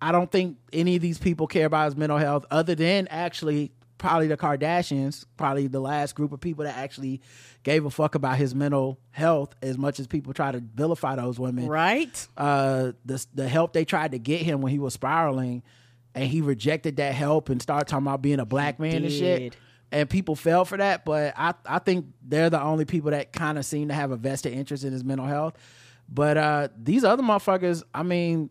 [0.00, 3.72] I don't think any of these people care about his mental health, other than actually
[4.02, 7.20] probably the Kardashians, probably the last group of people that actually
[7.62, 11.38] gave a fuck about his mental health as much as people try to vilify those
[11.38, 11.68] women.
[11.68, 12.26] Right?
[12.36, 15.62] uh the the help they tried to get him when he was spiraling
[16.16, 19.56] and he rejected that help and started talking about being a black man and shit.
[19.92, 23.56] and people fell for that but i i think they're the only people that kind
[23.56, 25.54] of seem to have a vested interest in his mental health.
[26.08, 28.50] But uh these other motherfuckers i mean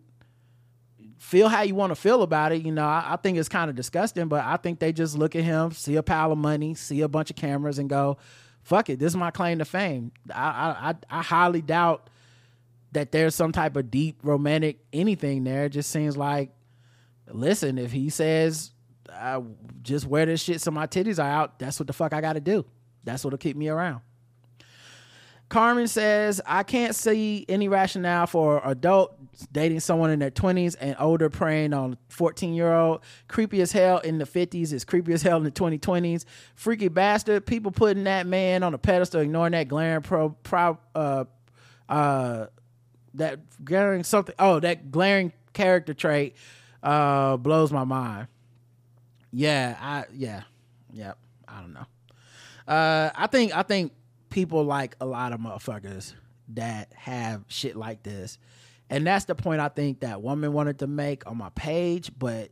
[1.21, 3.69] feel how you want to feel about it you know i, I think it's kind
[3.69, 6.73] of disgusting but i think they just look at him see a pile of money
[6.73, 8.17] see a bunch of cameras and go
[8.63, 12.09] fuck it this is my claim to fame i i i, highly doubt
[12.91, 15.65] that there's some type of deep romantic anything there.
[15.65, 16.51] It just seems like,
[17.27, 18.71] listen, if he says,
[19.11, 19.41] I
[19.81, 22.33] just wear this shit so my titties are out, that's what the fuck I got
[22.33, 22.65] to do.
[23.03, 24.01] That's what'll keep me around.
[25.49, 29.20] Carmen says, I can't see any rationale for adult
[29.51, 33.01] dating someone in their 20s and older preying on 14 year old.
[33.27, 36.25] Creepy as hell in the 50s is creepy as hell in the 2020s.
[36.55, 37.45] Freaky bastard.
[37.45, 41.25] People putting that man on a pedestal, ignoring that glaring pro, pro uh,
[41.89, 42.45] uh,
[43.13, 46.35] that glaring something oh that glaring character trait
[46.83, 48.27] uh blows my mind
[49.31, 50.43] yeah i yeah
[50.93, 51.17] yep
[51.47, 51.85] i don't know
[52.67, 53.91] uh i think i think
[54.29, 56.13] people like a lot of motherfuckers
[56.49, 58.37] that have shit like this
[58.91, 62.51] and that's the point i think that woman wanted to make on my page but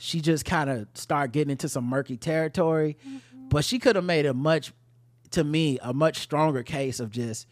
[0.00, 2.96] she just kind of started getting into some murky territory.
[3.06, 3.48] Mm-hmm.
[3.50, 4.72] But she could have made a much
[5.32, 7.46] to me a much stronger case of just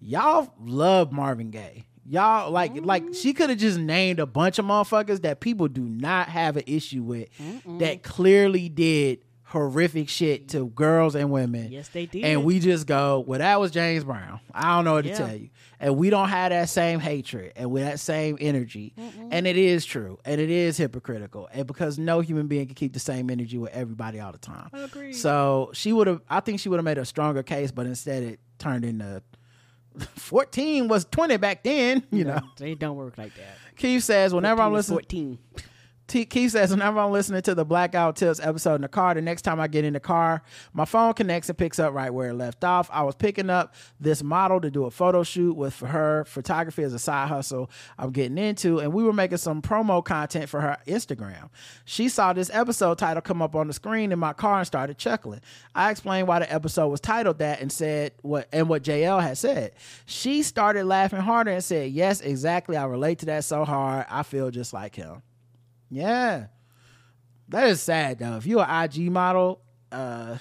[0.00, 1.86] y'all love Marvin Gaye.
[2.06, 3.38] Y'all like like she mm-hmm.
[3.38, 7.02] could have just named a bunch of motherfuckers that people do not have an issue
[7.02, 7.28] with
[7.78, 9.23] that clearly did
[9.54, 11.72] horrific shit to girls and women.
[11.72, 12.24] Yes, they did.
[12.24, 14.40] And we just go, well, that was James Brown.
[14.52, 15.12] I don't know what Yeah.
[15.12, 15.48] to tell you.
[15.80, 18.94] And we don't have that same hatred and with that same energy.
[19.30, 20.18] And it is true.
[20.24, 21.48] And it is hypocritical.
[21.52, 24.68] And because no human being can keep the same energy with everybody all the time.
[24.72, 25.14] Agreed.
[25.14, 28.22] So she would have I think she would have made a stronger case, but instead
[28.22, 29.22] it turned into
[30.16, 32.40] 14 was 20 back then, you know.
[32.58, 33.56] they don't work like that.
[33.76, 35.38] Keith says, whenever I'm 14 listening, 14.
[36.06, 38.88] T- Keith says, whenever I'm listening to the Black Guy Who Tips episode in the
[38.88, 40.42] car, the next time I get in the car,
[40.74, 42.90] my phone connects and picks up right where it left off.
[42.92, 46.82] I was picking up this model to do a photo shoot with for her photography
[46.82, 50.60] as a side hustle I'm getting into, and we were making some promo content for
[50.60, 51.48] her Instagram.
[51.86, 54.98] She saw this episode title come up on the screen in my car and started
[54.98, 55.40] chuckling.
[55.74, 59.38] I explained why the episode was titled that and said what and what JL had
[59.38, 59.72] said.
[60.04, 62.76] She started laughing harder and said, Yes, exactly.
[62.76, 64.04] I relate to that so hard.
[64.10, 65.22] I feel just like him.
[65.94, 66.46] Yeah.
[67.48, 68.36] That is sad though.
[68.36, 69.60] If you're an IG model,
[69.92, 70.38] uh,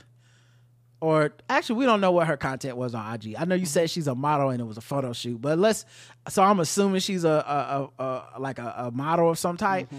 [1.00, 3.36] or actually, we don't know what her content was on IG.
[3.38, 5.84] I know you said she's a model and it was a photo shoot, but let's.
[6.30, 7.30] So I'm assuming she's a,
[8.00, 8.04] a, a,
[8.36, 9.90] a like a, a model of some type.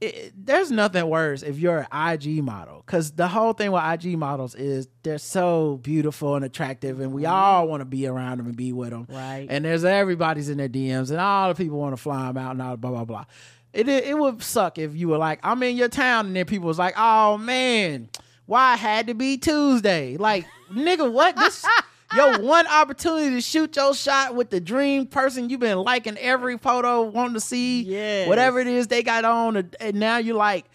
[0.00, 4.16] It, there's nothing worse if you're an IG model because the whole thing with IG
[4.16, 8.46] models is they're so beautiful and attractive, and we all want to be around them
[8.46, 9.08] and be with them.
[9.08, 9.46] Right.
[9.50, 12.52] And there's everybody's in their DMs, and all the people want to fly them out
[12.52, 13.24] and all blah blah blah.
[13.72, 16.68] It, it would suck if you were like, I'm in your town, and then people
[16.68, 18.08] was like, Oh man,
[18.46, 20.16] why it had to be Tuesday?
[20.16, 21.64] Like, nigga, what this?
[22.14, 26.58] Your one opportunity to shoot your shot with the dream person you've been liking every
[26.58, 28.28] photo, wanting to see Yes.
[28.28, 30.66] whatever it is they got on, and now you're like,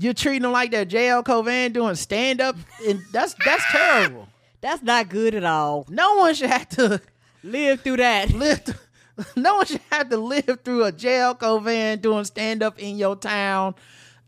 [0.00, 2.56] you're treating them like they're JL Cauvin doing stand up,
[2.88, 4.26] and that's that's terrible.
[4.62, 5.86] That's not good at all.
[5.90, 7.00] No one should have to
[7.44, 8.30] Live through that.
[8.34, 8.64] live.
[8.64, 8.76] th-
[9.36, 13.16] no one should have to live through a JL Cauvin doing stand up in your
[13.16, 13.74] town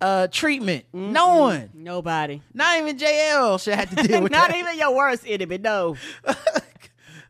[0.00, 0.84] uh treatment.
[0.92, 2.42] No one, Nobody.
[2.52, 4.56] not even JL, should have to deal with Not that.
[4.58, 5.58] even your worst enemy.
[5.58, 5.96] No.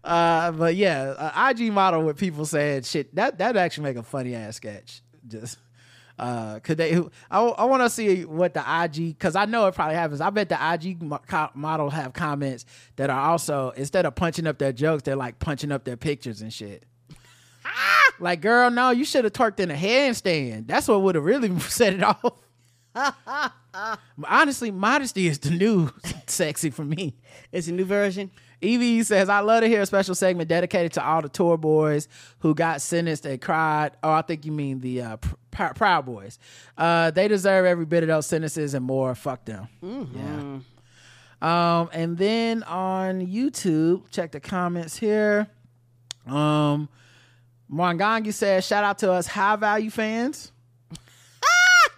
[0.04, 4.04] Uh, but yeah, uh, IG model with people saying shit that that actually make a
[4.04, 5.02] funny ass sketch.
[5.26, 5.58] Just
[6.16, 6.96] uh, could they?
[7.28, 10.20] I, I want to see what the IG because I know it probably happens.
[10.20, 11.18] I bet the IG mo-
[11.54, 15.72] model have comments that are also instead of punching up their jokes, they're like punching
[15.72, 16.84] up their pictures and shit.
[18.20, 20.66] like, girl, no, you should have twerked in a handstand.
[20.66, 22.40] That's what would have really set it off.
[24.24, 25.90] Honestly, modesty is the new
[26.26, 27.14] sexy for me.
[27.52, 28.30] It's a new version.
[28.62, 32.09] Evie says, I love to hear a special segment dedicated to all the tour boys
[32.38, 33.93] who got sentenced and cried.
[34.02, 36.38] Oh, I think you mean the uh, pr- pr- Proud Boys.
[36.78, 39.14] Uh, they deserve every bit of those sentences and more.
[39.14, 39.68] Fuck them.
[39.82, 40.60] Yeah.
[41.43, 45.48] Um, and then on YouTube, check the comments here.
[46.26, 46.88] Um,
[47.72, 50.52] Mwangangi says, shout out to us high value fans.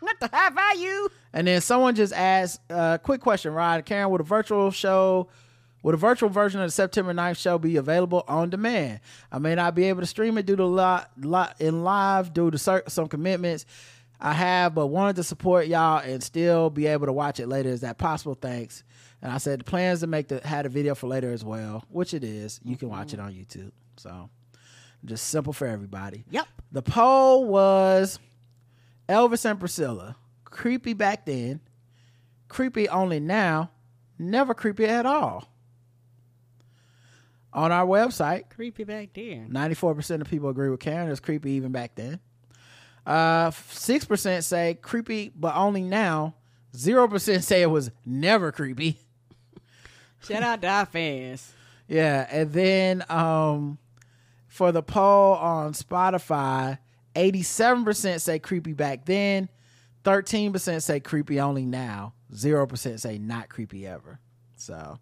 [0.02, 1.08] Not the high value.
[1.32, 5.28] And then someone just asked, uh, quick question, Rod, Karen, would a virtual show,
[5.82, 9.00] would a virtual version of the September 9th show be available on demand?
[9.30, 12.50] I may not be able to stream it due to lot, lot in live due
[12.50, 13.66] to some commitments
[14.20, 17.68] I have, but wanted to support y'all and still be able to watch it later.
[17.68, 18.34] Is that possible?
[18.34, 18.82] Thanks.
[19.22, 21.84] And I said the plans to make the had a video for later as well,
[21.88, 22.60] which it is.
[22.64, 23.72] You can watch it on YouTube.
[23.96, 24.28] So
[25.04, 26.24] just simple for everybody.
[26.30, 26.46] Yep.
[26.72, 28.18] The poll was
[29.08, 30.16] Elvis and Priscilla.
[30.44, 31.60] Creepy back then,
[32.48, 33.70] creepy only now,
[34.18, 35.48] never creepy at all.
[37.52, 39.46] On our website, Creepy back there.
[39.48, 41.06] 94% of people agree with Karen.
[41.06, 42.20] It was creepy even back then.
[43.06, 46.34] Uh, 6% say creepy, but only now.
[46.76, 48.98] 0% say it was never creepy.
[50.20, 51.52] Shout out to our fans.
[51.90, 53.78] Yeah, and then um
[54.48, 56.78] for the poll on Spotify,
[57.14, 59.48] 87% say creepy back then,
[60.04, 64.18] 13% say creepy only now, 0% say not creepy ever.
[64.56, 64.98] So,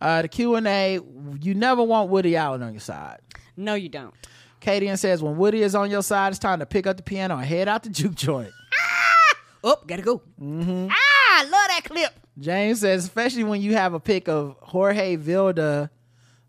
[0.00, 1.00] uh the Q&A,
[1.40, 3.20] you never want Woody Allen on your side.
[3.56, 4.14] No, you don't.
[4.60, 7.36] Kadian says when Woody is on your side, it's time to pick up the piano
[7.36, 8.52] and head out the juke joint.
[8.72, 9.36] Ah!
[9.64, 10.18] Oh, gotta go.
[10.40, 10.88] Mm-hmm.
[10.90, 12.12] Ah, I love that clip.
[12.38, 15.90] James says, especially when you have a pic of Jorge Vilda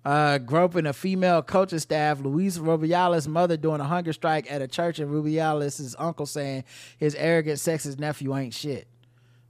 [0.06, 4.68] uh, groping a female coaching staff, Luis Rubiales' mother doing a hunger strike at a
[4.68, 6.64] church, and Rubiales' uncle saying
[6.98, 8.88] his arrogant sexist nephew ain't shit.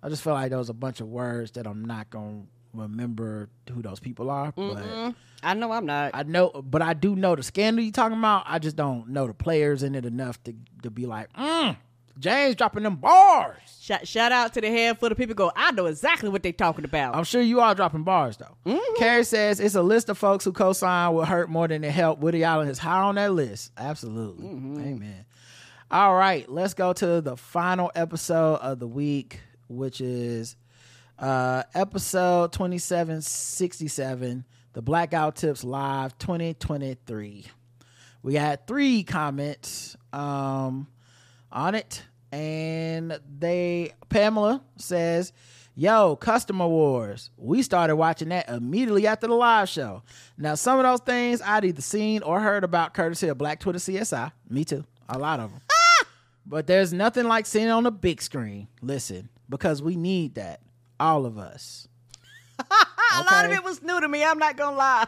[0.02, 3.50] I just feel like those are a bunch of words that I'm not gonna remember
[3.74, 5.14] who those people are, but
[5.44, 6.12] I know I'm not.
[6.14, 8.44] I know, but I do know the scandal you talking about.
[8.48, 10.54] I just don't know the players in it enough to
[10.84, 11.76] to be like, mm,
[12.20, 13.58] James dropping them bars.
[13.82, 16.86] shout, shout out to the handful of people go, I know exactly what they talking
[16.86, 17.16] about.
[17.16, 18.80] I'm sure you are dropping bars though.
[18.98, 22.20] Carrie says it's a list of folks who co-sign will hurt more than it help.
[22.20, 23.72] Woody Allen is high on that list.
[23.78, 24.48] Absolutely.
[24.48, 25.26] Amen.
[25.92, 30.56] All right, let's go to the final episode of the week, which is
[31.20, 37.46] uh episode 2767, the Black Guy Who Tips Live 2023.
[38.24, 40.88] We had three comments um
[41.56, 45.32] on it and they Pamela says,
[45.74, 47.30] "Yo, Customer Wars.
[47.38, 50.04] We started watching that immediately after the live show.
[50.38, 53.80] Now, some of those things I'd either seen or heard about courtesy of Black Twitter
[53.80, 54.32] CSI.
[54.50, 54.84] Me too.
[55.08, 55.62] A lot of them.
[55.72, 56.06] Ah!
[56.46, 58.68] But there's nothing like seeing it on the big screen.
[58.82, 60.60] Listen, because we need that.
[61.00, 61.88] All of us.
[62.60, 64.24] a lot of it was new to me.
[64.24, 65.08] I'm not gonna lie.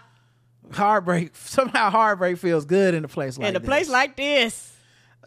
[0.72, 1.32] Heartbreak.
[1.36, 3.68] Somehow heartbreak feels good in a place like In a this.
[3.68, 4.74] place like this,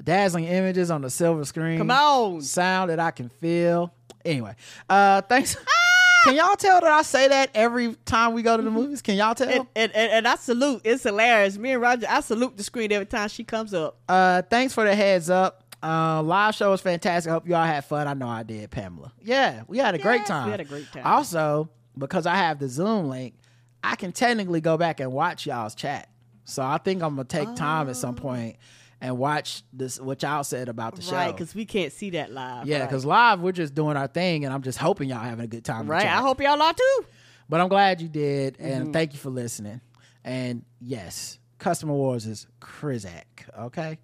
[0.03, 1.79] dazzling images on the silver screen.
[1.79, 2.43] come on.
[2.43, 3.93] sound that I can feel.
[4.25, 4.55] Anyway,
[4.89, 5.57] uh, thanks.
[6.25, 9.03] can y'all tell that I say that every time we go to the movies?
[9.03, 9.49] Can y'all tell?
[9.49, 10.83] And, and, and, and I salute.
[10.85, 11.57] It's hilarious.
[11.57, 13.99] Me and Roger, I salute the screen every time she comes up.
[14.09, 15.65] Uh, thanks for the heads up.
[15.83, 17.31] Uh, live show was fantastic.
[17.31, 18.07] I hope you all had fun.
[18.07, 19.13] I know I did, Pamela.
[19.23, 20.47] Yeah, we had a great time.
[20.47, 21.03] we had a great time.
[21.07, 23.35] Also, because I have the Zoom link,
[23.83, 26.09] I can technically go back and watch y'all's chat.
[26.45, 28.57] So I think I'm gonna take time at some point
[29.01, 31.17] and watch this what y'all said about the Right, show.
[31.17, 32.67] Right, because we can't see that live.
[32.67, 32.89] Yeah, right.
[32.89, 35.65] because live we're just doing our thing, and I'm just hoping y'all having a good
[35.65, 35.87] time.
[35.91, 36.05] right.
[36.07, 37.05] I hope y'all are too.
[37.49, 38.93] But I'm glad you did, and Mm-hmm.
[38.93, 39.81] thank you for listening.
[40.25, 43.25] And yes, Customer Wars is Krizak,
[43.59, 43.99] okay?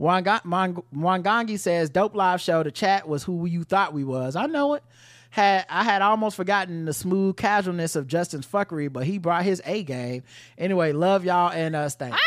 [0.00, 2.62] Wanga- Mong- Mwangangi says, dope live show.
[2.62, 4.34] The chat was who you thought we was.
[4.36, 4.82] I know it.
[5.30, 9.62] Had I had almost forgotten the smooth casualness of Justin's fuckery, but he brought his
[9.64, 10.24] A game.
[10.58, 11.94] Anyway, love y'all and us.
[11.94, 12.18] Thanks.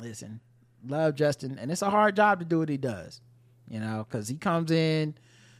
[0.00, 0.40] Listen,
[0.86, 3.20] love Justin, and it's a hard job to do what he does,
[3.68, 5.14] you know, because he comes in,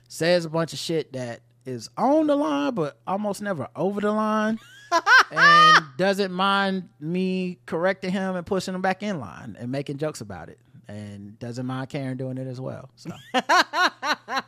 [0.08, 4.12] says a bunch of shit that is on the line, but almost never over the
[4.12, 4.58] line,
[5.30, 10.20] and doesn't mind me correcting him and pushing him back in line and making jokes
[10.20, 12.90] about it, and doesn't mind Karen doing it as well.
[12.96, 13.10] So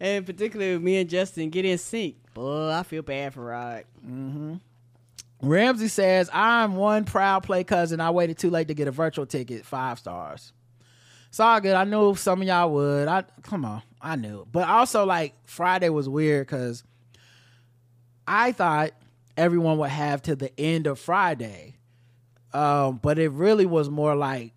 [0.00, 2.16] And particularly with me and Justin get in sync.
[2.32, 3.84] Boy, I feel bad for Rod.
[4.04, 4.54] Mm-hmm.
[5.42, 8.00] Ramsey says, I'm one proud play cousin.
[8.00, 9.64] I waited too late to get a virtual ticket.
[9.64, 10.52] Five stars.
[11.28, 11.74] It's all good.
[11.74, 13.08] I knew some of y'all would.
[13.08, 13.82] I come on.
[14.00, 14.46] I knew.
[14.50, 16.82] But also like Friday was weird because
[18.26, 18.90] I thought
[19.36, 21.76] everyone would have to the end of Friday.
[22.52, 24.52] Um, but it really was more like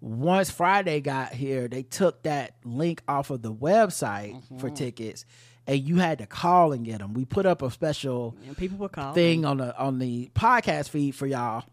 [0.00, 5.24] once Friday got here, they took that link off of the website for tickets
[5.66, 7.14] and you had to call and get them.
[7.14, 9.14] We put up a special And people were calling.
[9.14, 11.64] thing on the on the podcast feed for y'all.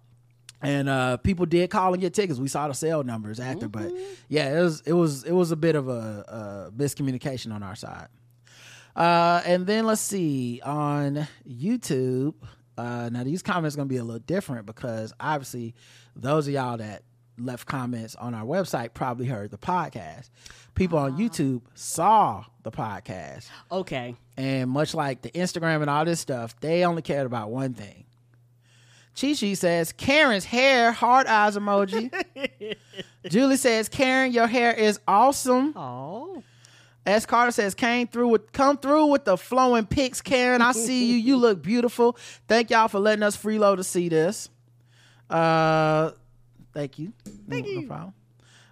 [0.62, 2.38] And uh people did call and get tickets.
[2.40, 3.92] We saw the sale numbers after, but
[4.28, 7.76] yeah, it was it was it was a bit of a, a miscommunication on our
[7.76, 8.08] side.
[8.96, 12.34] Uh and then let's see on YouTube.
[12.78, 15.76] Uh now these comments gonna be a little different because obviously
[16.16, 17.04] those of y'all that
[17.40, 20.30] left comments on our website probably heard the podcast.
[20.76, 23.48] People on YouTube saw the podcast.
[23.72, 24.16] Okay.
[24.38, 28.06] And much like the Instagram and all this stuff, they only cared about one thing.
[29.20, 32.14] Chi Chi says, Karen's hair, hard eyes emoji.
[33.28, 35.74] Julie says, Karen, your hair is awesome.
[35.76, 36.42] Oh.
[37.06, 37.26] S.
[37.26, 40.62] Carter says, came through with come through with the flowing pics, Karen.
[40.62, 41.16] I see you.
[41.18, 42.18] You look beautiful.
[42.48, 44.50] Thank y'all for letting us freeload to see this.
[45.30, 46.12] Uh
[46.74, 47.14] thank you.
[47.50, 47.82] Thank no, you.
[47.82, 48.14] No problem.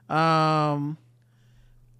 [0.10, 0.98] Um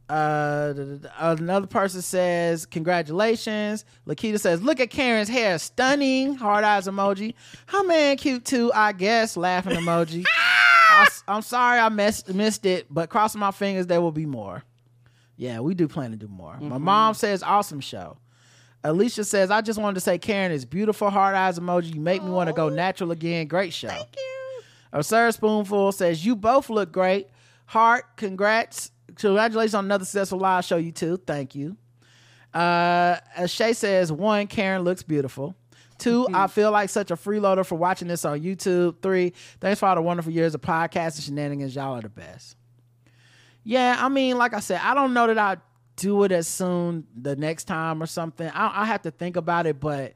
[0.10, 3.84] uh, da- another person says, Congratulations.
[4.06, 5.60] Lakita says, Look at Karen's hair.
[5.60, 6.36] Stunning.
[6.36, 7.34] Hard eyes emoji.
[7.68, 9.36] Her man cute too, I guess.
[9.36, 10.26] Laughing emoji.
[10.90, 14.64] I, am sorry I messed, missed it, but crossing my fingers, there will be more.
[15.36, 16.58] Yeah, we do plan to do more.
[16.60, 18.18] My mom says, Awesome show.
[18.84, 21.10] Alicia says, I just wanted to say, Karen is beautiful.
[21.10, 21.94] Hard eyes emoji.
[21.94, 23.48] You make me want to go natural again.
[23.48, 23.90] Great show.
[23.90, 24.37] Thank you.
[24.94, 27.28] Absurd Spoonful says, You both look great.
[27.66, 28.92] Heart, congrats.
[29.16, 31.18] Congratulations on another successful live show, you two.
[31.18, 31.78] Thank you.
[32.54, 35.56] Uh, as Shay says, one, Karen looks beautiful.
[35.98, 39.02] Two, I feel like such a freeloader for watching this on YouTube.
[39.02, 41.76] Three, thanks for all the wonderful years of podcast and shenanigans.
[41.76, 42.56] Y'all are the best.
[43.64, 45.62] Yeah, I mean, like I said, I don't know that I'll
[45.96, 48.48] do it as soon the next time or something.
[48.48, 50.14] I, I have to think about it, but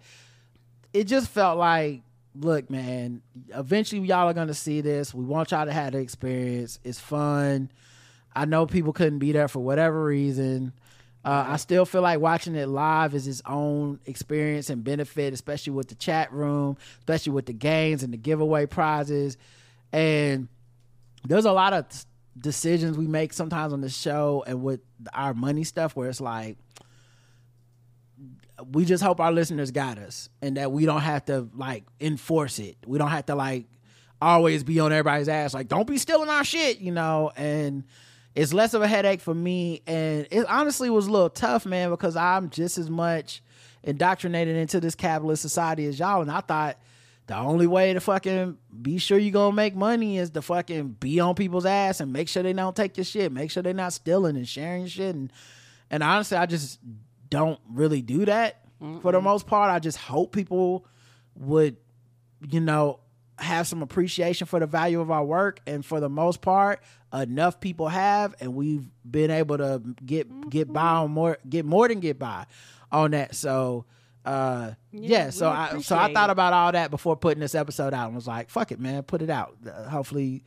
[0.93, 2.01] it just felt like,
[2.35, 3.21] look, man,
[3.53, 5.13] eventually y'all are gonna see this.
[5.13, 6.79] We want y'all to have the experience.
[6.83, 7.71] It's fun.
[8.33, 10.73] I know people couldn't be there for whatever reason.
[11.23, 15.73] Uh, I still feel like watching it live is its own experience and benefit, especially
[15.73, 19.37] with the chat room, especially with the games and the giveaway prizes.
[19.91, 20.47] And
[21.27, 21.85] there's a lot of
[22.39, 24.79] decisions we make sometimes on the show and with
[25.13, 26.57] our money stuff where it's like,
[28.71, 32.59] we just hope our listeners got us and that we don't have to like enforce
[32.59, 32.77] it.
[32.85, 33.65] We don't have to like
[34.21, 37.83] always be on everybody's ass like don't be stealing our shit, you know, and
[38.35, 39.81] it's less of a headache for me.
[39.87, 43.43] And it honestly was a little tough, man, because I'm just as much
[43.83, 46.21] indoctrinated into this capitalist society as y'all.
[46.21, 46.77] And I thought
[47.27, 51.19] the only way to fucking be sure you're gonna make money is to fucking be
[51.19, 53.93] on people's ass and make sure they don't take your shit, make sure they're not
[53.93, 55.15] stealing and sharing shit.
[55.15, 55.31] And
[55.89, 56.79] and honestly I just
[57.31, 58.61] don't really do that
[59.01, 59.71] for the most part.
[59.71, 60.85] I just hope people
[61.35, 61.77] would,
[62.47, 62.99] you know,
[63.39, 65.61] have some appreciation for the value of our work.
[65.65, 66.81] And for the most part,
[67.13, 71.87] enough people have, and we've been able to get get by on more, get more
[71.87, 72.45] than get by
[72.91, 73.35] on that.
[73.35, 73.85] So.
[74.23, 78.05] Uh yeah, so I so I thought about all that before putting this episode out
[78.05, 79.57] and was like, fuck it, man, put it out.
[79.65, 80.43] Uh, hopefully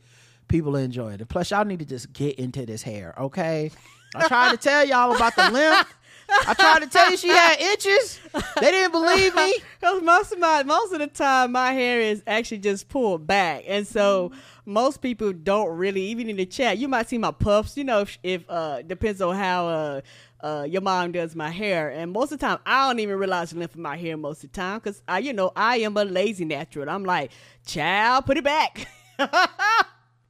[0.47, 1.19] people enjoy it.
[1.19, 3.71] And plus y'all need to just get into this hair, okay?
[4.15, 5.93] I tried to tell y'all about the length.
[6.29, 8.19] I tried to tell you she had itches.
[8.59, 9.53] They didn't believe me.
[9.79, 13.63] Because most of my most of the time my hair is actually just pulled back,
[13.67, 14.31] and so
[14.65, 16.79] most people don't really even in the chat.
[16.79, 17.77] You might see my puffs.
[17.77, 20.01] You know, if, if uh depends on how uh.
[20.41, 23.49] Uh, your mom does my hair, and most of the time I don't even realize
[23.49, 25.97] the length of my hair most of the time because I, you know, I am
[25.97, 26.87] a lazy natural.
[26.87, 27.31] I'm like,
[27.65, 28.87] child, put it back.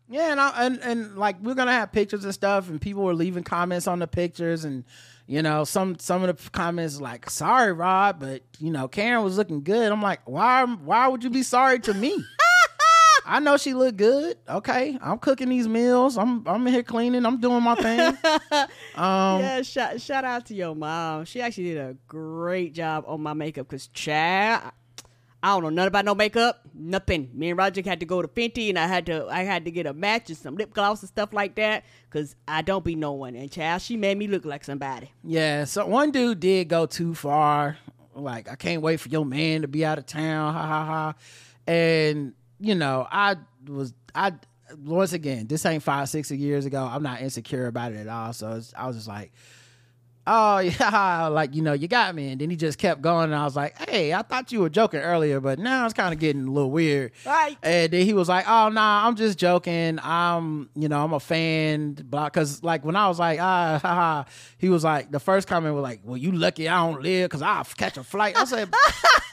[0.07, 3.15] Yeah, and, I, and and like we're gonna have pictures and stuff, and people were
[3.15, 4.83] leaving comments on the pictures, and
[5.27, 9.37] you know some some of the comments like, "Sorry, Rod, but you know Karen was
[9.37, 12.15] looking good." I'm like, why why would you be sorry to me?
[13.27, 14.37] I know she looked good.
[14.47, 16.15] Okay, I'm cooking these meals.
[16.17, 17.25] I'm I'm in here cleaning.
[17.25, 18.17] I'm doing my thing.
[18.95, 21.25] Um, yeah, shout shout out to your mom.
[21.25, 24.71] She actually did a great job on my makeup because Chad,
[25.45, 27.29] I don't know nothing about no makeup, nothing.
[27.31, 29.71] Me and Roger had to go to Fenty, and I had to I had to
[29.71, 32.95] get a match and some lip gloss and stuff like that because I don't be
[32.95, 33.35] no one.
[33.35, 35.11] And child, she made me look like somebody.
[35.23, 37.77] Yeah, so one dude did go too far.
[38.15, 40.51] Like, I can't wait for your man to be out of town.
[40.51, 41.13] Ha ha ha.
[41.67, 43.35] And, you know, I
[43.67, 44.33] was, I,
[44.83, 46.83] once again, this ain't five, six years ago.
[46.83, 48.33] I'm not insecure about it at all.
[48.33, 49.31] So I was just like,
[50.27, 52.31] oh, yeah, like, you know, you got me.
[52.31, 53.25] And then he just kept going.
[53.25, 56.13] And I was like, hey, I thought you were joking earlier, but now it's kind
[56.13, 57.11] of getting a little weird.
[57.25, 57.57] Right.
[57.63, 59.99] And then he was like, "Oh nah, I'm just joking.
[60.01, 62.25] I'm, you know, I'm a fan." Blah.
[62.25, 64.25] Because like when I was like, "Ah, ha, ha,"
[64.57, 67.41] he was like, the first comment was like, "Well, you lucky I don't live because
[67.41, 69.21] I'll catch a flight." I said, "Well,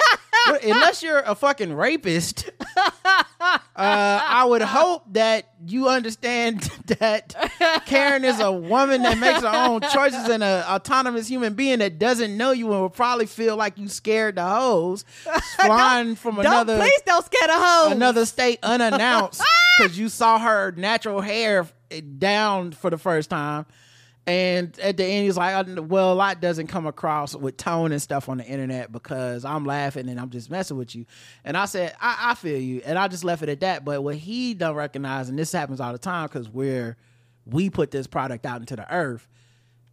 [0.46, 6.60] "Unless you're a fucking rapist, uh, I would hope that you understand
[6.98, 7.34] that
[7.86, 11.98] Karen is a woman that makes her own choices and an autonomous human being that
[11.98, 15.04] doesn't know you and will probably feel like you scared the hoes
[15.56, 17.92] flying from Don't another." please don't scare the hoes.
[17.92, 19.42] another state unannounced
[19.78, 21.66] because you saw her natural hair
[22.18, 23.66] down for the first time.
[24.26, 27.90] And at the end, he's like, "Uh, "Well, a lot doesn't come across with tone
[27.90, 31.06] and stuff on the internet because I'm laughing and I'm just messing with you."
[31.44, 33.84] And I said, "I, I feel you," and I just left it at that.
[33.84, 36.96] But what he don't recognize, and this happens all the time, because we're
[37.46, 39.26] we put this product out into the earth.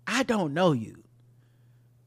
[0.06, 1.04] I don't know you,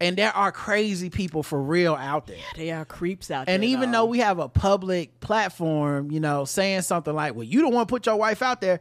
[0.01, 2.37] and there are crazy people for real out there.
[2.57, 3.55] They are creeps out there.
[3.55, 3.93] And even dog.
[3.93, 7.89] though we have a public platform, you know, saying something like, well, you don't want
[7.89, 8.81] to put your wife out there,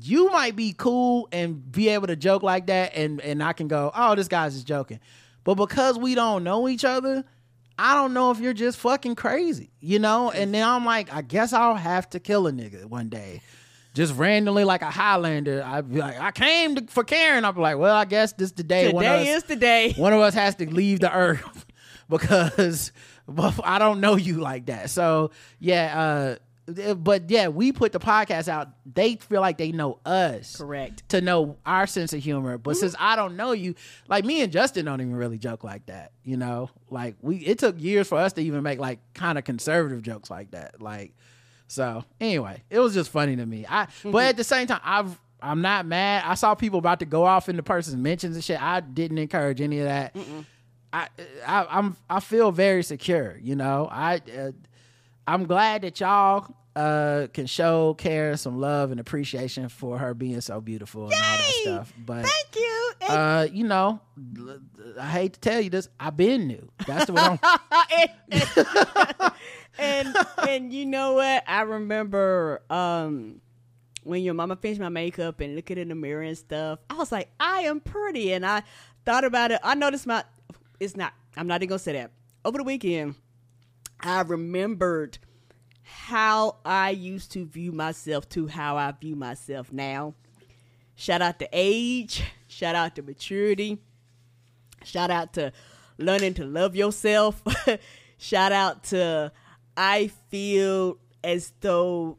[0.00, 2.94] you might be cool and be able to joke like that.
[2.94, 5.00] And, and I can go, oh, this guy's just joking.
[5.44, 7.24] But because we don't know each other,
[7.78, 10.30] I don't know if you're just fucking crazy, you know?
[10.30, 13.42] And then I'm like, I guess I'll have to kill a nigga one day.
[13.94, 17.46] Just randomly, like a Highlander, I'd be like, I came to, for Karen.
[17.46, 18.92] I'd be like, well, I guess this the day.
[18.92, 19.92] one of today us- is the day.
[19.96, 21.64] one of us has to leave the earth
[22.10, 22.92] because
[23.64, 24.90] I don't know you like that.
[24.90, 26.36] So yeah, uh,
[26.76, 28.68] Eh, but yeah, we put the podcast out.
[28.84, 31.08] They feel like they know us, Correct.
[31.10, 32.58] to know our sense of humor.
[32.58, 32.80] But mm-hmm.
[32.80, 33.74] since I don't know you,
[34.08, 36.12] like me and Justin don't even really joke like that.
[36.24, 39.44] You know, like we it took years for us to even make like kind of
[39.44, 40.82] conservative jokes like that.
[40.82, 41.12] Like
[41.68, 43.66] so anyway, it was just funny to me.
[43.68, 44.16] I but mm-hmm.
[44.18, 46.24] at the same time, I've I'm not mad.
[46.26, 48.60] I saw people about to go off in the person's mentions and shit.
[48.60, 50.16] I didn't encourage any of that.
[50.92, 51.08] I,
[51.46, 53.38] I I'm I feel very secure.
[53.40, 54.52] You know, I uh,
[55.26, 60.40] I'm glad that y'all uh can show Karen some love and appreciation for her being
[60.42, 61.92] so beautiful and all that stuff.
[62.04, 62.92] But Thank you.
[63.00, 64.00] And- uh, you know,
[65.00, 66.68] I hate to tell you this, I've been new.
[66.86, 67.38] That's the I'm.
[68.30, 69.32] and,
[69.78, 70.16] and
[70.48, 71.44] and you know what?
[71.46, 73.40] I remember um
[74.02, 76.78] when your mama finished my makeup and looking in the mirror and stuff.
[76.88, 78.62] I was like, I am pretty, and I
[79.04, 79.60] thought about it.
[79.64, 80.24] I noticed my.
[80.78, 81.12] It's not.
[81.36, 82.12] I'm not even gonna say that.
[82.44, 83.16] Over the weekend,
[84.00, 85.18] I remembered
[85.82, 90.14] how I used to view myself to how I view myself now.
[90.94, 92.22] Shout out to age.
[92.48, 93.78] Shout out to maturity.
[94.84, 95.52] Shout out to
[95.98, 97.42] learning to love yourself.
[98.18, 99.32] Shout out to
[99.76, 102.18] I feel as though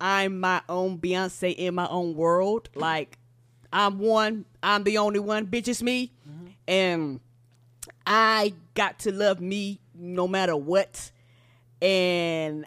[0.00, 2.68] I'm my own Beyonce in my own world.
[2.74, 3.18] Like
[3.72, 6.12] I'm one, I'm the only one, bitch, it's me.
[6.28, 6.46] Mm-hmm.
[6.68, 7.20] And
[8.06, 11.10] I got to love me no matter what.
[11.84, 12.64] And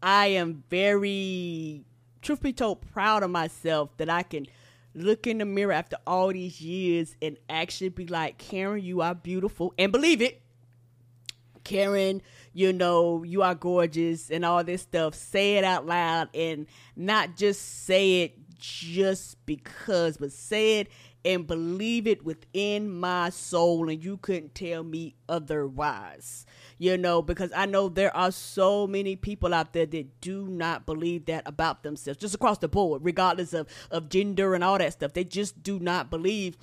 [0.00, 1.84] I am very,
[2.22, 4.46] truth be told, proud of myself that I can
[4.94, 9.16] look in the mirror after all these years and actually be like, Karen, you are
[9.16, 9.74] beautiful.
[9.76, 10.40] And believe it.
[11.64, 12.22] Karen,
[12.52, 15.16] you know, you are gorgeous and all this stuff.
[15.16, 20.88] Say it out loud and not just say it just because, but say it
[21.24, 26.46] and believe it within my soul, and you couldn't tell me otherwise.
[26.78, 30.86] You know, because I know there are so many people out there that do not
[30.86, 34.94] believe that about themselves, just across the board, regardless of, of gender and all that
[34.94, 35.12] stuff.
[35.12, 36.56] They just do not believe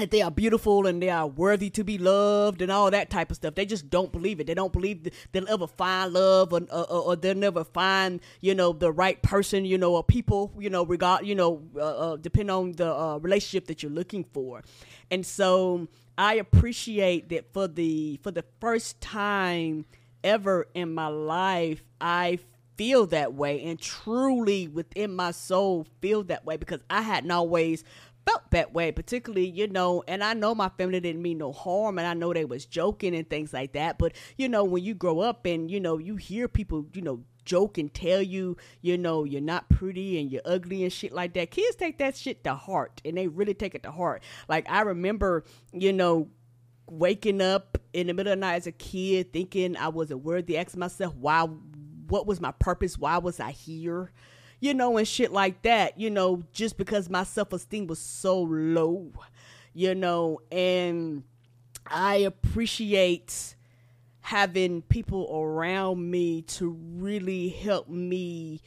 [0.00, 3.30] that they are beautiful and they are worthy to be loved and all that type
[3.30, 3.54] of stuff.
[3.54, 4.46] They just don't believe it.
[4.46, 8.72] They don't believe they'll ever find love or, or, or they'll never find, you know,
[8.72, 11.80] the right person, you know, or people, you know, regard, you know, uh,
[12.12, 14.62] uh, depend on the uh, relationship that you're looking for.
[15.10, 19.84] And so I appreciate that for the for the first time
[20.22, 22.38] ever in my life, I
[22.80, 27.84] feel that way and truly within my soul feel that way because I hadn't always
[28.30, 31.98] felt that way, particularly, you know, and I know my family didn't mean no harm
[31.98, 33.98] and I know they was joking and things like that.
[33.98, 37.22] But, you know, when you grow up and, you know, you hear people, you know,
[37.44, 41.34] joke and tell you, you know, you're not pretty and you're ugly and shit like
[41.34, 41.50] that.
[41.50, 44.22] Kids take that shit to heart and they really take it to heart.
[44.48, 46.28] Like I remember, you know,
[46.88, 50.58] waking up in the middle of the night as a kid thinking I wasn't worthy,
[50.58, 51.48] asking myself why
[52.08, 52.98] what was my purpose?
[52.98, 54.12] Why was I here?
[54.60, 58.42] You know, and shit like that, you know, just because my self esteem was so
[58.42, 59.10] low,
[59.72, 61.22] you know, and
[61.86, 63.54] I appreciate
[64.20, 68.60] having people around me to really help me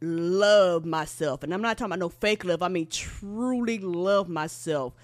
[0.00, 1.42] love myself.
[1.42, 4.94] And I'm not talking about no fake love, I mean truly love myself,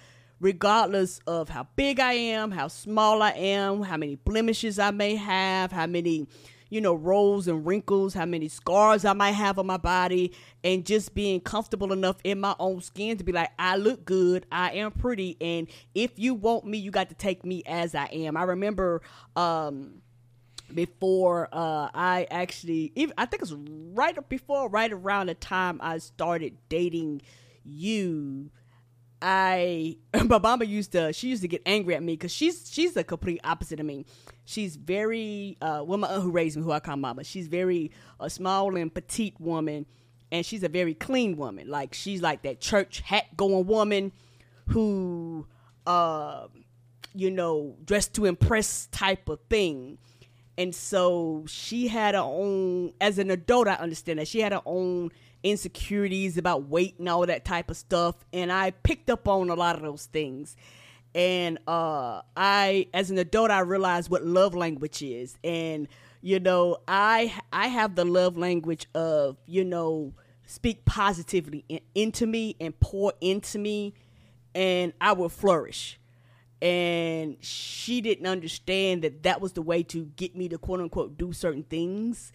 [0.40, 5.16] regardless of how big I am, how small I am, how many blemishes I may
[5.16, 6.26] have, how many,
[6.70, 10.32] you know, rolls and wrinkles, how many scars I might have on my body,
[10.64, 14.46] and just being comfortable enough in my own skin to be like, I look good,
[14.50, 18.06] I am pretty, and if you want me, you got to take me as I
[18.06, 18.36] am.
[18.36, 19.02] I remember,
[19.36, 20.00] um,
[20.72, 25.98] before uh I actually even I think it's right before right around the time I
[25.98, 27.22] started dating
[27.64, 28.50] you
[29.22, 33.04] I mama used to she used to get angry at me because she's she's the
[33.04, 34.06] complete opposite of me.
[34.44, 37.24] She's very uh well my aunt who raised me who I call mama.
[37.24, 39.86] She's very a small and petite woman
[40.32, 41.68] and she's a very clean woman.
[41.68, 44.12] Like she's like that church hat going woman
[44.68, 45.46] who
[45.86, 46.46] uh
[47.14, 49.98] you know dressed to impress type of thing
[50.56, 54.62] and so she had her own as an adult i understand that she had her
[54.66, 55.10] own
[55.42, 59.54] insecurities about weight and all that type of stuff and i picked up on a
[59.54, 60.56] lot of those things.
[61.14, 65.36] And uh i as an adult i realized what love language is.
[65.42, 65.88] And
[66.20, 70.12] you know i i have the love language of you know
[70.46, 73.94] speak positively in, into me and pour into me
[74.54, 75.98] and i will flourish.
[76.62, 81.16] And she didn't understand that that was the way to get me to quote unquote
[81.16, 82.32] do certain things.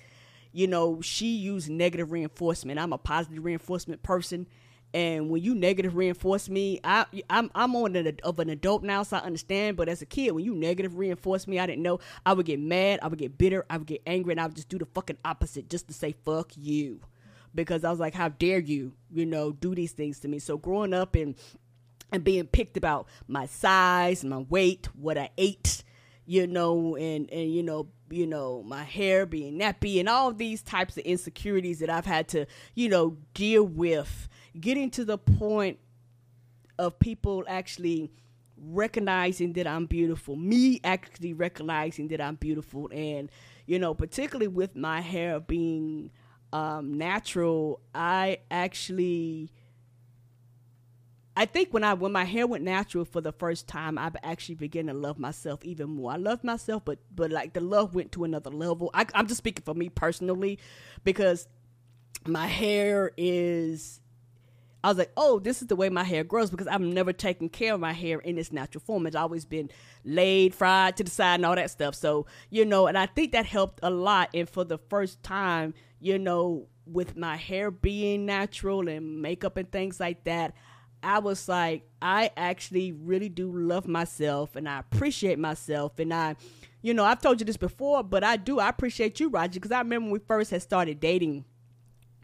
[0.55, 2.79] You know, she used negative reinforcement.
[2.79, 4.47] I'm a positive reinforcement person,
[4.93, 9.03] and when you negative reinforce me, I I'm I'm on an, of an adult now,
[9.03, 9.75] so I understand.
[9.75, 11.99] But as a kid, when you negative reinforce me, I didn't know.
[12.25, 14.55] I would get mad, I would get bitter, I would get angry, and I would
[14.55, 17.01] just do the fucking opposite just to say fuck you,
[17.53, 20.39] because I was like, how dare you, you know, do these things to me.
[20.39, 21.35] So growing up and
[22.13, 25.83] and being picked about my size, my weight, what I ate,
[26.25, 30.61] you know, and and you know, you know, my hair being nappy and all these
[30.61, 34.29] types of insecurities that I've had to, you know, deal with,
[34.59, 35.79] getting to the point
[36.77, 38.11] of people actually
[38.57, 43.29] recognizing that I'm beautiful, me actually recognizing that I'm beautiful and
[43.67, 46.11] you know, particularly with my hair being
[46.53, 49.51] um natural, I actually
[51.37, 54.55] I think when I when my hair went natural for the first time, I actually
[54.55, 56.11] began to love myself even more.
[56.11, 58.89] I love myself, but but like the love went to another level.
[58.93, 60.59] I, I'm just speaking for me personally,
[61.03, 61.47] because
[62.25, 63.99] my hair is.
[64.83, 67.49] I was like, oh, this is the way my hair grows because I've never taken
[67.49, 69.07] care of my hair in its natural form.
[69.07, 69.71] It's always been
[70.03, 71.95] laid, fried to the side, and all that stuff.
[71.95, 74.29] So you know, and I think that helped a lot.
[74.33, 79.69] And for the first time, you know, with my hair being natural and makeup and
[79.69, 80.53] things like that.
[81.05, 85.99] I was like, I actually really do love myself and I appreciate myself.
[85.99, 86.35] And I,
[86.81, 88.59] you know, I've told you this before, but I do.
[88.59, 91.45] I appreciate you, Roger, because I remember when we first had started dating.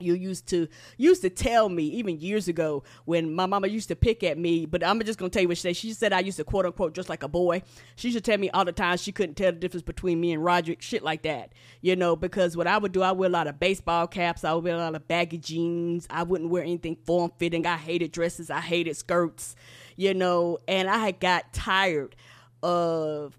[0.02, 0.68] You used to
[0.98, 4.66] used to tell me even years ago when my mama used to pick at me,
[4.66, 5.76] but I'm just gonna tell you what she said.
[5.78, 7.64] She said I used to quote unquote just like a boy.
[7.96, 10.32] She used to tell me all the time she couldn't tell the difference between me
[10.34, 11.54] and Roderick, shit like that.
[11.82, 14.54] You know, because what I would do, I wear a lot of baseball caps, I
[14.54, 17.66] would wear a lot of baggy jeans, I wouldn't wear anything form fitting.
[17.66, 19.56] I hated dresses, I hated skirts,
[19.96, 22.16] you know, and I had got tired
[22.64, 23.38] of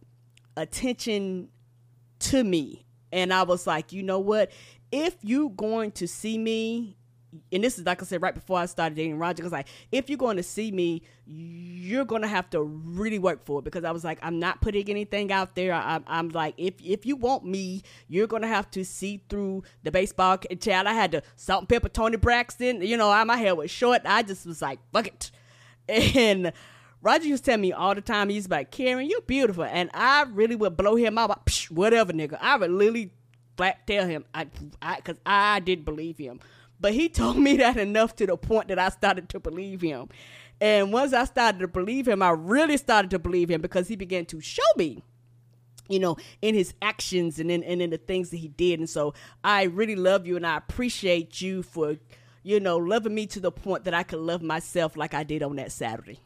[0.57, 1.49] attention
[2.21, 2.85] to me.
[3.13, 4.51] And I was like, you know what?
[4.93, 6.97] If you going to see me,
[7.51, 10.11] and this is like I said right before I started dating Roger, because like if
[10.11, 13.65] you're going to see me, you're going to have to really work for it.
[13.65, 15.73] Because I was like, I'm not putting anything out there.
[15.73, 19.25] I, I'm, I'm like, if if you want me, you're going to have to see
[19.29, 20.87] through the baseball child.
[20.87, 22.83] I had to salt and pepper Toni Braxton.
[22.83, 24.03] You know, I, my hair was short.
[24.05, 25.31] I just was like, fuck it,
[25.89, 26.53] and
[27.03, 29.65] Roger used to tell me all the time, he's like, Karen, you're beautiful.
[29.65, 32.39] And I really would blow him out, like, whatever, nigga.
[32.41, 33.11] I would literally
[33.63, 34.49] flat tell him, I,
[34.81, 36.41] I, cause I didn't believe him.
[36.81, 40.09] But he told me that enough to the point that I started to believe him.
[40.61, 43.97] And once I started to believe him, I really started to believe him because he
[43.97, 45.05] began to show me
[45.89, 48.79] you know, in his actions and in and in the things that he did.
[48.79, 49.13] And so
[49.45, 51.97] I really love you and I appreciate you for,
[52.43, 55.43] you know, loving me to the point that I could love myself like I did
[55.43, 56.21] on that Saturday.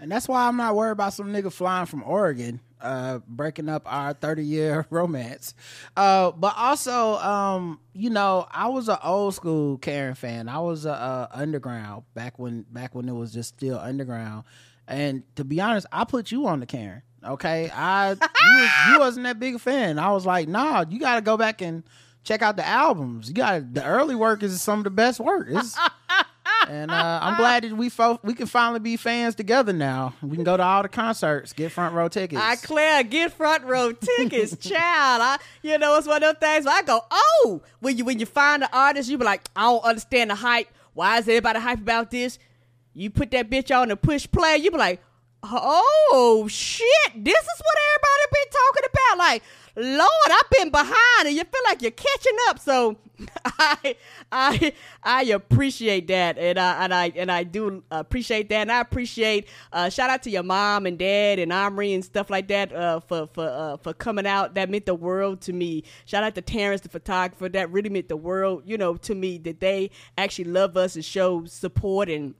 [0.00, 3.82] And that's why I'm not worried about some nigga flying from Oregon, uh, breaking up
[3.86, 5.54] our 30 year romance.
[5.96, 10.48] Uh, but also, um, you know, I was an old school Karen fan.
[10.48, 14.44] I was a, uh underground back when back when it was just still underground.
[14.86, 17.02] And to be honest, I put you on the Karen.
[17.24, 19.98] Okay, I you, you wasn't that big a fan.
[19.98, 21.82] I was like, nah, you got to go back and
[22.22, 23.28] check out the albums.
[23.28, 25.48] You got the early work is some of the best work.
[25.50, 25.76] It's,
[26.68, 30.14] and uh, I'm glad that we fo- we can finally be fans together now.
[30.22, 32.40] We can go to all the concerts, get front row tickets.
[32.40, 35.22] I Claire get front row tickets, child.
[35.22, 38.18] I you know it's one of them things where I go, oh, when you when
[38.18, 40.68] you find an artist, you be like, I don't understand the hype.
[40.94, 42.38] Why is everybody hype about this?
[42.94, 45.00] You put that bitch on and push play, you be like,
[45.42, 49.18] oh shit, this is what everybody been talking about.
[49.18, 49.42] Like,
[49.80, 52.58] Lord, I've been behind, and you feel like you're catching up.
[52.58, 52.96] So,
[53.44, 53.96] I,
[54.32, 54.72] I,
[55.04, 59.46] I appreciate that, and I, and I, and I do appreciate that, and I appreciate.
[59.72, 63.00] Uh, shout out to your mom and dad and Omri and stuff like that uh,
[63.00, 64.54] for for uh, for coming out.
[64.56, 65.84] That meant the world to me.
[66.06, 67.48] Shout out to Terrence, the photographer.
[67.48, 69.38] That really meant the world, you know, to me.
[69.38, 72.34] That they actually love us and show support and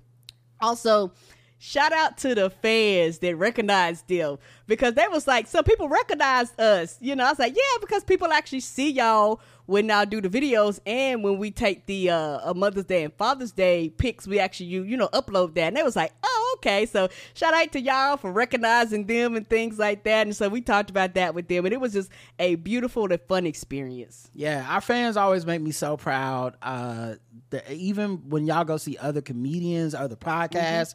[0.60, 1.12] also
[1.58, 4.38] shout out to the fans that recognized them.
[4.66, 7.26] Because they was like some people recognized us you know?
[7.26, 11.22] I was like yeah because people actually see y'all when I do the videos and
[11.22, 14.96] when we take the uh, mother's day and father's day pics we actually you you
[14.96, 15.68] know upload that.
[15.68, 16.86] And they was like oh okay.
[16.86, 20.26] So shout out to y'all for recognizing them and things like that.
[20.26, 23.20] And so we talked about that with them and it was just a beautiful and
[23.22, 24.30] fun experience.
[24.34, 26.56] Yeah, our fans always make me so proud.
[26.62, 27.14] Uh,
[27.50, 30.94] the, even when y'all go see other comedians, other podcasts,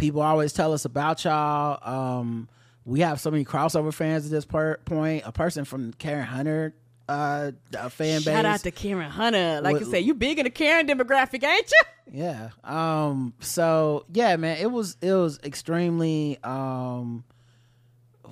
[0.00, 1.78] people always tell us about y'all.
[2.18, 2.48] Um,
[2.84, 5.22] we have so many crossover fans at this per- point.
[5.26, 6.74] A person from Karen Hunter,
[7.08, 8.34] uh, a fan shout base.
[8.34, 11.70] Shout out to Karen Hunter like I said you big in the Karen demographic ain't
[11.70, 12.50] you Yeah.
[12.64, 17.24] Um so yeah, man, it was it was extremely um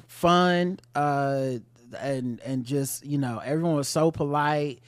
[0.06, 1.54] fun uh
[1.98, 4.80] and and just, you know, everyone was so polite,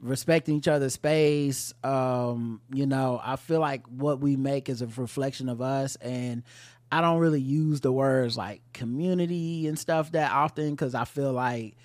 [0.00, 1.72] respecting each other's space.
[1.82, 6.42] Um, you know, I feel like what we make is a reflection of us and
[6.90, 11.32] I don't really use the words like community and stuff that often cuz I feel
[11.32, 11.76] like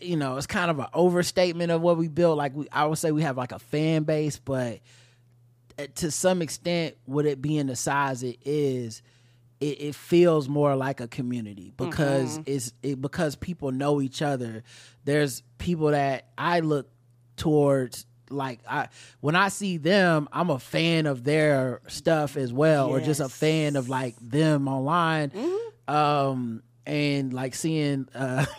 [0.00, 2.38] you know, it's kind of an overstatement of what we built.
[2.38, 4.80] Like we, I would say we have like a fan base, but
[5.78, 9.02] uh, to some extent, with it being the size it is,
[9.60, 14.62] it, it feels more like a community because it's it, because people know each other.
[15.04, 16.88] There's people that I look
[17.40, 18.06] towards.
[18.32, 18.88] Like I,
[19.20, 23.28] when I see them, I'm a fan of their stuff as well, or just a
[23.28, 25.32] fan of like them online.
[25.88, 28.46] Um, and like seeing uh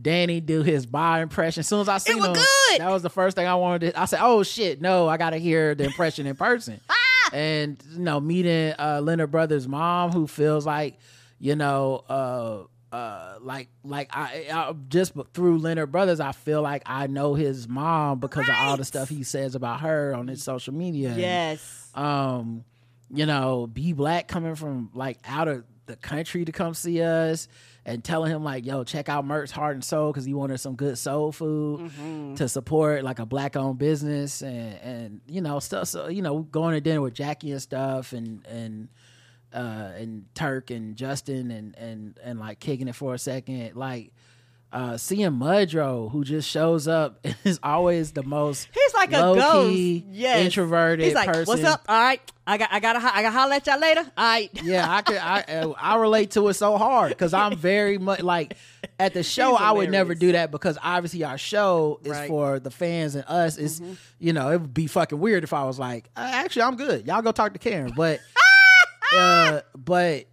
[0.00, 1.60] Danny do his bar impression.
[1.60, 2.36] As soon as I was him, good.
[2.78, 3.92] that was the first thing I wanted.
[3.92, 5.08] To, I said, "Oh shit, no!
[5.08, 7.30] I got to hear the impression in person." Ah!
[7.34, 10.98] And you know, meeting uh, Leonard Brothers' mom, who feels like,
[11.38, 12.62] you know, uh,
[12.92, 17.68] uh, like like I, I just through Leonard Brothers, I feel like I know his
[17.68, 21.10] mom because of all the stuff he says about her on his social media.
[21.10, 22.64] And, yes um,
[23.10, 27.48] you know, be Black coming from like out of the country to come see us
[27.84, 30.76] and telling him like, yo, check out Mert's Heart and Soul because he wanted some
[30.76, 31.90] good soul food
[32.36, 35.88] to support like a black owned business and and you know stuff.
[35.88, 38.88] So you know, going to dinner with Jackie and stuff and and
[39.54, 44.12] uh and Turk and Justin and and and like kicking it for a second, like.
[44.70, 49.74] Uh, seeing Mudro, who just shows up, is always the most He's like a ghost.
[49.74, 50.44] Yes.
[50.44, 51.46] introverted He's like, person.
[51.46, 51.86] what's up?
[51.88, 52.20] All right.
[52.46, 54.00] I got I ho- I gotta holler at y'all later.
[54.00, 54.50] All right.
[54.62, 55.16] yeah, I could.
[55.16, 58.58] I uh, I relate to it so hard because I'm very much like
[59.00, 59.54] at the show.
[59.56, 62.18] I would never do that because obviously our show is Right.
[62.24, 62.28] Mm-hmm.
[62.28, 63.56] for the fans and us.
[63.56, 63.80] Is
[64.18, 67.06] you know it would be fucking weird if I was like, uh, actually I'm good.
[67.06, 68.20] Y'all go talk to Karen, but
[69.14, 70.26] uh, but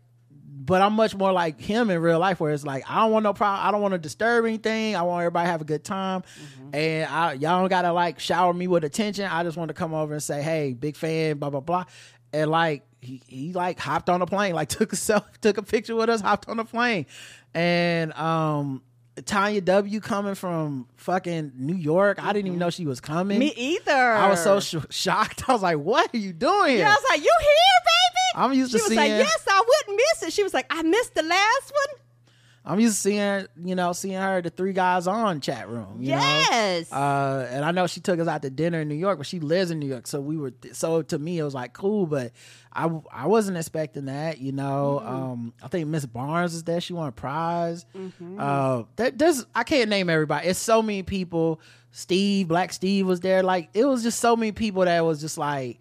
[0.57, 3.23] but I'm much more like him in real life, where it's like I don't want
[3.23, 3.67] no problem.
[3.67, 4.95] I don't want to disturb anything.
[4.95, 6.75] I want everybody to have a good time, Mm-hmm.
[6.75, 9.25] and I, y'all don't gotta like shower me with attention.
[9.25, 11.85] I just want to come over and say, hey, big fan, blah blah blah,
[12.33, 15.63] and like he, he like hopped on a plane, like took a self, took a
[15.63, 17.05] picture with us, hopped on a plane,
[17.53, 18.81] and um.
[19.23, 22.21] Tanya W coming from fucking New York.
[22.21, 23.39] I didn't even know she was coming.
[23.39, 23.93] Me either.
[23.93, 25.43] I was so sh- shocked.
[25.47, 28.24] I was like, "What are you doing here?" Yeah, I was like, you here, baby?
[28.35, 28.99] I'm used She to was seeing.
[28.99, 32.01] like, "Yes, I wouldn't miss it." She was like, "I missed the last one."
[32.67, 35.97] I'm used to seeing, you know, seeing her the three guys on chat room.
[35.99, 36.17] You Know?
[36.17, 36.91] yes.
[36.91, 39.39] Uh, and I know she took us out to dinner in New York, but she
[39.39, 40.51] lives in New York, so we were.
[40.73, 42.31] So to me, it was like cool, but
[42.73, 44.39] I I wasn't expecting that.
[44.39, 46.81] You know, um, I think Miss Barnes is there.
[46.81, 47.85] She won a prize.
[48.39, 50.47] Uh, that there's I can't name everybody.
[50.47, 51.61] It's so many people.
[51.91, 53.43] Steve, Black Steve was there.
[53.43, 55.79] Like it was just so many people that was just like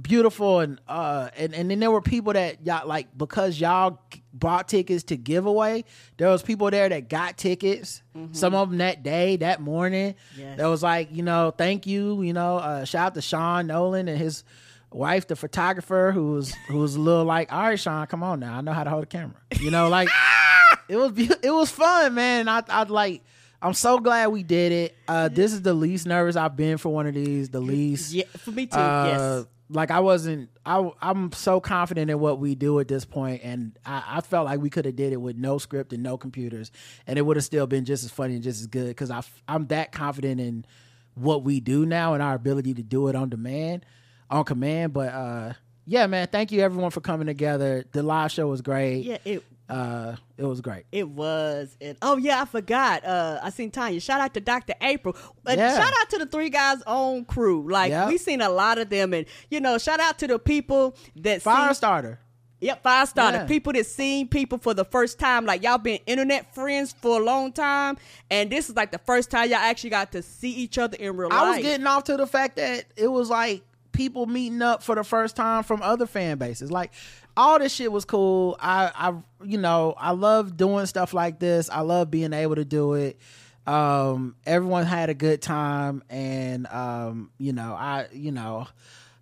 [0.00, 4.00] beautiful and uh and and then there were people that y'all like because y'all
[4.32, 5.84] bought tickets to give away
[6.16, 8.02] there was people there that got tickets
[8.32, 10.58] some of them that day that morning Yes.
[10.58, 14.08] that was like you know thank you you know uh shout out to sean nolan
[14.08, 14.42] and his
[14.90, 18.40] wife the photographer who was who was a little like all right sean come on
[18.40, 20.08] now i know how to hold a camera you know like
[20.88, 23.22] it was it was fun man i i like
[23.62, 26.88] i'm so glad we did it uh this is the least nervous i've been for
[26.92, 28.76] one of these the least yeah, for me too.
[28.76, 29.46] uh, yes.
[29.70, 30.50] Like I wasn't.
[30.66, 34.44] I I'm so confident in what we do at this point, and I, I felt
[34.44, 36.70] like we could have did it with no script and no computers,
[37.06, 39.22] and it would have still been just as funny and just as good because I
[39.48, 40.66] I'm that confident in
[41.14, 43.86] what we do now and our ability to do it on demand,
[44.30, 44.92] on command.
[44.92, 45.52] But uh,
[45.86, 47.84] yeah, man, thank you everyone for coming together.
[47.92, 49.04] The live show was great.
[49.04, 50.84] Yeah, it Uh, it was great.
[50.92, 51.76] It was.
[51.80, 53.04] And oh yeah, I forgot.
[53.04, 53.98] Uh I seen Tanya.
[54.00, 54.74] Shout out to Dr.
[54.82, 55.16] April.
[55.46, 55.74] And Yeah.
[55.76, 57.66] shout out to the three guys on crew.
[57.70, 58.08] Like Yep.
[58.08, 61.40] we seen a lot of them and you know, shout out to the people that
[61.40, 62.20] Fire seen, starter.
[62.60, 63.32] Yep, five star.
[63.32, 63.44] Yeah.
[63.46, 65.44] People that seen people for the first time.
[65.46, 67.96] Like y'all been internet friends for a long time.
[68.30, 71.16] And this is like the first time y'all actually got to see each other in
[71.16, 71.42] real I life.
[71.44, 73.62] I was getting off to the fact that it was like
[73.92, 76.70] people meeting up for the first time from other fan bases.
[76.72, 76.92] Like
[77.36, 78.56] all this shit was cool.
[78.60, 81.68] I, I, you know, I love doing stuff like this.
[81.70, 83.18] I love being able to do it.
[83.66, 88.66] Um, everyone had a good time, and um, you know, I, you know,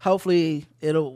[0.01, 1.13] hopefully it'll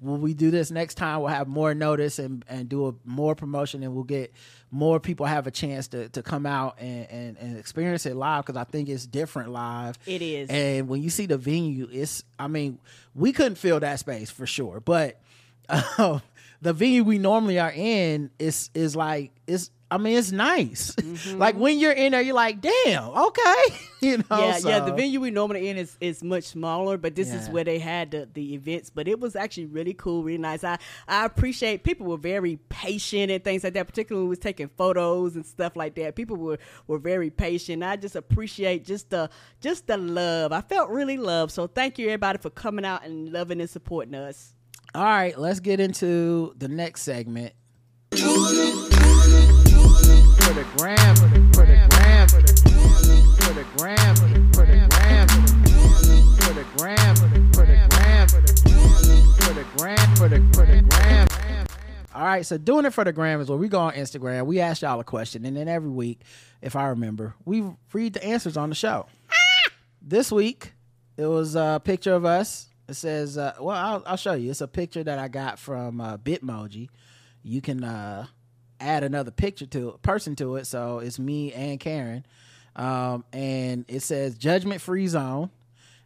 [0.00, 3.36] when we do this next time we'll have more notice and and do a more
[3.36, 4.32] promotion and we'll get
[4.72, 8.44] more people have a chance to to come out and and, and experience it live
[8.44, 10.50] because i think it's different live It is.
[10.50, 12.80] and when you see the venue it's i mean
[13.14, 15.20] we couldn't fill that space for sure but
[15.68, 16.18] uh,
[16.64, 20.92] the venue we normally are in is is like it's I mean, it's nice.
[20.92, 21.38] Mm-hmm.
[21.38, 23.64] like when you're in there, you're like, damn, okay.
[24.00, 24.80] you know, yeah, yeah.
[24.80, 28.10] The venue we normally in is, is much smaller, but this is where they had
[28.10, 28.90] the, the events.
[28.90, 30.64] But it was actually really cool, really nice.
[30.64, 33.86] I I appreciate people were very patient and things like that.
[33.86, 36.16] Particularly when we was taking photos and stuff like that.
[36.16, 36.58] People were,
[36.88, 37.84] were very patient.
[37.84, 39.30] I just appreciate just the
[39.60, 40.50] just the love.
[40.50, 41.52] I felt really loved.
[41.52, 44.53] So thank you everybody for coming out and loving and supporting us.
[44.96, 47.52] All right, let's get into the next segment.
[48.12, 48.16] For
[50.52, 52.52] the gram, for the gram, for the
[53.40, 55.26] for the gram, for the gram, for the gram,
[56.38, 57.16] for the gram,
[57.48, 57.88] for
[59.52, 60.14] the gram,
[60.52, 61.26] for the gram.
[62.14, 64.46] All right, so doing it for the gram is where we go on Instagram.
[64.46, 66.20] We ask y'all a question, and then every week,
[66.62, 69.06] if I remember, we read the answers on the show.
[70.00, 70.72] This week,
[71.16, 72.68] it was a picture of us.
[72.88, 74.50] It says, uh, well, I'll, I'll show you.
[74.50, 76.88] It's a picture that I got from uh, Bitmoji.
[77.42, 78.26] You can uh,
[78.80, 80.66] add another picture to person to it.
[80.66, 82.26] So it's me and Karen.
[82.76, 85.50] Um, and it says judgment free zone.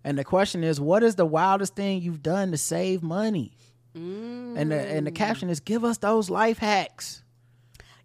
[0.05, 3.53] And the question is, what is the wildest thing you've done to save money?
[3.95, 7.25] And the and the caption is, give us those life hacks.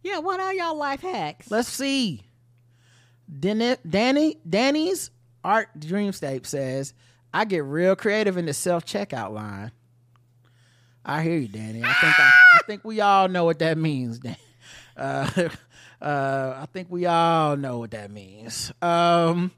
[0.01, 1.51] Yeah, what are y'all life hacks?
[1.51, 2.23] Let's see.
[3.39, 5.11] Danny, Danny Danny's
[5.43, 6.95] art dreamscape says,
[7.33, 9.71] I get real creative in the self checkout line.
[11.05, 11.83] I hear you, Danny.
[11.83, 14.37] I think I, I think we all know what that means, Dan.
[14.95, 15.49] Uh,
[15.99, 18.71] uh, I think we all know what that means.
[18.79, 19.51] Um,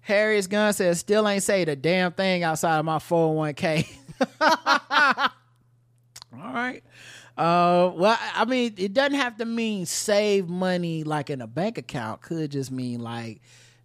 [0.00, 3.88] Harriet's gun says, still ain't say the damn thing outside of my 401k.
[6.32, 6.82] All right.
[7.38, 11.78] Uh, well, I mean, it doesn't have to mean save money like in a bank
[11.78, 12.20] account.
[12.20, 13.40] Could just mean like,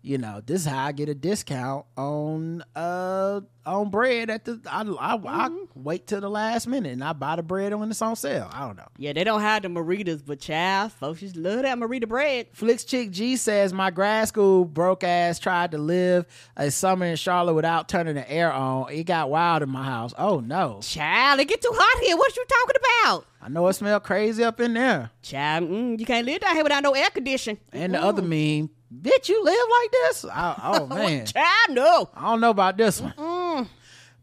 [0.06, 4.61] you know, this is how I get a discount on uh on bread at the.
[4.69, 8.03] I I, I wait till the last minute and I buy the bread when it's
[8.03, 8.48] on sale.
[8.53, 8.88] I don't know.
[8.99, 12.48] yeah, they don't have the Maritas, but child, folks just love that Marita bread.
[12.53, 17.15] Flicks Chick G says my grad school broke ass tried to live a summer in
[17.15, 18.91] Charlotte without turning the air on.
[18.91, 20.14] It got wild in my house.
[20.19, 20.82] Oh no!
[20.84, 22.15] Child, it get too hot here.
[22.15, 23.26] What you talking about?
[23.41, 25.10] I know it smell crazy up in there.
[25.22, 27.60] Child, mm, you can't live down here without no air conditioning.
[27.72, 30.26] And the other meme, bitch, you live like this?
[30.26, 32.10] I, oh man, Child, no.
[32.14, 33.70] I don't know about this one.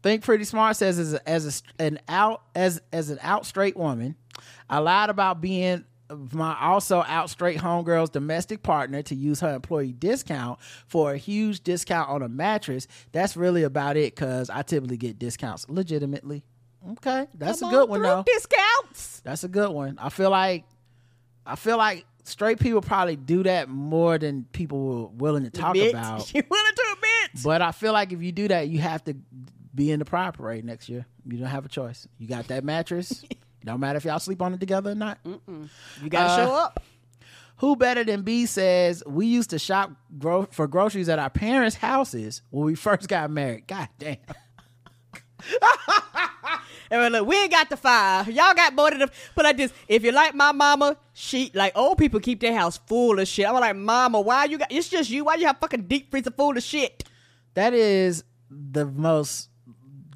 [0.01, 3.77] Think Pretty Smart says as a, as a, an out as as an out straight
[3.77, 4.15] woman,
[4.69, 5.85] I lied about being
[6.31, 11.63] my also out straight homegirl's domestic partner to use her employee discount for a huge
[11.63, 12.87] discount on a mattress.
[13.13, 16.43] That's really about it because I typically get discounts legitimately.
[16.91, 18.23] Okay, that's Come a good on one though.
[18.23, 19.21] Discounts.
[19.21, 19.97] That's a good one.
[19.99, 20.65] I feel like
[21.45, 25.75] I feel like straight people probably do that more than people were willing to talk
[25.75, 25.91] Admit.
[25.93, 26.33] about.
[26.33, 27.43] You willing to admit?
[27.43, 29.15] But I feel like if you do that, you have to
[29.75, 31.05] be in the pride parade next year.
[31.25, 32.07] You don't have a choice.
[32.19, 33.23] You got that mattress.
[33.65, 35.19] don't matter if y'all sleep on it together or not.
[35.25, 36.83] You gotta Uh, show up.
[37.57, 41.75] Who better than B says we used to shop gro- for groceries at our parents'
[41.77, 43.67] houses when we first got married.
[43.67, 44.17] God damn.
[46.93, 48.27] And we're we ain't got the five.
[48.27, 49.11] Y'all got more than the.
[49.33, 52.77] But like this, if you like my mama, she like old people keep their house
[52.85, 53.47] full of shit.
[53.47, 54.71] I'm like, mama, why you got?
[54.71, 55.25] It's just you.
[55.25, 57.03] Why you have fucking deep freezer full of shit?
[57.55, 59.49] That is the most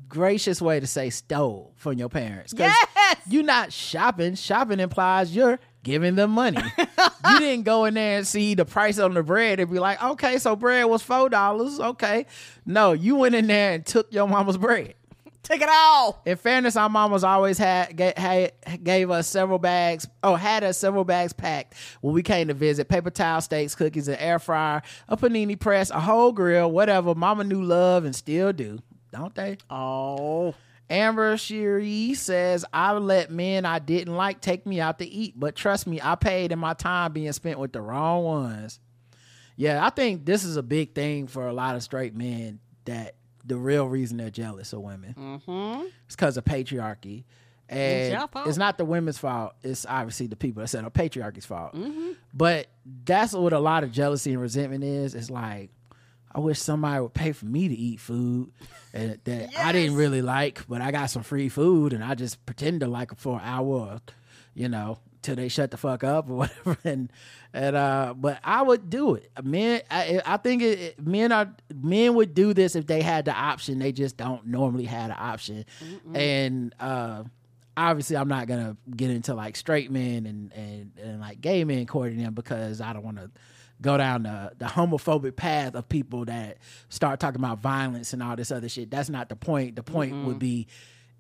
[0.08, 2.54] gracious way to say stole from your parents.
[2.56, 2.86] Yes!
[3.28, 4.36] You're not shopping.
[4.36, 6.62] Shopping implies you're giving them money.
[6.78, 10.02] you didn't go in there and see the price on the bread and be like,
[10.04, 11.80] okay, so bread was four dollars.
[11.80, 12.28] Okay.
[12.68, 14.94] No, you went in there and took your mama's bread.
[15.48, 16.22] Take it all.
[16.26, 18.52] In fairness, our mamas always had, ga- had
[18.84, 20.06] gave us several bags.
[20.22, 22.90] Oh, had us several bags packed when we came to visit.
[22.90, 27.15] Paper towel, steaks, cookies, an air fryer, a panini press, a whole grill, whatever.
[27.15, 28.80] Mama knew love and still do,
[29.14, 29.57] don't they?
[29.69, 30.53] Oh,
[30.90, 35.56] Amber Cherie says, I let men I didn't like take me out to eat, but
[35.56, 38.82] trust me, I paid in my time being spent with the wrong ones.
[39.56, 43.15] Yeah, I think this is a big thing for a lot of straight men that
[43.48, 45.15] the real reason they're jealous of women.
[45.18, 45.88] Mm-hmm.
[46.06, 47.24] It's because of patriarchy.
[47.69, 48.48] And fault.
[48.48, 49.53] it's not the women's fault.
[49.61, 51.76] It's obviously the people that said on patriarchy's fault.
[52.34, 52.68] But
[53.03, 55.15] that's what a lot of jealousy and resentment is.
[55.15, 55.72] It's like,
[56.34, 58.52] I wish somebody would pay for me to eat food
[58.94, 62.45] and that I didn't really like, but I got some free food and I just
[62.45, 64.02] pretend to like it for an hour,
[64.53, 66.78] you know, till they shut the fuck up or whatever.
[66.84, 67.12] And
[67.54, 69.30] and uh, but I would do it.
[69.44, 73.26] Men, I, I think it, it- men are men would do this if they had
[73.26, 73.80] the option.
[73.80, 75.66] They just don't normally have the option.
[76.14, 77.24] And uh,
[77.76, 81.86] obviously, I'm not gonna get into like straight men and and and like gay men
[81.86, 83.30] courting them because I don't want to
[83.82, 86.58] go down the, the homophobic path of people that
[86.90, 88.90] start talking about violence and all this other shit.
[88.90, 89.76] That's not the point.
[89.76, 90.68] The point would be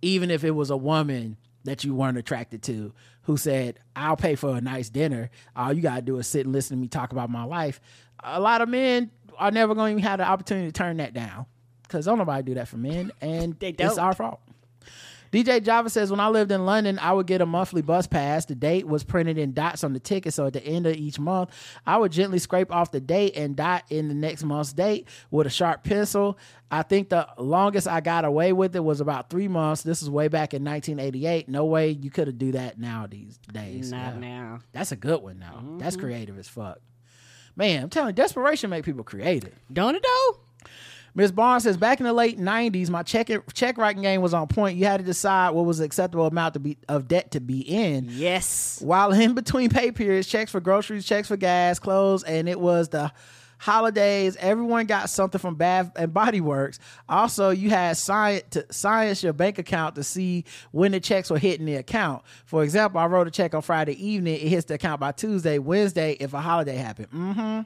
[0.01, 2.93] even if it was a woman that you weren't attracted to
[3.27, 6.53] who said, I'll pay for a nice dinner, all you gotta do is sit and
[6.53, 7.79] listen to me talk about my life.
[8.23, 11.13] A lot of men are never going to even have the opportunity to turn that
[11.13, 11.45] down
[11.83, 13.99] because don't nobody do that for men, and They it's don't.
[13.99, 14.39] our fault.
[15.31, 18.45] DJ Java says, when I lived in London, I would get a monthly bus pass.
[18.45, 20.33] The date was printed in dots on the ticket.
[20.33, 21.51] So at the end of each month,
[21.85, 25.47] I would gently scrape off the date and dot in the next month's date with
[25.47, 26.37] a sharp pencil.
[26.69, 29.83] I think the longest I got away with it was about three months.
[29.83, 31.47] This is way back in 1988.
[31.47, 33.91] No way you could have do that now these days.
[33.91, 34.19] not Yeah.
[34.19, 34.59] now.
[34.73, 35.63] That's a good one now.
[35.77, 36.05] That's mm-hmm.
[36.05, 36.79] creative as fuck.
[37.55, 39.53] Man, I'm telling you, desperation make people creative.
[39.71, 40.39] Don't it though?
[41.17, 41.31] Ms.
[41.31, 44.77] Barnes says, back in the late '90s, my check check writing game was on point.
[44.77, 47.61] You had to decide what was the acceptable amount to be of debt to be
[47.61, 48.07] in.
[48.11, 48.79] Yes.
[48.83, 52.89] While in between pay periods, checks for groceries, checks for gas, clothes, and it was
[52.89, 53.11] the
[53.57, 54.37] holidays.
[54.39, 56.77] Everyone got something from Bath and Body Works.
[57.09, 61.39] Also, you had science to science your bank account to see when the checks were
[61.39, 62.21] hitting the account.
[62.45, 64.35] For example, I wrote a check on Friday evening.
[64.35, 67.09] It hits the account by Tuesday, Wednesday if a holiday happened.
[67.09, 67.61] Mm-hmm.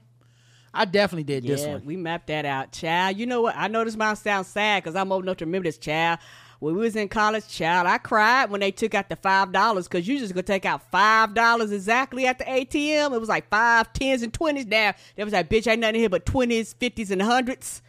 [0.74, 1.84] I definitely did this one.
[1.86, 3.18] we mapped that out, child.
[3.18, 3.56] You know what?
[3.58, 6.20] I know this might sound sad because I'm old enough to remember this, child.
[6.60, 9.88] When we was in college, child, I cried when they took out the five dollars
[9.88, 13.14] because you just gonna take out five dollars exactly at the ATM.
[13.14, 14.68] It was like five, tens, and twenties.
[14.68, 17.82] Now there was like, bitch, ain't nothing here but twenties, fifties, and hundreds.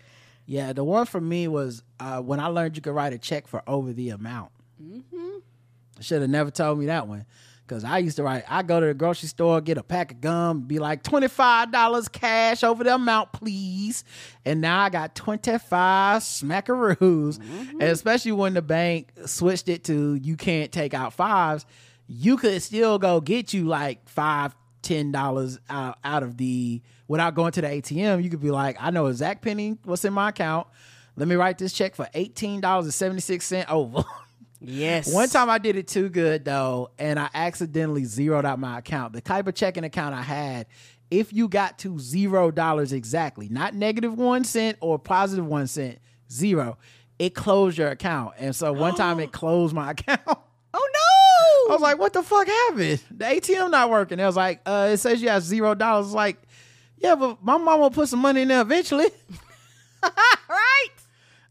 [0.47, 3.47] Yeah, the one for me was uh, when I learned you could write a check
[3.47, 4.51] for over the amount.
[4.83, 5.39] Mm-hmm.
[6.01, 7.27] Should have never told me that one.
[7.73, 10.20] Cause I used to write, I go to the grocery store, get a pack of
[10.20, 14.05] gum, be like twenty five dollars cash over the amount, please.
[14.44, 17.39] And now I got twenty five smackaroos.
[17.39, 17.81] Mm-hmm.
[17.81, 21.65] And especially when the bank switched it to you can't take out fives,
[22.07, 27.35] you could still go get you like five, ten dollars out, out of the without
[27.35, 28.23] going to the ATM.
[28.23, 30.66] You could be like, I know exact penny what's in my account.
[31.16, 34.05] Let me write this check for eighteen dollars and seventy six cent over.
[34.64, 35.12] Yes.
[35.12, 39.12] One time I did it too good though, and I accidentally zeroed out my account.
[39.12, 40.66] The type of checking account I had,
[41.10, 45.98] if you got to zero dollars exactly, not negative one cent or positive one cent,
[46.30, 46.78] zero,
[47.18, 48.34] it closed your account.
[48.39, 50.20] And so one time it closed my account.
[50.26, 51.72] Oh no!
[51.72, 53.02] I was like, what the fuck happened?
[53.10, 54.18] The ATM not working.
[54.20, 56.12] It was like, uh, it says you have zero dollars.
[56.12, 56.39] Like,
[56.98, 59.09] yeah, but my mom will put some money in there eventually.
[60.02, 60.89] right.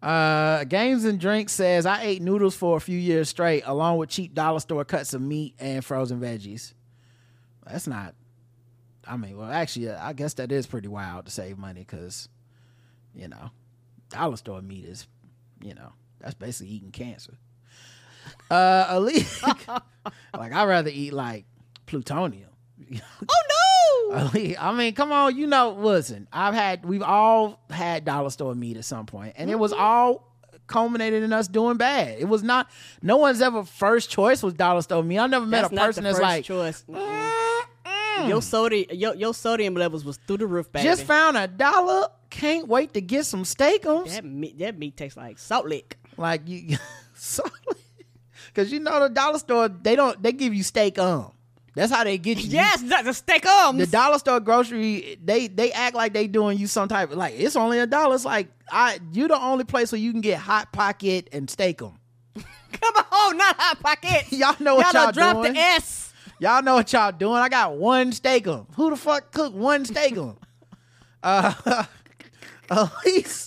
[0.02, 4.10] Uh, Games and Drinks says I ate noodles for a few years straight, along with
[4.10, 6.74] cheap dollar store cuts of meat and frozen veggies.
[7.66, 8.16] That's not.
[9.08, 12.30] I mean, well, actually, I guess that is pretty wild to save money because,
[13.14, 13.52] you know,
[14.10, 15.08] dollar store meat is,
[15.62, 17.34] you know, that's basically eating cancer.
[18.50, 19.68] Uh, Elise, like
[20.34, 21.46] I'd rather eat like
[21.86, 22.50] plutonium.
[22.94, 23.61] Oh no!
[24.14, 28.78] I mean, come on, you know, listen, I've had, we've all had dollar store meat
[28.78, 29.82] at some point, and it was Mm-hmm.
[29.82, 30.28] all
[30.68, 32.18] culminated in us doing bad.
[32.20, 32.70] It was not,
[33.02, 35.20] no one's ever first choice was dollar store meat.
[35.20, 36.84] I never met a person that's like, choice.
[36.90, 40.84] "Mm-mm." Your sodium, your, your sodium levels was through the roof, baby.
[40.84, 44.10] just found a dollar, can't wait to get some steakums.
[44.14, 45.98] that meat, that meat tastes like salt lick.
[46.18, 46.78] Like you,
[47.16, 47.52] salt.
[48.48, 51.32] because you know the dollar store, they don't, they give you steak um.
[51.74, 52.50] That's how they get you.
[52.50, 53.80] Yes, a steak ums.
[53.80, 57.34] the dollar store grocery they they act like they doing you some type of like
[57.38, 60.38] it's only a dollar it's like i you the only place where you can get
[60.38, 61.94] hot pocket and steak 'em.
[62.74, 64.26] Come on, not hot pocket.
[64.32, 66.14] y'all know what y'all y'all, dropped doing the S.
[66.40, 68.68] y'all know what y'all doing i got one steak 'em.
[68.76, 70.36] who the fuck cook one steak 'em?
[71.24, 71.86] uh
[72.70, 73.46] elise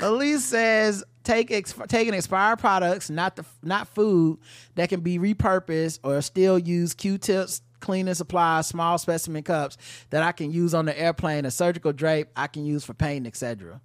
[0.00, 4.38] elise says take ex- taking expired products not the not food
[4.74, 9.76] that can be repurposed or still use q-tips cleaning supplies small specimen cups
[10.10, 13.26] that i can use on the airplane a surgical drape i can use for painting
[13.26, 13.80] etc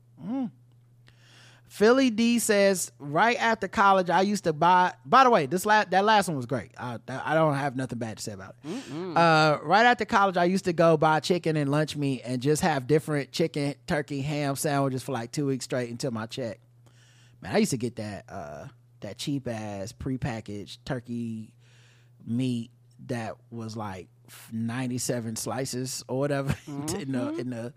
[1.68, 4.94] Philly D says, right after college, I used to buy.
[5.06, 6.72] By the way, this last that last one was great.
[6.78, 9.18] I I don't have nothing bad to say about it.
[9.18, 12.62] Uh, right after college, I used to go buy chicken and lunch meat and just
[12.62, 16.60] have different chicken, turkey, ham sandwiches for like two weeks straight until my check.
[17.46, 18.68] Man, I used to get that uh,
[19.02, 21.54] that cheap ass prepackaged turkey
[22.26, 22.72] meat
[23.08, 24.08] that was like
[24.52, 27.74] ninety seven slices or whatever in the in the.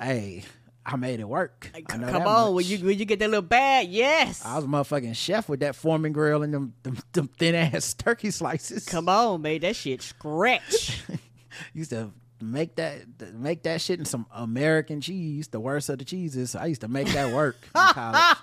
[0.00, 0.44] Hey,
[0.86, 1.70] I made it work.
[1.88, 4.44] Come on, when you when you get that little bag, yes.
[4.44, 7.94] I was a motherfucking chef with that Foreman grill and them, them, them thin ass
[7.98, 8.86] turkey slices.
[8.86, 11.02] Come on, man, that shit scratch.
[11.74, 13.02] Used to make that
[13.34, 16.54] make that shit in some American cheese, the worst of the cheeses.
[16.54, 18.36] I used to make that work in college.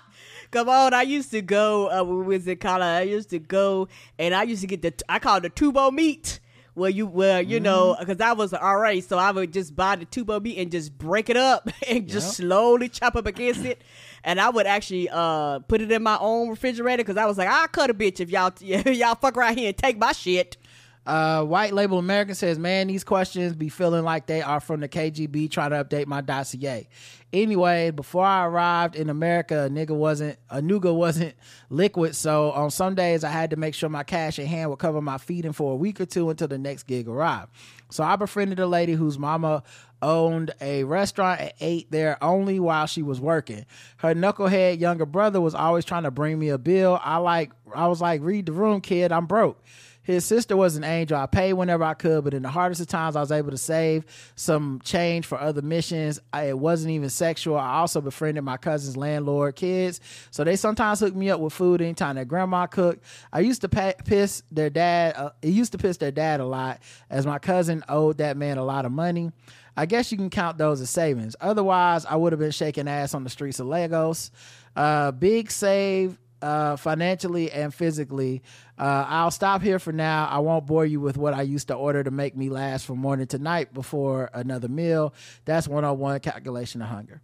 [0.50, 2.82] Come on, I used to go uh, when we was in college.
[2.84, 5.92] I used to go and I used to get the I call it the tubo
[5.92, 6.40] meat.
[6.74, 8.04] Where you where you know Mm-hmm.
[8.04, 10.96] because I was an RA, so I would just buy the tubo meat and just
[10.98, 13.80] break it up and just slowly chop up against it,
[14.22, 17.48] and I would actually uh put it in my own refrigerator because I was like
[17.48, 20.58] I'll cut a bitch if y'all y'all fuck right here and take my shit.
[21.06, 24.88] Uh, White Label American says, "Man, these questions be feeling like they are from the
[24.88, 26.88] KGB trying to update my dossier."
[27.32, 30.60] Anyway, before I arrived in America, a nigga wasn't a
[30.92, 31.34] wasn't
[31.70, 34.80] liquid, so on some days I had to make sure my cash in hand would
[34.80, 37.52] cover my feeding for a week or two until the next gig arrived.
[37.90, 39.62] So I befriended a lady whose mama
[40.02, 43.64] owned a restaurant and ate there only while she was working.
[43.98, 47.00] Her knucklehead younger brother was always trying to bring me a bill.
[47.02, 49.12] I like I was like, "Read the room, kid.
[49.12, 49.62] I'm broke."
[50.06, 51.18] His sister was an angel.
[51.18, 53.58] I paid whenever I could, but in the hardest of times, I was able to
[53.58, 54.04] save
[54.36, 56.20] some change for other missions.
[56.32, 57.56] I, it wasn't even sexual.
[57.56, 60.00] I also befriended my cousin's landlord kids,
[60.30, 63.02] so they sometimes hooked me up with food anytime their grandma cooked.
[63.32, 65.16] I used to pa- piss their dad.
[65.16, 66.80] Uh, it used to piss their dad a lot,
[67.10, 69.32] as my cousin owed that man a lot of money.
[69.76, 71.34] I guess you can count those as savings.
[71.40, 74.30] Otherwise, I would have been shaking ass on the streets of Lagos.
[74.76, 78.42] Uh, big save uh, financially and physically.
[78.78, 80.26] Uh, I'll stop here for now.
[80.30, 82.98] I won't bore you with what I used to order to make me last from
[82.98, 85.14] morning to night before another meal.
[85.44, 87.22] That's one on one calculation of hunger.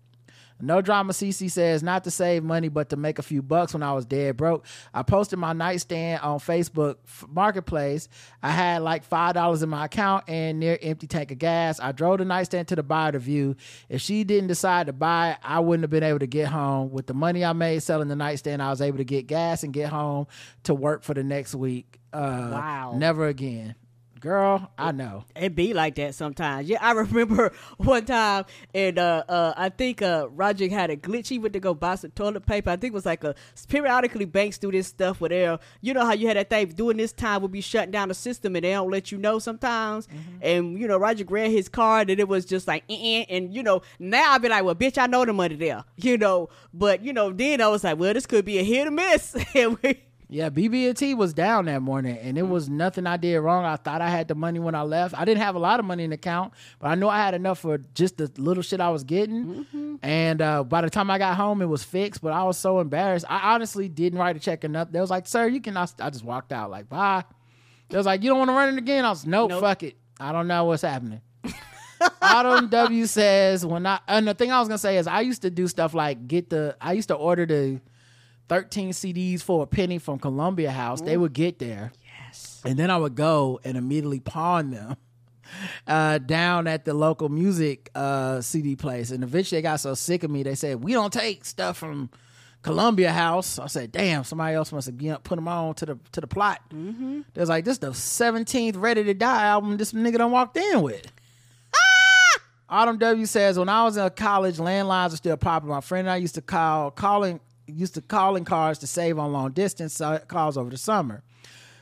[0.62, 3.82] No drama CC says not to save money but to make a few bucks when
[3.82, 4.64] I was dead broke.
[4.94, 6.97] I posted my nightstand on Facebook
[7.28, 8.09] Marketplace.
[8.43, 11.80] I had like $5 in my account and near empty tank of gas.
[11.80, 13.56] I drove the nightstand to the buyer to view.
[13.89, 16.90] If she didn't decide to buy it, I wouldn't have been able to get home.
[16.93, 19.72] With the money I made selling the nightstand, I was able to get gas and
[19.72, 20.26] get home
[20.62, 21.98] to work for the next week.
[22.12, 22.94] Uh, Wow.
[22.97, 23.74] Never again.
[24.23, 25.24] Girl, I know.
[25.35, 26.69] It be like that sometimes.
[26.69, 31.27] Yeah, I remember one time, and uh, uh, I think uh, Roger had a glitch.
[31.27, 32.70] He went to go buy some toilet paper.
[32.70, 33.35] I think it was like a
[33.66, 36.99] periodically banks do this stuff where they're, you know how you had that thing doing
[36.99, 40.07] this time would be shutting down the system and they don't let you know sometimes.
[40.40, 43.53] And you know Roger grabbed his card and it was just like, eh, eh, and
[43.53, 46.49] you know now I be like, well, bitch, I know the money there, you know.
[46.73, 49.35] But you know then I was like, well, this could be a hit or miss.
[49.57, 50.01] and we,
[50.32, 52.40] Yeah, BB&T was down that morning, and Mm.
[52.40, 53.66] it was nothing I did wrong.
[53.66, 55.14] I thought I had the money when I left.
[55.14, 57.34] I didn't have a lot of money in the account, but I knew I had
[57.34, 59.44] enough for just the little shit I was getting.
[59.66, 59.94] Mm-hmm.
[60.02, 62.22] And uh, by the time I got home, it was fixed.
[62.22, 63.26] But I was so embarrassed.
[63.28, 64.90] I honestly didn't write a check enough.
[64.90, 67.24] They was like, "Sir, you can." I, I just walked out like, "Bye."
[67.90, 69.60] They was like, "You don't want to run it again?" I was, "Nope, Nope.
[69.60, 69.96] fuck it.
[70.18, 71.20] I don't know what's happening."
[72.22, 75.42] Autumn W says when I and the thing I was gonna say is I used
[75.42, 77.80] to do stuff like get the I used to order the
[78.48, 81.01] 13 CDs for a penny from Columbia House.
[81.01, 81.93] They would get there.
[82.27, 82.60] Yes.
[82.64, 84.97] And then I would go and immediately pawn them
[85.86, 89.10] uh, down at the local music uh, CD place.
[89.10, 92.10] And eventually they got so sick of me, they said, We don't take stuff from
[92.62, 93.59] Columbia House.
[93.59, 96.60] I said, damn, somebody else must have put them on to the to the plot.
[96.73, 97.23] Mm-hmm.
[97.35, 100.82] They was like, this the 17th Ready to Die album this nigga done walked in
[100.82, 101.06] with.
[102.69, 105.74] Autumn W says, when I was in college, landlines were still popular.
[105.74, 107.39] My friend and I used to call calling
[107.74, 111.23] used to calling cars to save on long distance calls over the summer.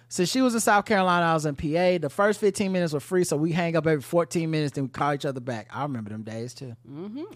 [0.09, 1.99] Since she was in South Carolina, I was in PA.
[1.99, 4.91] The first 15 minutes were free, so we hang up every 14 minutes, then we
[4.91, 5.69] call each other back.
[5.73, 6.75] I remember them days too.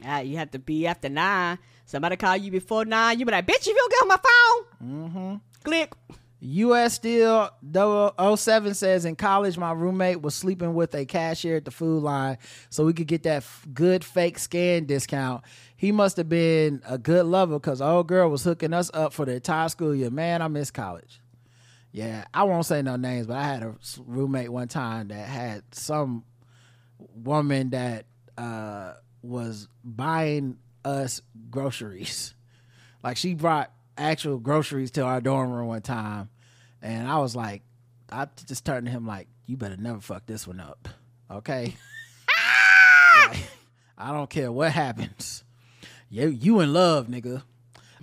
[0.05, 1.59] Ah, you have to be after nine.
[1.87, 3.21] Somebody call you before nine.
[3.21, 5.09] You be like, bitch, you don't get on my phone.
[5.09, 5.35] Mm-hmm.
[5.63, 5.93] Click.
[6.47, 11.71] US Steel 007 says in college, my roommate was sleeping with a cashier at the
[11.71, 12.37] food line
[12.69, 15.43] so we could get that f- good fake scan discount.
[15.85, 19.27] He must have been a good lover because old girl was hooking us up for
[19.27, 20.09] the entire school year.
[20.09, 21.21] Man, I miss college.
[21.93, 23.75] Yeah, I won't say no names, but I had a
[24.07, 26.25] roommate one time that had some
[26.99, 28.07] woman that
[28.39, 30.57] uh, was buying
[30.87, 31.21] us
[31.51, 32.33] groceries.
[33.03, 36.31] Like she brought actual groceries to our dorm room one time,
[36.81, 37.61] and I was like,
[38.11, 40.89] I just turned to him like, "You better never fuck this one up,
[41.31, 41.77] okay?"
[43.29, 43.37] Like,
[43.99, 45.45] I don't care what happens.
[46.15, 47.43] You you in love, nigga.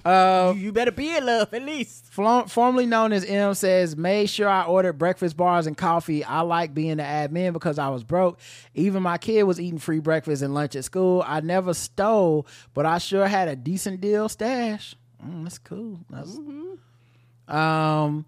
[0.04, 2.08] Uh, you better be in love at least.
[2.12, 6.22] Flo- formerly known as M says, made sure I ordered breakfast bars and coffee.
[6.26, 8.38] I like being the admin because I was broke.
[8.74, 11.24] Even my kid was eating free breakfast and lunch at school.
[11.26, 14.94] I never stole, but I sure had a decent deal stash.
[15.26, 16.00] Mm, that's cool.
[16.10, 16.38] That's,
[17.48, 18.26] Um,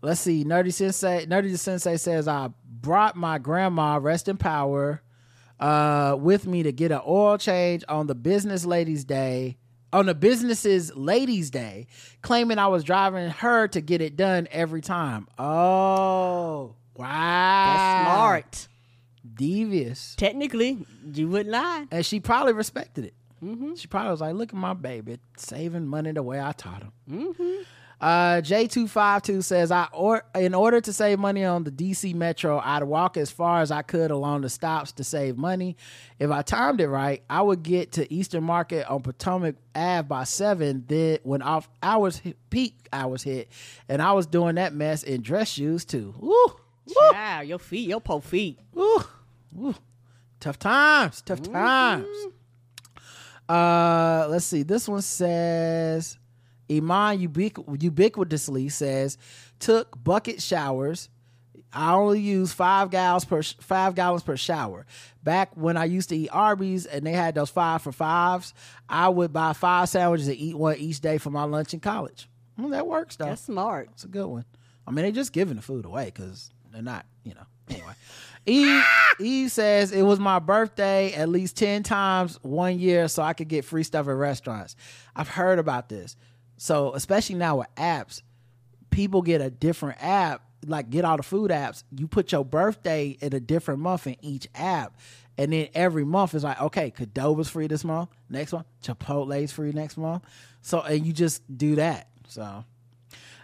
[0.00, 0.44] let's see.
[0.44, 5.00] Nerdy Sensei, Nerdy Sensei says I brought my grandma, rest in power,
[5.62, 9.56] uh, with me to get an oil change on the business ladies' day.
[9.92, 11.86] On the business's ladies' day,
[12.22, 15.28] claiming I was driving her to get it done every time.
[15.38, 17.74] Oh, wow.
[17.76, 18.68] That's smart.
[19.34, 20.14] Devious.
[20.16, 21.86] Technically, you wouldn't lie.
[21.90, 23.14] And she probably respected it.
[23.76, 27.26] She probably was like, look at my baby saving money the way I taught him.
[28.02, 32.82] Uh, J252 says, I or in order to save money on the DC Metro, I'd
[32.82, 35.76] walk as far as I could along the stops to save money.
[36.18, 40.24] If I timed it right, I would get to Eastern Market on Potomac Ave by
[40.24, 40.84] seven.
[40.88, 42.20] Then when off hours
[42.50, 43.48] peak hours hit,
[43.88, 46.12] and I was doing that mess in dress shoes too.
[46.18, 46.56] Woo,
[46.96, 48.58] Wow, your feet, your po feet.
[48.74, 48.98] woo,
[49.52, 49.74] woo.
[50.40, 52.08] Tough times, tough times.
[53.48, 54.64] Uh, let's see.
[54.64, 56.18] This one says
[56.76, 59.18] Iman ubiqu- ubiquitously says
[59.58, 61.08] took bucket showers.
[61.74, 64.84] I only use five gallons per sh- five gallons per shower.
[65.22, 68.52] Back when I used to eat Arby's and they had those five for fives,
[68.88, 72.28] I would buy five sandwiches and eat one each day for my lunch in college.
[72.58, 73.26] Well, that works though.
[73.26, 73.88] That's smart.
[73.92, 74.44] It's a good one.
[74.86, 77.46] I mean, they're just giving the food away because they're not, you know.
[77.70, 77.92] Anyway,
[78.44, 78.84] Eve,
[79.20, 83.48] Eve says it was my birthday at least 10 times one year so I could
[83.48, 84.76] get free stuff at restaurants.
[85.16, 86.16] I've heard about this.
[86.62, 88.22] So, especially now with apps,
[88.90, 91.82] people get a different app, like get all the food apps.
[91.90, 94.96] You put your birthday in a different month in each app.
[95.36, 98.10] And then every month is like, okay, Qdoba's free this month.
[98.30, 100.22] Next one, Chipotle's free next month.
[100.60, 102.06] So, and you just do that.
[102.28, 102.64] So,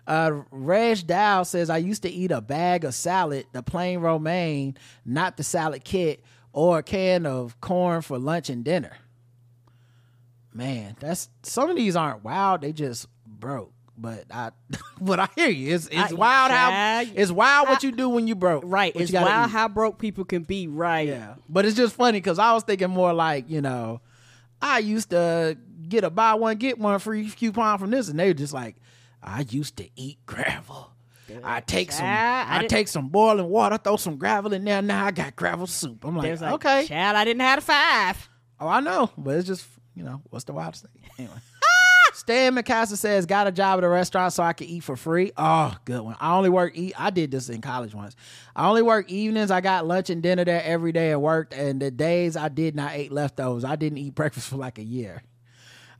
[0.06, 4.76] uh, Reg Dow says, I used to eat a bag of salad, the plain romaine,
[5.04, 6.22] not the salad kit,
[6.52, 8.92] or a can of corn for lunch and dinner.
[10.52, 13.72] Man, that's some of these aren't wild, they just broke.
[13.96, 14.52] But I,
[15.00, 15.74] but I hear you.
[15.74, 18.62] It's it's I- wild how it's wild what you do when you broke.
[18.64, 18.92] Right.
[18.94, 19.52] It's wild eat.
[19.52, 20.68] how broke people can be.
[20.68, 21.08] Right.
[21.08, 24.00] Yeah, but it's just funny because I was thinking more like you know,
[24.62, 25.58] I used to
[25.88, 28.76] get a buy one get one free coupon from this, and they were just like,
[29.22, 30.92] I used to eat gravel.
[31.44, 34.80] I take some, I I, take some boiling water, throw some gravel in there.
[34.80, 36.04] Now I got gravel soup.
[36.04, 38.28] I'm like, like, okay, Child, I didn't have a five.
[38.60, 39.66] oh I know, but it's just
[39.98, 41.34] you know, what's the wildest thing anyway.
[42.14, 45.30] Stan McCaster says, got a job at a restaurant so I could eat for free.
[45.36, 46.16] Oh, good one.
[46.20, 46.94] I only work eat.
[46.98, 48.16] I did this in college once.
[48.56, 49.50] I only work evenings.
[49.50, 51.52] I got lunch and dinner there every day and worked.
[51.52, 53.64] And the days I did not eat leftovers.
[53.64, 55.22] I didn't eat breakfast for like a year.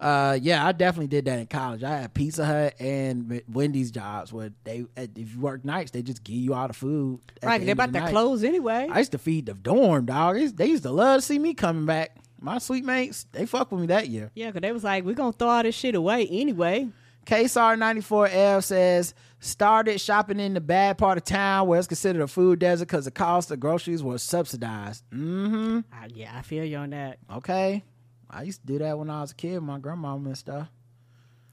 [0.01, 1.83] Uh, yeah, I definitely did that in college.
[1.83, 6.23] I had Pizza Hut and Wendy's jobs where they, if you work nights, they just
[6.25, 7.21] give you all the food.
[7.43, 7.59] Right.
[7.59, 8.11] the They're about the to night.
[8.11, 8.89] close anyway.
[8.91, 10.37] I used to feed the dorm dog.
[10.57, 12.17] They used to love to see me coming back.
[12.41, 14.31] My sweet mates, they fuck with me that year.
[14.35, 16.89] yeah, because they was like, we're going to throw all this shit away anyway.
[17.27, 22.59] KSR94L says, started shopping in the bad part of town where it's considered a food
[22.59, 25.05] desert because the cost of groceries was subsidized.
[25.11, 25.81] Mm-hmm.
[25.93, 27.19] Ah, yeah, I feel you on that.
[27.33, 27.83] Okay.
[28.31, 30.69] I used to do that when I was a kid, my grandma and stuff.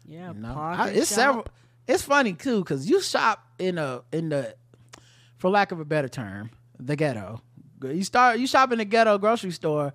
[0.05, 0.33] Yeah.
[0.33, 0.55] You know?
[0.57, 1.15] I- it's shop.
[1.15, 1.47] several
[1.87, 4.55] it's funny too, because you shop in a in the
[5.37, 6.49] for lack of a better term,
[6.79, 7.41] the ghetto.
[7.83, 9.93] You start you shop in the ghetto grocery store,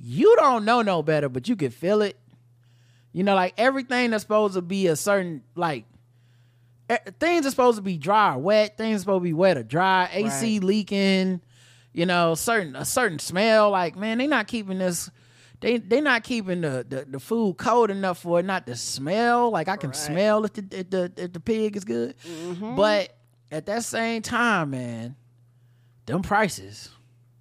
[0.00, 2.18] you don't know no better, but you can feel it.
[3.12, 5.84] You know, like everything that's supposed to be a certain like
[7.18, 8.76] things are supposed to be dry or wet.
[8.76, 10.08] Things are supposed to be wet or dry.
[10.12, 11.40] AC leaking.
[11.92, 13.70] You know, certain a certain smell.
[13.70, 15.10] Like man, they not keeping this.
[15.60, 19.50] They they not keeping the, the, the food cold enough for it not to smell.
[19.50, 22.14] Like I can smell if the if the if the pig is good.
[22.24, 22.76] Mm-hmm.
[22.76, 23.16] But
[23.50, 25.16] at that same time, man,
[26.06, 26.90] them prices,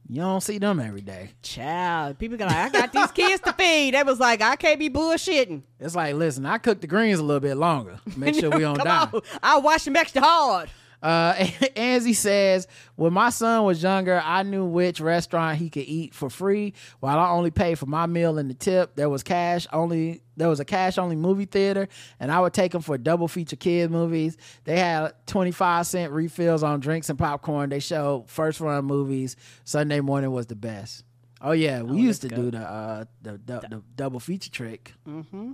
[0.10, 1.32] you don't see them every day.
[1.42, 3.94] Child, people got like, I got these kids to feed.
[3.94, 5.64] They was like, I can't be bullshitting.
[5.80, 8.00] It's like, listen, I cook the greens a little bit longer.
[8.16, 9.10] Make sure we don't die.
[9.12, 10.70] on, I wash them extra hard.
[11.02, 11.46] Uh,
[11.76, 16.30] Angie says, when my son was younger, I knew which restaurant he could eat for
[16.30, 18.96] free, while I only paid for my meal and the tip.
[18.96, 20.22] There was cash only.
[20.36, 21.88] There was a cash only movie theater,
[22.20, 24.38] and I would take them for double feature kid movies.
[24.66, 27.70] They had twenty five cent refills on drinks and popcorn.
[27.70, 29.36] They showed first run movies.
[29.64, 31.04] Sunday morning was the best.
[31.42, 34.94] Oh yeah, we used to do the uh the, the, the double feature trick.
[35.08, 35.54] Mm-hmm.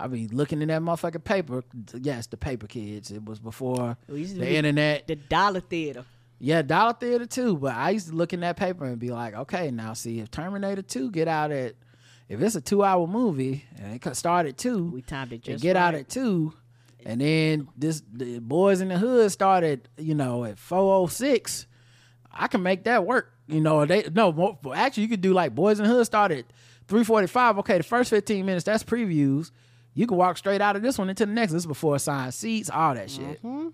[0.00, 1.62] I be looking in that motherfucking paper.
[1.94, 3.10] Yes, the paper kids.
[3.10, 5.06] It was before We used to the internet.
[5.06, 6.04] The dollar theater.
[6.42, 7.58] Yeah, Dollar Theater too.
[7.58, 10.30] But I used to look in that paper and be like, okay, now see if
[10.30, 11.74] Terminator Two get out at
[12.30, 15.34] if it's a two hour movie and it could start at two, We timed it
[15.36, 16.54] and just get out at two,
[17.04, 21.66] and then this the Boyz n the Hood started, you know, at four oh six.
[22.32, 23.34] I can make that work.
[23.46, 26.46] You know, they no actually you could do like Boyz n the Hood started
[26.88, 27.58] three forty five.
[27.58, 29.50] Okay, the first fifteen minutes that's previews.
[29.94, 31.52] You can walk straight out of this one into the next.
[31.52, 33.40] This is before assigned seats, all that shit.
[33.42, 33.72] All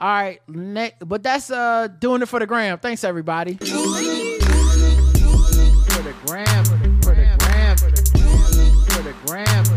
[0.00, 2.78] right, next, but that's uh doing it for the gram.
[2.78, 3.54] Thanks everybody.
[3.54, 4.36] For the
[6.26, 8.56] gram, for the gram, for the gram,
[8.86, 9.76] for the gram, for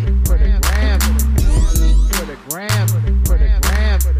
[2.26, 2.88] the gram,
[3.24, 4.14] for the gram, for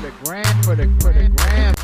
[0.00, 0.86] the gram, for the
[1.36, 1.74] gram.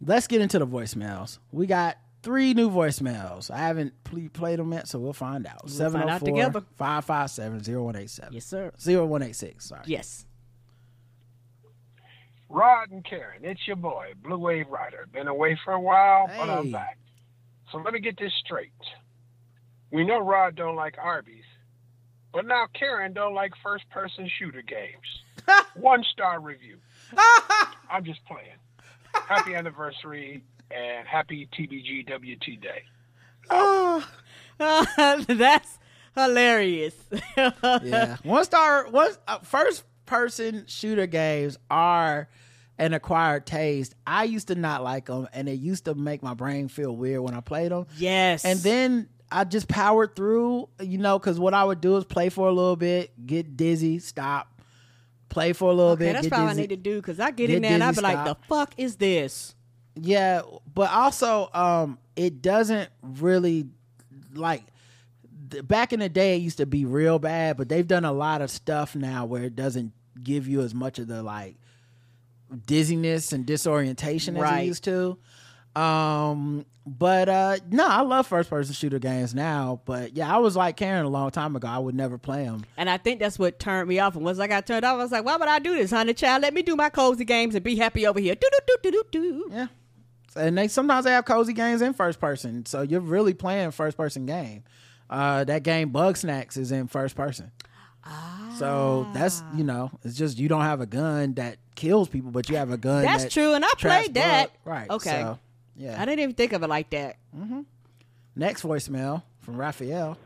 [0.00, 1.38] Let's get into the voicemails.
[1.52, 1.98] We got
[2.28, 3.50] three new voicemails.
[3.50, 5.62] I haven't ple- played them yet, so we'll find out.
[5.64, 6.62] We'll find out together.
[6.76, 8.34] 557 0187.
[8.34, 8.70] Yes, sir.
[8.76, 9.80] 0186, sorry.
[9.86, 10.26] Yes.
[12.50, 15.08] Rod and Karen, it's your boy, Blue Wave Rider.
[15.10, 16.98] Been away for a while, but I'm back.
[17.72, 18.72] So let me get this straight.
[19.90, 21.44] We know Rod don't like Arby's,
[22.34, 25.64] but now Karen don't like first-person shooter games.
[25.76, 26.76] One star review.
[27.90, 28.58] I'm just playing.
[29.14, 32.82] Happy anniversary and happy TBGWT Day.
[33.50, 34.06] Oh,
[34.58, 35.78] That's
[36.14, 36.94] hilarious.
[37.36, 38.16] yeah.
[38.22, 42.28] One star, one uh, first person shooter games are
[42.78, 43.94] an acquired taste.
[44.06, 47.20] I used to not like them, and it used to make my brain feel weird
[47.22, 47.86] when I played them.
[47.96, 48.44] yes.
[48.44, 52.28] And then I just powered through, you know, because what I would do is play
[52.30, 54.60] for a little bit, get dizzy, stop,
[55.28, 56.12] play for a little okay, bit.
[56.14, 57.84] that's get probably what I need to do because I get Get in there and
[57.84, 59.54] I dizzy, be like, the fuck is this?
[60.00, 60.42] Yeah,
[60.74, 63.66] but also um it doesn't really
[64.34, 64.64] like
[65.62, 68.42] back in the day it used to be real bad, but they've done a lot
[68.42, 69.92] of stuff now where it doesn't
[70.22, 71.56] give you as much of the like
[72.66, 74.62] dizziness and disorientation as Right.
[74.64, 75.18] it used to.
[75.76, 80.56] Um but uh no, I love first person shooter games now, but yeah, I was
[80.56, 81.68] like Karen a long time ago.
[81.68, 82.64] I would never play them.
[82.78, 84.16] And I think that's what turned me off.
[84.16, 86.14] And once I got turned off, I was like, why would I do this, honey
[86.14, 86.42] child?
[86.42, 88.34] Let me do my cozy games and be happy over here.
[88.34, 89.48] Do do do do do do.
[89.52, 89.66] Yeah.
[90.38, 92.64] And they sometimes they have cozy games in first person.
[92.66, 94.64] So you're really playing first person game.
[95.10, 97.50] Uh that game Bugsnax is in first person.
[98.58, 102.48] So that's you know, it's just you don't have a gun that kills people, but
[102.48, 103.04] you have a gun.
[103.04, 104.48] That's that true, and I played that.
[104.48, 104.58] bug.
[104.64, 104.90] Right.
[104.90, 105.10] Okay.
[105.10, 105.38] So,
[105.76, 106.00] yeah.
[106.00, 107.16] I didn't even think of it like that.
[108.34, 110.16] Next voicemail from Raphael.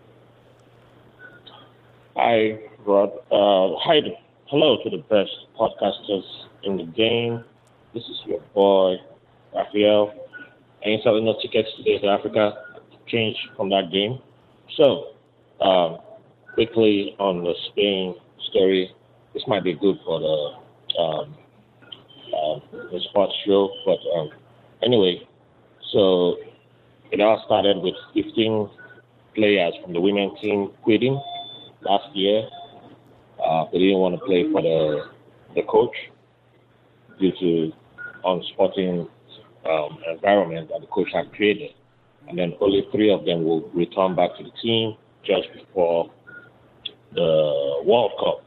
[2.17, 3.11] Hi, Rod.
[3.31, 4.01] Uh, hi,
[4.47, 6.25] hello to the best podcasters
[6.63, 7.43] in the game.
[7.95, 8.97] This is your boy,
[9.55, 10.13] Raphael.
[10.85, 12.53] I ain't selling no tickets to South Africa.
[13.07, 14.19] Change from that game.
[14.77, 15.09] So,
[15.61, 15.99] um,
[16.55, 18.15] quickly on the Spain
[18.51, 18.91] story,
[19.35, 21.35] this might be good for the um,
[22.33, 22.61] uh,
[22.91, 24.31] the sports show, but um,
[24.83, 25.21] anyway,
[25.93, 26.37] so
[27.11, 28.69] it all started with 15
[29.35, 31.21] players from the women team quitting
[31.83, 32.49] last year.
[33.45, 35.05] Uh, they didn't want to play for the
[35.55, 35.95] the coach
[37.21, 37.73] due to
[38.25, 39.07] unsporting
[39.69, 41.71] um, environment that the coach had created.
[42.29, 46.11] And then only three of them will return back to the team just before
[47.15, 48.45] the World Cup.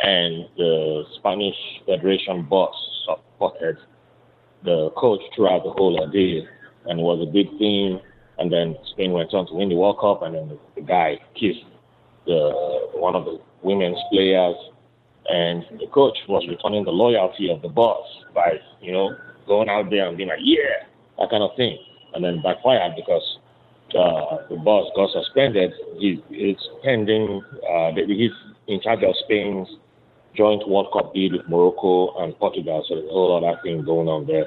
[0.00, 1.56] And the Spanish
[1.86, 2.74] Federation boss
[3.06, 3.78] supported
[4.64, 6.46] the coach throughout the whole ordeal.
[6.86, 8.00] And it was a big theme.
[8.38, 11.18] And then Spain went on to win the World Cup, and then the, the guy
[11.34, 11.64] kissed
[12.26, 12.50] the
[12.94, 14.56] one of the women's players,
[15.28, 19.16] and the coach was returning the loyalty of the boss by, you know,
[19.46, 20.86] going out there and being like, yeah,
[21.18, 21.78] that kind of thing.
[22.14, 23.38] And then backfired because
[23.98, 27.42] uh, the boss got suspended, he, it's pending.
[27.68, 28.30] Uh, he's
[28.68, 29.68] in charge of Spain's
[30.36, 32.84] joint World Cup bid with Morocco and Portugal.
[32.88, 34.46] So there's a whole other thing going on there.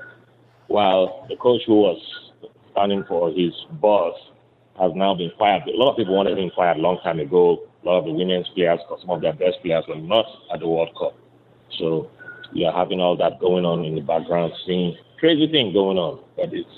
[0.67, 2.01] While the coach who was
[2.71, 4.15] standing for his boss
[4.79, 5.63] has now been fired.
[5.67, 7.63] A lot of people wanted him fired a long time ago.
[7.83, 10.67] A lot of the women's players, some of their best players were not at the
[10.67, 11.15] World Cup.
[11.79, 12.09] So
[12.53, 14.97] you're having all that going on in the background, scene.
[15.19, 16.69] crazy thing going on, but it's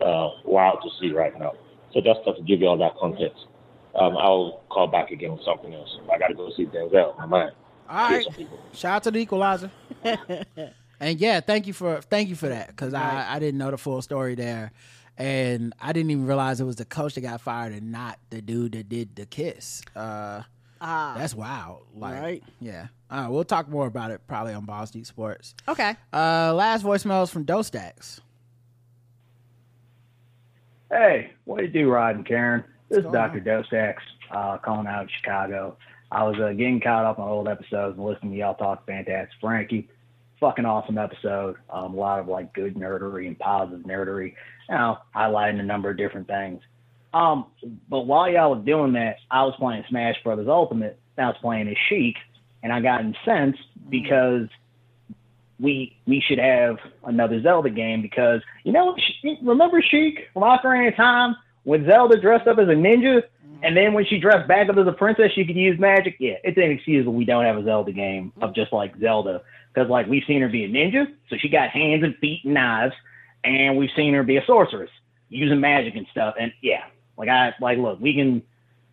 [0.00, 1.52] uh, wild to see right now.
[1.92, 3.46] So just to give you all that context.
[3.94, 5.98] Um, I'll call back again with something else.
[6.12, 7.16] I got to go see Denzel.
[7.16, 7.52] My mind.
[7.88, 8.26] All right.
[8.72, 9.70] Shout out to the equalizer.
[11.00, 13.78] and yeah, thank you for thank you for that because I, I didn't know the
[13.78, 14.72] full story there,
[15.16, 18.42] and I didn't even realize it was the coach that got fired and not the
[18.42, 19.82] dude that did the kiss.
[19.94, 20.42] Uh,
[20.86, 21.14] Ah.
[21.16, 21.86] that's wild.
[21.96, 22.42] Like, Right.
[22.60, 22.88] Yeah.
[23.10, 25.54] Uh, we'll talk more about it probably on Balls Deep Sports.
[25.66, 25.94] Okay.
[26.12, 28.20] Uh, last voicemails from Dostacks.
[30.90, 32.64] Hey, what do you do, Rod and Karen?
[32.88, 33.64] This is What's going Dr.
[33.72, 33.94] Dosax,
[34.30, 35.76] uh, calling out of Chicago.
[36.12, 39.30] I was uh, getting caught up on old episodes and listening to y'all talk fantastic.
[39.40, 39.88] Frankie,
[40.38, 41.56] fucking awesome episode.
[41.70, 44.34] Um, a lot of like good nerdery and positive nerdery.
[44.68, 46.60] You know, highlighting a number of different things.
[47.14, 47.46] Um,
[47.88, 50.98] but while y'all was doing that, I was playing Smash Brothers Ultimate.
[51.16, 52.16] I was playing as Sheik,
[52.62, 53.90] and I got incensed mm-hmm.
[53.90, 54.48] because
[55.60, 58.96] we we should have another Zelda game because you know
[59.42, 63.62] remember Sheik from Ocarina of Time when Zelda dressed up as a ninja mm-hmm.
[63.62, 66.16] and then when she dressed back up as a princess she could use magic.
[66.18, 68.60] Yeah, it's inexcusable we don't have a Zelda game of mm-hmm.
[68.60, 69.42] just like Zelda
[69.72, 72.54] because like we've seen her be a ninja, so she got hands and feet and
[72.54, 72.94] knives,
[73.44, 74.90] and we've seen her be a sorceress
[75.28, 76.34] using magic and stuff.
[76.40, 76.82] And yeah,
[77.16, 78.42] like I like look we can.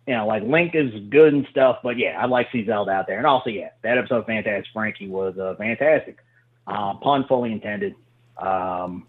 [0.04, 2.90] You know, like Link is good and stuff, but yeah, I'd like to see Zelda
[2.90, 3.18] out there.
[3.18, 6.18] And also, yeah, that episode of Fantastic Frankie was uh, fantastic.
[6.66, 7.94] Uh, pun fully intended.
[8.36, 9.06] Um,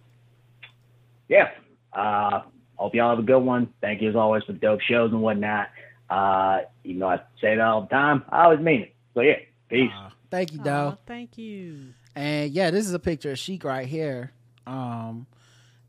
[1.28, 1.50] yeah.
[1.92, 2.42] Uh,
[2.76, 3.74] hope y'all have a good one.
[3.82, 5.70] Thank you as always for the dope shows and whatnot.
[6.12, 8.96] Uh, even though I say that all the time, I always mean it.
[9.16, 9.38] So yeah,
[9.70, 9.90] peace.
[10.30, 10.98] Thank you, Aw, Doe.
[11.08, 11.94] thank you.
[12.16, 14.32] And yeah, this is a picture of Sheik right here.
[14.68, 15.26] Um,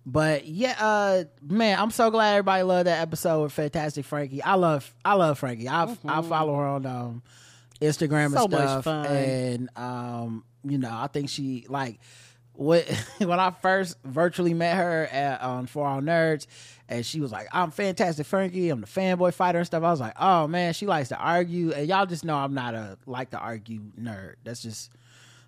[0.07, 4.43] but yeah, uh, man, I'm so glad everybody loved that episode with Fantastic Frankie.
[4.43, 5.69] I love, I love Frankie.
[5.69, 7.23] I I follow her on um,
[7.81, 12.01] Instagram So and much stuff, and um, you know, I think she like
[12.53, 12.87] what
[13.19, 16.47] when I first virtually met her at on For All Nerds,
[16.89, 18.71] and she was like, "I'm Fantastic Frankie.
[18.71, 21.73] I'm the fanboy fighter and stuff." I was like, "Oh man, she likes to argue,"
[21.73, 24.35] and y'all just know I'm not a like to argue nerd.
[24.45, 24.91] That's just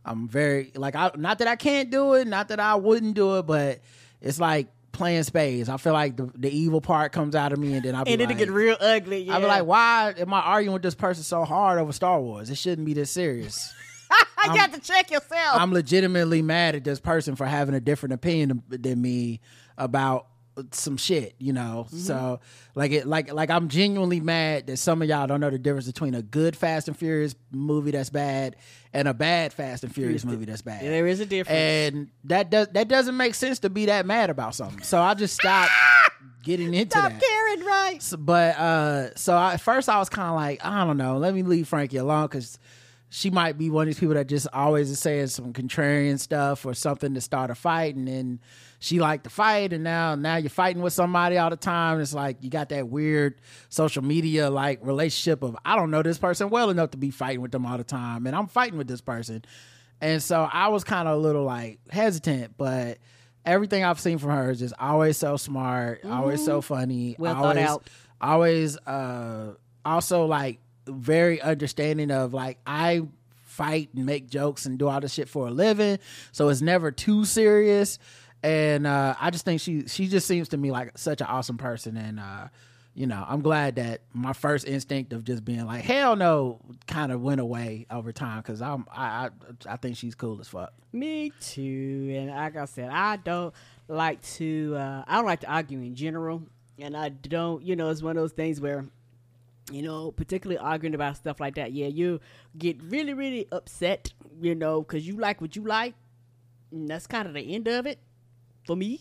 [0.04, 3.38] I'm very like I not that I can't do it, not that I wouldn't do
[3.38, 3.80] it, but
[4.20, 5.68] it's like playing spades.
[5.68, 8.20] I feel like the, the evil part comes out of me, and then I'll And
[8.20, 9.22] like, it'll get real ugly.
[9.22, 9.34] Yeah.
[9.34, 12.50] I'll be like, why am I arguing with this person so hard over Star Wars?
[12.50, 13.72] It shouldn't be this serious.
[14.44, 15.60] you got to check yourself.
[15.60, 19.40] I'm legitimately mad at this person for having a different opinion than me
[19.76, 20.26] about
[20.72, 21.86] some shit, you know.
[21.90, 22.40] So
[22.74, 25.86] like it like like I'm genuinely mad that some of y'all don't know the difference
[25.86, 28.56] between a good Fast and Furious movie that's bad
[28.92, 30.82] and a bad Fast and Furious movie that's bad.
[30.82, 31.58] there is a difference.
[31.58, 34.82] And that does that doesn't make sense to be that mad about something.
[34.82, 35.72] So I just stopped
[36.42, 37.00] getting into it.
[37.00, 37.22] Stop that.
[37.22, 38.02] caring, right?
[38.02, 41.18] So- but uh, so I, at first I was kind of like, I don't know,
[41.18, 42.58] let me leave Frankie alone because
[43.08, 46.66] she might be one of these people that just always is saying some contrarian stuff
[46.66, 48.40] or something to start a fight, and then
[48.78, 52.00] she liked to fight, and now now you're fighting with somebody all the time.
[52.00, 56.18] It's like you got that weird social media like relationship of I don't know this
[56.18, 58.88] person well enough to be fighting with them all the time, and I'm fighting with
[58.88, 59.44] this person,
[60.00, 62.98] and so I was kind of a little like hesitant, but.
[63.44, 67.56] Everything I've seen from her is just always so smart, always so funny, Well thought
[67.56, 67.90] always, out.
[68.20, 69.54] always uh
[69.84, 70.58] also like
[70.88, 73.02] very understanding of like I
[73.44, 76.00] fight and make jokes and do all this shit for a living
[76.32, 78.00] so it's never too serious
[78.42, 81.58] and uh I just think she she just seems to me like such an awesome
[81.58, 82.48] person and uh
[82.94, 87.12] you know I'm glad that my first instinct of just being like hell no kind
[87.12, 89.30] of went away over time cuz I'm I, I
[89.66, 92.14] I think she's cool as fuck Me too.
[92.16, 93.52] And like I said, I don't
[93.88, 94.74] like to.
[94.76, 96.42] Uh, I don't like to argue in general,
[96.78, 97.62] and I don't.
[97.62, 98.86] You know, it's one of those things where,
[99.70, 101.72] you know, particularly arguing about stuff like that.
[101.72, 102.20] Yeah, you
[102.56, 104.14] get really, really upset.
[104.40, 105.94] You know, because you like what you like,
[106.72, 107.98] and that's kind of the end of it
[108.66, 109.00] for me.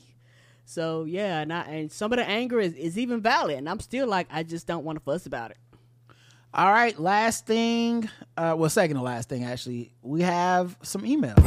[0.66, 3.80] So yeah, and I, and some of the anger is, is even valid, and I'm
[3.80, 5.58] still like, I just don't want to fuss about it.
[6.54, 11.44] all right last thing uh well second to last thing actually we have some emails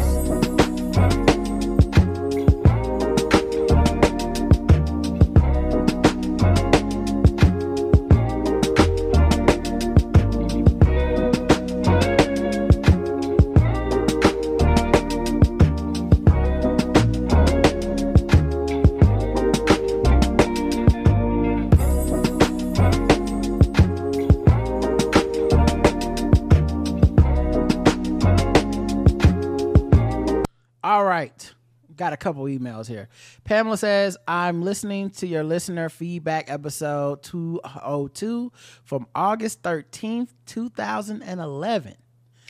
[31.99, 33.09] Got a couple emails here.
[33.45, 38.53] Pamela says, I'm listening to your listener feedback episode 202
[38.85, 41.95] from August 13th, 2011.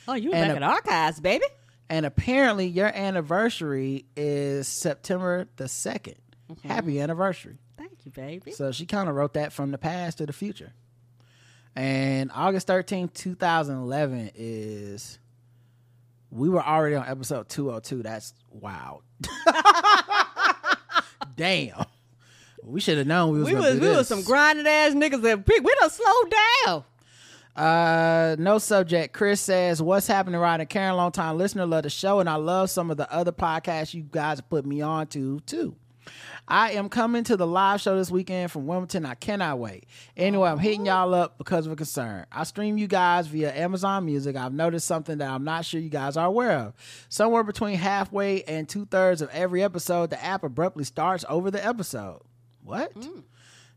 [0.07, 1.47] Oh, you And back a- in archives, baby.
[1.89, 6.17] And apparently, your anniversary is September the 2nd.
[6.53, 6.69] Mm-hmm.
[6.69, 7.57] Happy anniversary.
[7.79, 8.53] Thank you, baby.
[8.53, 10.75] So she kind of wrote that from the past to the future.
[11.75, 15.19] And August 13th, 2011 is.
[16.31, 18.03] We were already on episode 202.
[18.03, 19.03] That's wild.
[21.37, 21.85] Damn.
[22.63, 25.47] We should have known we was we was we was some grinding ass niggas that
[25.47, 25.65] pick.
[25.65, 26.35] We done slowed
[26.67, 26.85] down.
[27.57, 29.15] Uh, no subject.
[29.15, 30.95] Chris says, "What's happening, Rod and Karen?
[30.97, 34.03] Long time listener, love the show, and I love some of the other podcasts you
[34.03, 35.75] guys put me on to too.
[36.51, 39.05] I am coming to the live show this weekend from Wilmington.
[39.05, 39.85] I cannot wait.
[40.17, 40.93] Anyway, I'm hitting oh.
[40.93, 42.25] y'all up because of a concern.
[42.33, 44.35] I stream you guys via Amazon Music.
[44.35, 46.75] I've noticed something that I'm not sure you guys are aware of.
[47.11, 51.65] Somewhere between halfway and two thirds of every episode, the app abruptly starts over the
[51.65, 52.23] episode.
[52.65, 52.93] What?
[52.93, 53.21] Hmm.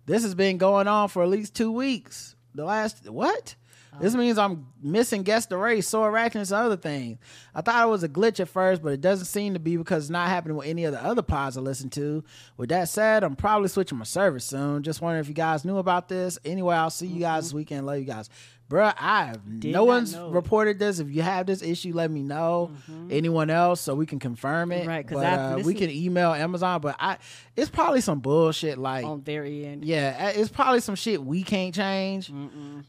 [0.05, 2.35] This has been going on for at least two weeks.
[2.55, 3.55] The last what?
[3.99, 7.19] This means I'm missing guess the race, sore ratchet, and some other things.
[7.53, 10.05] I thought it was a glitch at first, but it doesn't seem to be because
[10.05, 12.23] it's not happening with any of the other pods I listen to.
[12.57, 14.83] With that said, I'm probably switching my service soon.
[14.83, 16.39] Just wondering if you guys knew about this.
[16.45, 17.57] Anyway, I'll see you guys this mm-hmm.
[17.57, 17.85] weekend.
[17.85, 18.29] Love you guys.
[18.71, 20.29] Bruh, I have Did no one's know.
[20.29, 20.99] reported this.
[20.99, 22.71] If you have this issue, let me know.
[23.09, 24.87] Anyone else so we can confirm it.
[24.87, 27.17] Right, 'cause but, I've uh, we can email Amazon, but I
[27.57, 29.83] it's probably some bullshit like on their end.
[29.83, 32.31] yeah, it's probably some shit we can't change.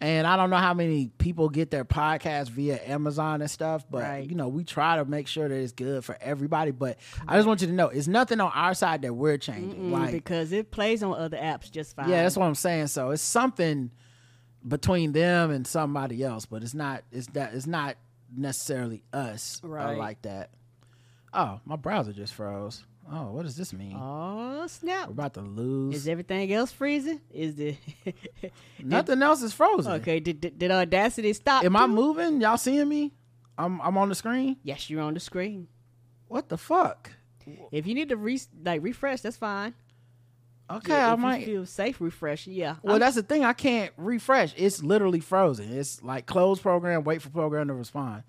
[0.00, 4.02] And I don't know how many people get their podcast via Amazon and stuff, but
[4.02, 4.28] Right.
[4.30, 6.70] you know, we try to make sure that it's good for everybody.
[6.70, 9.90] But I just want you to know, it's nothing on our side that we're changing.
[9.90, 12.08] Mm, Like, because it plays on other apps just fine.
[12.08, 12.86] yeah, that's what I'm saying.
[12.86, 13.90] So it's something
[14.66, 17.02] between them and somebody else, but it's not.
[17.12, 17.54] It's that.
[17.54, 17.96] It's not
[18.36, 19.96] necessarily us uh, Right.
[19.98, 20.50] like that.
[21.34, 22.84] Oh, my browser just froze.
[23.10, 23.96] Oh, what does this mean?
[24.00, 25.08] Oh snap!
[25.08, 25.94] We're about to lose.
[25.96, 27.20] Is everything else freezing?
[27.32, 27.76] Is the
[28.82, 29.92] Nothing else is frozen.
[29.94, 30.20] okay?
[30.20, 31.64] Did, did did Audacity stop?
[31.64, 32.40] Am I moving?
[32.40, 33.12] Y'all seeing me?
[33.58, 34.56] I'm I'm on the screen.
[34.62, 35.68] Yes, you're on the screen.
[36.28, 37.10] What the fuck?
[37.72, 39.74] If you need to re- like refresh, that's fine.
[40.76, 41.44] Okay, Yeah, I might.
[41.44, 42.46] feel safe refresh.
[42.46, 42.76] Yeah.
[42.82, 43.44] well, I'm- that's the thing.
[43.44, 44.54] I can't refresh.
[44.56, 45.72] It's literally frozen.
[45.76, 48.22] It's like close program, wait for program to respond.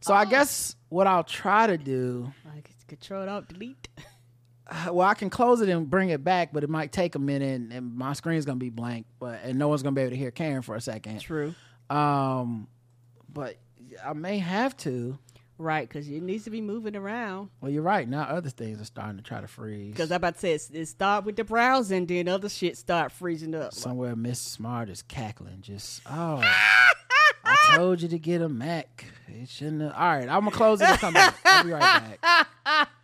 [0.00, 0.16] So Oh.
[0.16, 2.32] I guess what I'll try to do.
[2.54, 3.88] like control alt delete.
[4.92, 7.56] Well, I can close it and bring it back, but it might take a minute,
[7.60, 10.16] and, and my screen's gonna be blank, but and no one's gonna be able to
[10.16, 11.20] hear Karen for a second.
[11.20, 11.54] True.
[11.90, 12.68] Um,
[13.28, 13.56] but
[14.04, 15.18] I may have to.
[15.60, 17.50] Right, because it needs to be moving around.
[17.60, 18.08] Well, you're right.
[18.08, 19.90] Now other things are starting to try to freeze.
[19.90, 23.12] Because I about to say it's, it start with the browsing, then other shit start
[23.12, 23.74] freezing up.
[23.74, 25.60] Somewhere Miss Smart is cackling.
[25.60, 26.40] Just oh,
[27.44, 29.04] I told you to get a Mac.
[29.28, 29.82] It shouldn't.
[29.82, 29.92] Have.
[29.92, 31.36] All right, I'm gonna close it and come back.
[31.44, 32.88] I'll be right back.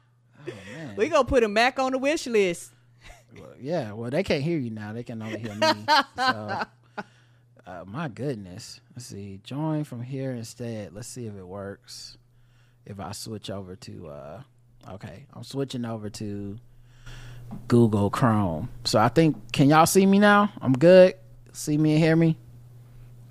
[0.49, 0.95] Oh man.
[0.95, 2.71] We gonna put a Mac on the wish list.
[3.37, 3.93] Well, yeah.
[3.93, 4.93] Well, they can't hear you now.
[4.93, 5.67] They can only hear me.
[6.17, 6.63] so,
[7.67, 8.81] uh, my goodness.
[8.95, 9.41] Let's see.
[9.43, 10.95] Join from here instead.
[10.95, 12.17] Let's see if it works.
[12.87, 14.43] If I switch over to, uh,
[14.93, 16.57] okay, I'm switching over to
[17.69, 18.69] Google Chrome.
[18.85, 20.53] So I think, can y'all see me now?
[20.63, 21.15] I'm good.
[21.53, 22.37] See me and hear me.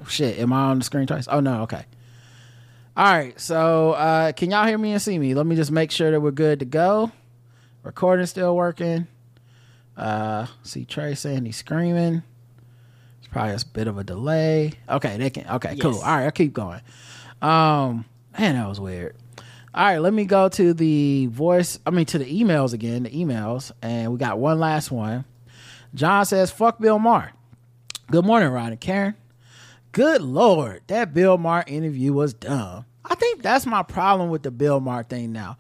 [0.08, 1.28] Shit, am I on the screen twice?
[1.30, 1.86] Oh no, okay.
[2.98, 5.34] All right, so uh, can y'all hear me and see me?
[5.34, 7.12] Let me just make sure that we're good to go.
[7.84, 9.08] Recording still working.
[9.98, 12.24] Uh, see Trey saying he's screaming.
[13.20, 14.74] It's probably a bit of a delay.
[14.90, 15.48] Okay, they can.
[15.56, 15.96] Okay, cool.
[15.96, 16.82] All right, I'll keep going.
[17.42, 18.06] Um,
[18.38, 19.16] man, that was weird.
[19.76, 21.80] All right, let me go to the voice.
[21.86, 23.04] I mean, to the emails again.
[23.04, 25.26] The emails, and we got one last one.
[25.94, 27.34] John says, "Fuck Bill Maher."
[28.10, 29.16] Good morning, Rod and Karen.
[29.92, 32.86] Good lord, that Bill Maher interview was dumb.
[33.04, 35.58] I think that's my problem with the Bill Maher thing now.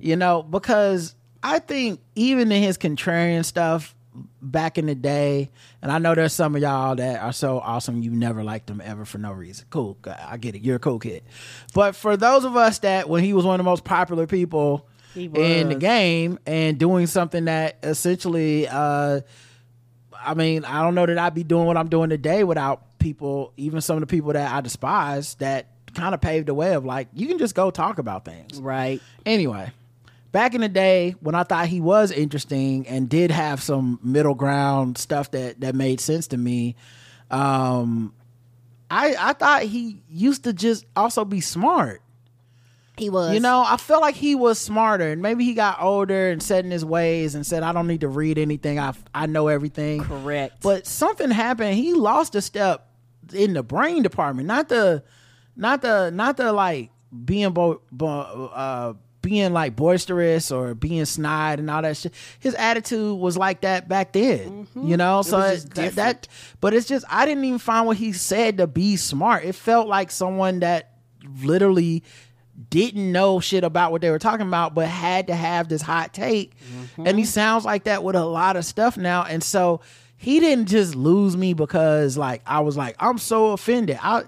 [0.00, 3.94] You know, because I think even in his contrarian stuff
[4.40, 5.50] back in the day,
[5.82, 8.80] and I know there's some of y'all that are so awesome you never liked him
[8.84, 9.66] ever for no reason.
[9.70, 10.62] Cool, I get it.
[10.62, 11.22] You're a cool kid.
[11.74, 14.86] But for those of us that when he was one of the most popular people
[15.14, 19.20] in the game and doing something that essentially uh
[20.20, 23.52] I mean, I don't know that I'd be doing what I'm doing today without people,
[23.56, 26.84] even some of the people that I despise, that kind of paved the way of
[26.84, 28.60] like, you can just go talk about things.
[28.60, 29.00] Right.
[29.24, 29.70] Anyway,
[30.32, 34.34] back in the day when I thought he was interesting and did have some middle
[34.34, 36.76] ground stuff that that made sense to me,
[37.30, 38.14] um,
[38.90, 42.02] I I thought he used to just also be smart.
[42.96, 43.32] He was.
[43.32, 46.64] You know, I felt like he was smarter, and maybe he got older and set
[46.64, 48.78] in his ways and said, "I don't need to read anything.
[48.78, 50.62] I I know everything." correct.
[50.62, 51.74] But something happened.
[51.74, 52.88] He lost a step
[53.32, 55.04] in the brain department, not the,
[55.54, 56.90] not the, not the like
[57.24, 58.94] being bo, bo, uh,
[59.28, 62.14] being like boisterous or being snide and all that shit.
[62.40, 65.22] His attitude was like that back then, you know.
[65.22, 66.28] So it- that, that,
[66.60, 69.44] but it's just I didn't even find what he said to be smart.
[69.44, 70.92] It felt like someone that
[71.42, 72.02] literally
[72.70, 76.12] didn't know shit about what they were talking about, but had to have this hot
[76.12, 76.54] take.
[76.96, 79.22] And he sounds like that with a lot of stuff now.
[79.24, 79.80] And so
[80.16, 83.98] he didn't just lose me because like I was like, I'm so offended.
[84.02, 84.24] I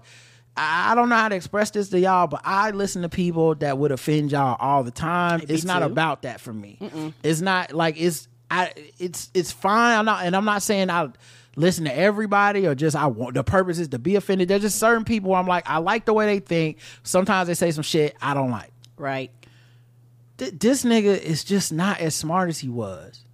[0.62, 3.78] I don't know how to express this to y'all, but I listen to people that
[3.78, 5.40] would offend y'all all the time.
[5.48, 5.86] it's not too.
[5.86, 7.12] about that for me.
[7.22, 9.98] It's not like it's I it's it's fine.
[9.98, 11.08] I'm not and I'm not saying I
[11.56, 14.48] listen to everybody or just I want the purpose is to be offended.
[14.48, 16.78] There's just certain people I'm like, I like the way they think.
[17.02, 18.70] Sometimes they say some shit I don't like.
[18.98, 19.30] Right.
[20.39, 23.24] Th- this nigga is just not as smart as he was.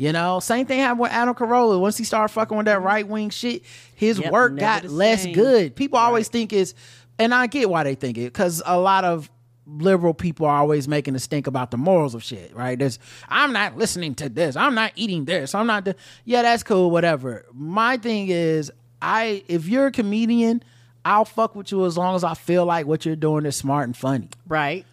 [0.00, 1.78] You know, same thing happened with Adam Carolla.
[1.78, 2.86] Once he started fucking with that mm-hmm.
[2.86, 3.64] right wing shit,
[3.94, 5.34] his Yep, work got less same.
[5.34, 5.76] good.
[5.76, 6.72] People always think it's,
[7.18, 9.30] and I get why they think it, because a lot of
[9.66, 12.78] liberal people are always making a stink about the morals of shit, right?
[12.78, 12.98] There's,
[13.28, 14.56] I'm not listening to this.
[14.56, 15.54] I'm not eating this.
[15.54, 15.84] I'm not.
[15.84, 16.90] The, yeah, that's cool.
[16.90, 17.44] Whatever.
[17.52, 18.72] My thing is,
[19.02, 20.62] I if you're a comedian,
[21.04, 23.86] I'll fuck with you as long as I feel like what you're doing is smart
[23.86, 24.86] and funny Right.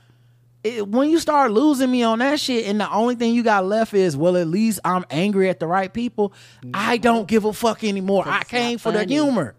[0.67, 3.65] It, when you start losing me on that shit and the only thing you got
[3.65, 6.33] left is well at least i'm angry at the right people
[6.73, 8.23] i don't give a fuck anymore.
[8.27, 9.55] I came for the humor.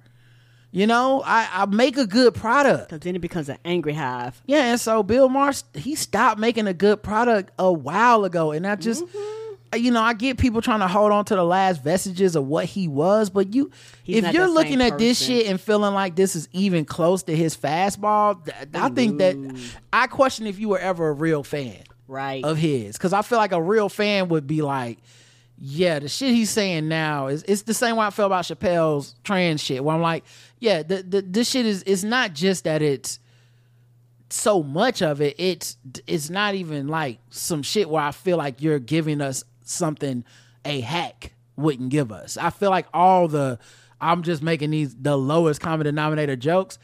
[0.70, 2.90] You know I, I make a good product.
[2.90, 4.40] Because then it becomes an angry hive.
[4.46, 8.66] yeah and so bill maher he stopped making a good product a while ago and
[8.66, 9.37] i just Mm-hmm.
[9.74, 12.64] You know i get people trying to hold on to the last vestiges of what
[12.64, 13.70] he was but you
[14.02, 17.36] He's if you're looking at this shit and feeling like this is even close to
[17.36, 19.36] his fastball th- i think that
[19.92, 22.42] i question if you were ever a real fan Right.
[22.42, 24.96] of his because I feel like a real fan would be like,
[25.58, 29.14] yeah, the shit he's saying now is it's the same way I feel about Chappelle's
[29.24, 29.84] trans shit.
[29.84, 30.24] Where I'm like,
[30.58, 33.18] yeah, the, the this shit is it's not just that it's
[34.30, 35.34] so much of it.
[35.38, 40.24] It's it's not even like some shit where I feel like you're giving us something
[40.64, 42.36] a hack wouldn't give us.
[42.36, 43.58] I feel like all the
[44.00, 46.78] I'm just making these the lowest common denominator jokes.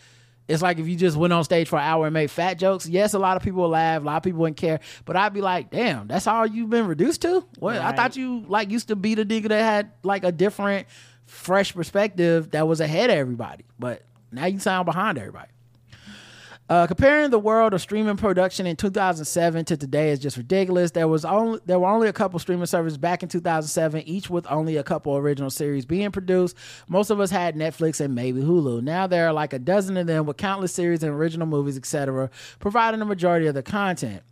[0.46, 2.86] It's like if you just went on stage for an hour and made fat jokes.
[2.86, 4.80] Yes, a lot of people will laugh, a lot of people wouldn't care.
[5.06, 7.46] But I'd be like, damn, that's all you've been reduced to?
[7.58, 10.86] What I thought you like used to be the nigga that had like a different,
[11.24, 13.64] fresh perspective that was ahead of everybody.
[13.78, 15.48] But now you sound behind everybody.
[16.66, 20.92] Uh, comparing the world of streaming production in 2007 to today is just ridiculous.
[20.92, 24.46] There was only there were only a couple streaming services back in 2007, each with
[24.50, 26.56] only a couple original series being produced.
[26.88, 28.82] Most of us had Netflix and maybe Hulu.
[28.82, 32.30] Now there are like a dozen of them with countless series and original movies, etc.,
[32.60, 34.22] providing the majority of the content.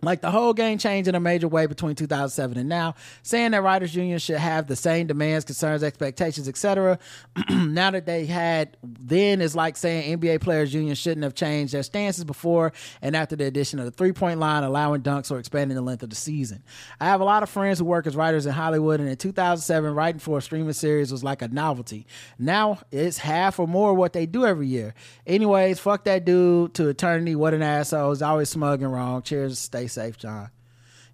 [0.00, 3.62] Like the whole game changed in a major way between 2007 and now, saying that
[3.62, 6.98] writers unions should have the same demands, concerns, expectations, etc.
[7.50, 11.82] now that they had then is like saying NBA players union shouldn't have changed their
[11.82, 15.74] stances before and after the addition of the three point line, allowing dunks or expanding
[15.74, 16.62] the length of the season.
[17.00, 19.94] I have a lot of friends who work as writers in Hollywood, and in 2007,
[19.94, 22.06] writing for a streaming series was like a novelty.
[22.38, 24.94] Now it's half or more what they do every year.
[25.26, 27.34] Anyways, fuck that dude to eternity.
[27.34, 28.10] What an asshole.
[28.10, 29.22] He's always smug and wrong.
[29.22, 29.58] Cheers.
[29.58, 30.50] Stay safe, John.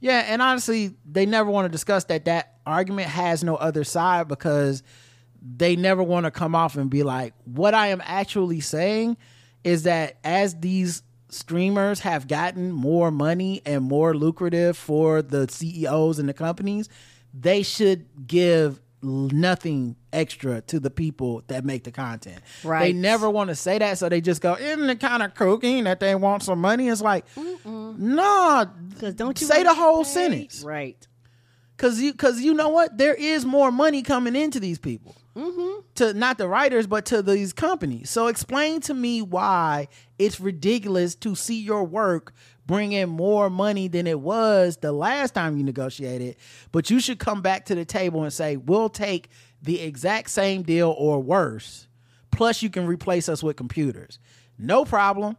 [0.00, 4.28] Yeah, and honestly, they never want to discuss that that argument has no other side
[4.28, 4.82] because
[5.40, 9.16] they never want to come off and be like, what I am actually saying
[9.62, 16.18] is that as these streamers have gotten more money and more lucrative for the CEOs
[16.18, 16.88] and the companies,
[17.32, 22.40] they should give nothing extra to the people that make the content.
[22.62, 22.80] Right.
[22.80, 25.84] They never want to say that, so they just go, isn't it kind of kooky
[25.84, 26.88] that they want some money?
[26.88, 27.24] It's like,
[27.64, 30.62] no, Because don't you say the whole sentence.
[30.62, 31.06] Right.
[31.76, 32.96] Cause you, cause you know what?
[32.96, 35.16] There is more money coming into these people.
[35.36, 35.80] Mm-hmm.
[35.96, 38.08] To not the writers, but to these companies.
[38.08, 42.32] So explain to me why it's ridiculous to see your work
[42.66, 46.36] bring in more money than it was the last time you negotiated.
[46.72, 49.28] But you should come back to the table and say, "We'll take
[49.62, 51.88] the exact same deal or worse.
[52.30, 54.18] Plus, you can replace us with computers.
[54.58, 55.36] No problem."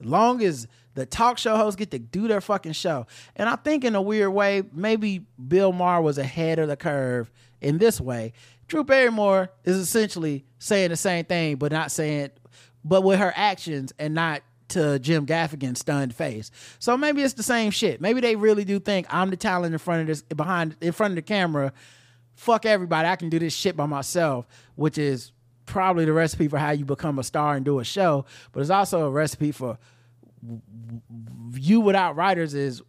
[0.00, 3.06] Long as the talk show hosts get to do their fucking show.
[3.34, 7.30] And I think in a weird way, maybe Bill Maher was ahead of the curve
[7.60, 8.32] in this way.
[8.68, 12.30] Drew Barrymore is essentially saying the same thing, but not saying,
[12.84, 16.50] but with her actions and not to Jim Gaffigan's stunned face.
[16.78, 18.00] So maybe it's the same shit.
[18.00, 21.12] Maybe they really do think I'm the talent in front of this, behind, in front
[21.12, 21.72] of the camera.
[22.34, 23.08] Fuck everybody.
[23.08, 25.32] I can do this shit by myself, which is
[25.66, 28.70] probably the recipe for how you become a star and do a show, but it's
[28.70, 29.78] also a recipe for
[31.54, 32.82] you without writers is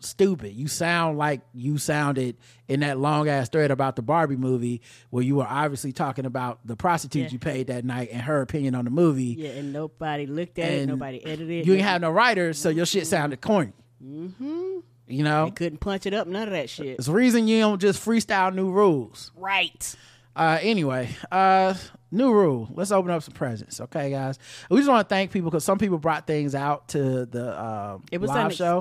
[0.00, 0.52] stupid.
[0.54, 2.36] You sound like you sounded
[2.68, 6.58] in that long ass thread about the Barbie movie where you were obviously talking about
[6.66, 7.28] the prostitute Yeah.
[7.30, 9.36] you paid that night and her opinion on the movie.
[9.38, 10.88] Yeah, and nobody looked at it.
[10.88, 11.50] Nobody edited.
[11.50, 11.66] It.
[11.66, 13.72] You didn't have no writers, so your shit sounded corny.
[14.04, 14.78] Mm-hmm.
[15.08, 16.86] You know, They couldn't punch it up, none of that shit.
[16.98, 19.30] it's the reason you don't just freestyle new rules.
[19.36, 19.94] Right.
[20.34, 21.74] Uh, anyway, uh,
[22.10, 22.68] new rule.
[22.74, 24.38] Let's open up some presents, okay, guys.
[24.68, 28.04] We just want to thank people because some people brought things out to the um,
[28.12, 28.80] It was live show.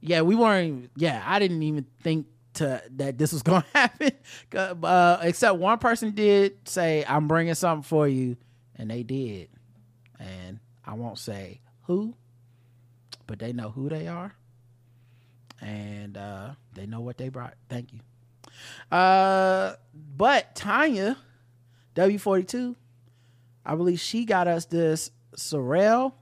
[0.00, 0.90] Yeah, we weren't.
[0.96, 4.12] Yeah, I didn't even think to that this was going to happen.
[4.84, 8.36] Uh, except one person did say, "I'm bringing something for you,"
[8.76, 9.48] and they did.
[10.18, 12.14] And I won't say who,
[13.26, 14.34] but they know who they are,
[15.60, 17.54] and uh, they know what they brought.
[17.68, 18.00] Thank you.
[18.94, 19.74] Uh,
[20.16, 21.16] but Tanya,
[21.94, 22.74] W42,
[23.64, 26.14] I believe she got us this Sorrel.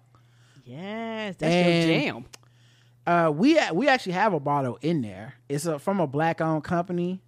[0.65, 2.25] Yes, that's And- your jam.
[3.09, 5.33] Uh, we we actually have a bottle in there.
[5.49, 7.23] It's a, from a black owned company,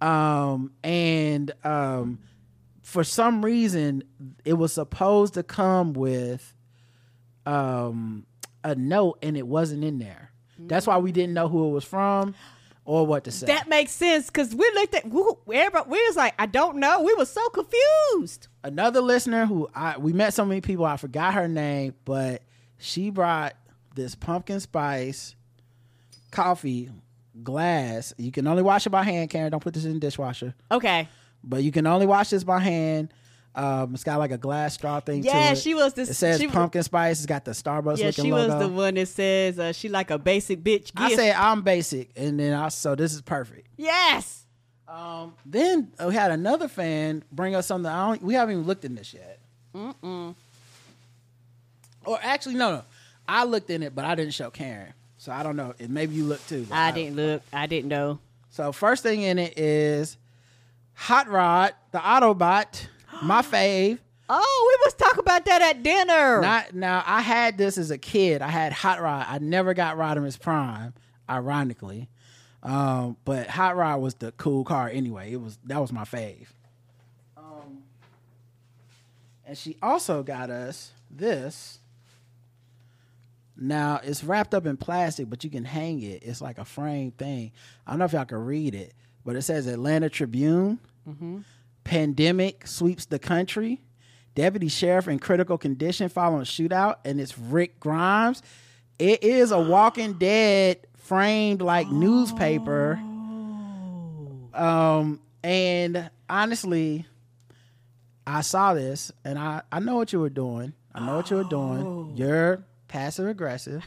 [0.00, 2.20] um, and um,
[2.82, 4.04] for some reason,
[4.44, 6.54] it was supposed to come with
[7.44, 8.24] um,
[8.62, 10.30] a note, and it wasn't in there.
[10.60, 12.36] That's why we didn't know who it was from
[12.84, 13.46] or what to say.
[13.46, 15.90] That makes sense because we looked at everybody.
[15.90, 17.02] We was like, I don't know.
[17.02, 18.46] We were so confused.
[18.62, 22.42] Another listener who I we met so many people, I forgot her name, but
[22.78, 23.56] she brought
[23.96, 25.34] this pumpkin spice
[26.30, 26.90] coffee
[27.42, 28.14] glass.
[28.18, 29.50] You can only wash it by hand, Karen.
[29.50, 30.54] Don't put this in the dishwasher.
[30.70, 31.08] Okay.
[31.42, 33.12] But you can only wash this by hand.
[33.54, 36.10] Um, it's got like a glass straw thing Yeah, she was this.
[36.10, 37.18] It says she, pumpkin spice.
[37.18, 38.54] It's got the Starbucks Yeah, looking she logo.
[38.58, 40.94] was the one that says uh, she like a basic bitch.
[40.94, 41.00] Gift.
[41.00, 43.66] I said I'm basic, and then I so this is perfect.
[43.76, 44.42] yes.
[44.88, 47.90] Um, then we had another fan bring us something.
[47.90, 49.40] I don't, we haven't even looked in this yet.
[49.74, 50.34] Mm-mm.
[52.04, 52.82] Or actually, no, no.
[53.28, 54.92] I looked in it, but I didn't show Karen.
[55.18, 55.74] So I don't know.
[55.78, 56.66] And maybe you looked too.
[56.68, 57.42] but I didn't look.
[57.52, 58.18] I didn't know.
[58.50, 60.16] So first thing in it is
[60.94, 62.86] Hot Rod, the Autobot,
[63.22, 63.98] my fave.
[64.28, 66.40] Oh, we must talk about that at dinner.
[66.40, 67.02] Not now.
[67.06, 68.42] I had this as a kid.
[68.42, 69.26] I had Hot Rod.
[69.28, 70.94] I never got Rodimus Prime,
[71.30, 72.08] ironically.
[72.62, 75.32] Um, but Hot Rod was the cool car anyway.
[75.32, 76.48] It was that was my fave.
[77.36, 77.82] Um,
[79.46, 81.78] and she also got us this.
[83.58, 86.22] Now it's wrapped up in plastic, but you can hang it.
[86.22, 87.52] It's like a frame thing.
[87.86, 88.92] I don't know if y'all can read it,
[89.24, 90.78] but it says Atlanta Tribune.
[91.84, 93.80] Pandemic sweeps the country.
[94.34, 98.42] Deputy sheriff in critical condition following shootout, and it's Rick Grimes.
[98.98, 103.00] It is a Walking Dead framed like newspaper.
[104.52, 107.06] Um, and honestly,
[108.26, 110.72] I saw this, and I I know what you were doing.
[110.94, 112.12] I know what you were doing.
[112.16, 112.64] You're
[112.96, 113.84] passive aggressive.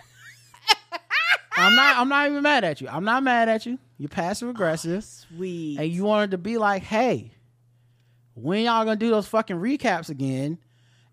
[1.57, 1.97] I'm not.
[1.97, 2.87] I'm not even mad at you.
[2.87, 3.79] I'm not mad at you.
[3.97, 5.77] You're passive aggressive, Sweet.
[5.79, 7.31] and you wanted to be like, "Hey,
[8.35, 10.59] when y'all gonna do those fucking recaps again?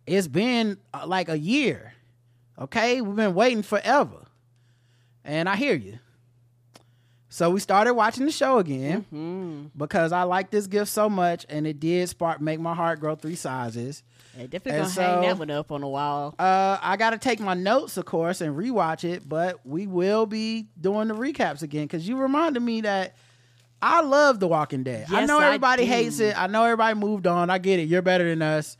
[0.06, 1.94] It's been uh, like a year.
[2.58, 4.26] Okay, we've been waiting forever,
[5.24, 5.98] and I hear you.
[7.28, 9.64] So we started watching the show again Mm-hmm.
[9.76, 13.16] because I like this gift so much, and it did spark make my heart grow
[13.16, 14.02] three sizes.
[14.36, 16.34] Definitely And gonna hang that one up on the wall.
[16.38, 20.26] Uh, I got to take my notes, of course, and rewatch it, but we will
[20.26, 23.16] be doing the recaps again because you reminded me that
[23.82, 25.06] I love The Walking Dead.
[25.10, 25.90] I know everybody do.
[25.90, 26.38] hates it.
[26.38, 27.50] I know everybody moved on.
[27.50, 27.84] I get it.
[27.88, 28.76] You're better than us.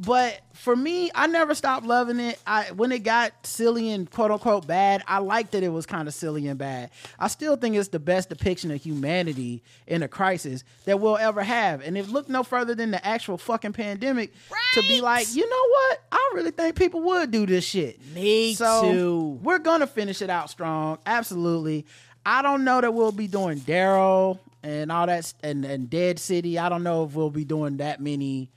[0.00, 2.38] But for me, I never stopped loving it.
[2.46, 6.06] I when it got silly and quote unquote bad, I liked that it was kind
[6.06, 6.90] of silly and bad.
[7.18, 11.42] I still think it's the best depiction of humanity in a crisis that we'll ever
[11.42, 11.80] have.
[11.82, 14.32] And if look no further than the actual fucking pandemic
[14.74, 16.02] to be like, you know what?
[16.12, 17.98] I really think people would do this shit.
[18.14, 19.40] Me So too.
[19.42, 20.98] we're gonna finish it out strong.
[21.06, 21.86] Absolutely.
[22.24, 26.56] I don't know that we'll be doing Daryl and all that and, and Dead City.
[26.56, 28.50] I don't know if we'll be doing that many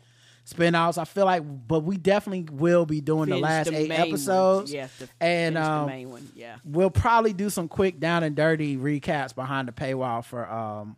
[0.51, 0.97] spin-offs.
[0.97, 3.99] I feel like but we definitely will be doing the last the eight ones.
[4.01, 4.73] episodes.
[4.73, 4.87] Yeah,
[5.19, 6.29] and um, the main one.
[6.35, 6.57] Yeah.
[6.63, 10.95] we'll probably do some quick down and dirty recaps behind the paywall for um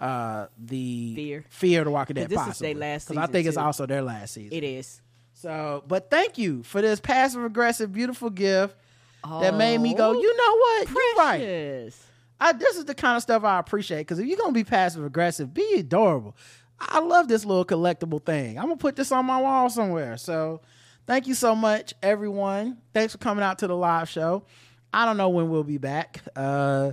[0.00, 1.44] uh the Fear.
[1.50, 2.28] Fear of the Walking Dead.
[2.28, 4.56] this is their last 'Cause I think it's also their last season.
[4.56, 5.00] It is.
[5.34, 8.76] So, but thank you for this passive aggressive, beautiful gift
[9.24, 10.10] that made me go.
[10.10, 10.88] Oh, You know what?
[10.88, 11.38] You're right.
[11.40, 12.04] Precious.
[12.40, 15.04] I, this is the kind of stuff I appreciate because if you're gonna be passive
[15.04, 16.36] aggressive, be adorable.
[16.80, 18.58] I love this little collectible thing.
[18.58, 20.16] I'm gonna put this on my wall somewhere.
[20.16, 20.60] So,
[21.06, 22.78] thank you so much, everyone.
[22.94, 24.44] Thanks for coming out to the live show.
[24.92, 26.22] I don't know when we'll be back.
[26.36, 26.92] Uh,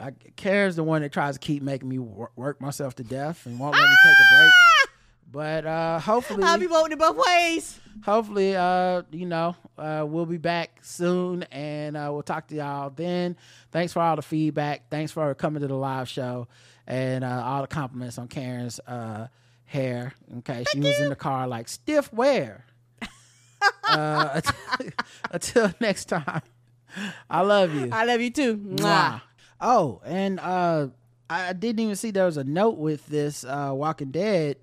[0.00, 3.46] I, Karen's the one that tries to keep making me wor- work myself to death
[3.46, 4.52] and won't let me take a break.
[5.30, 7.78] But uh, hopefully, I'll be voting it both ways.
[8.04, 12.90] hopefully uh you know uh we'll be back soon and uh we'll talk to y'all
[12.90, 13.36] then
[13.72, 16.46] thanks for all the feedback thanks for coming to the live show
[16.88, 19.28] and uh all the compliments on karen's uh
[19.66, 22.64] hair okay she was in the car like stiff wear
[23.84, 24.40] uh
[25.30, 26.42] until next time
[27.28, 27.90] I love you.
[27.92, 28.56] I love you too.
[28.56, 28.78] Mwah.
[28.78, 29.20] Mwah.
[29.60, 30.88] Oh, and uh,
[31.28, 34.56] I didn't even see there was a note with this uh, Walking Dead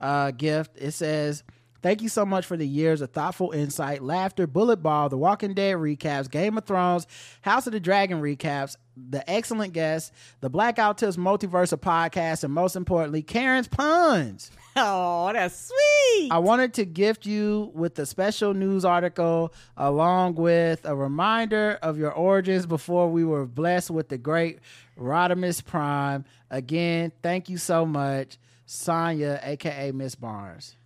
[0.00, 0.76] uh, gift.
[0.76, 1.42] It says,
[1.82, 5.54] Thank you so much for the years of thoughtful insight, laughter, bullet ball, the Walking
[5.54, 7.06] Dead recaps, Game of Thrones,
[7.40, 12.52] House of the Dragon recaps, the excellent guests, the Blackout Tips Multiverse of podcasts, and
[12.52, 14.50] most importantly, Karen's puns.
[14.76, 16.30] Oh, that's sweet.
[16.30, 21.98] I wanted to gift you with a special news article along with a reminder of
[21.98, 24.60] your origins before we were blessed with the great
[24.96, 26.24] Rodimus Prime.
[26.50, 30.76] Again, thank you so much, Sonya, aka Miss Barnes.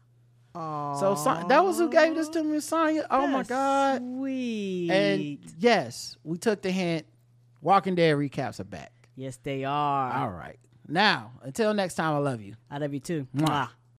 [0.54, 3.06] So that was who gave this to me, Sonya.
[3.10, 4.00] Oh my God.
[4.00, 4.90] Sweet.
[4.90, 7.06] And yes, we took the hint.
[7.60, 8.92] Walking Dead recaps are back.
[9.16, 10.12] yes, they are.
[10.12, 10.58] All right.
[10.86, 12.54] Now, until next time, I love you.
[12.70, 13.26] I love you too.
[13.34, 13.46] Mwah.
[13.48, 13.68] Mwah.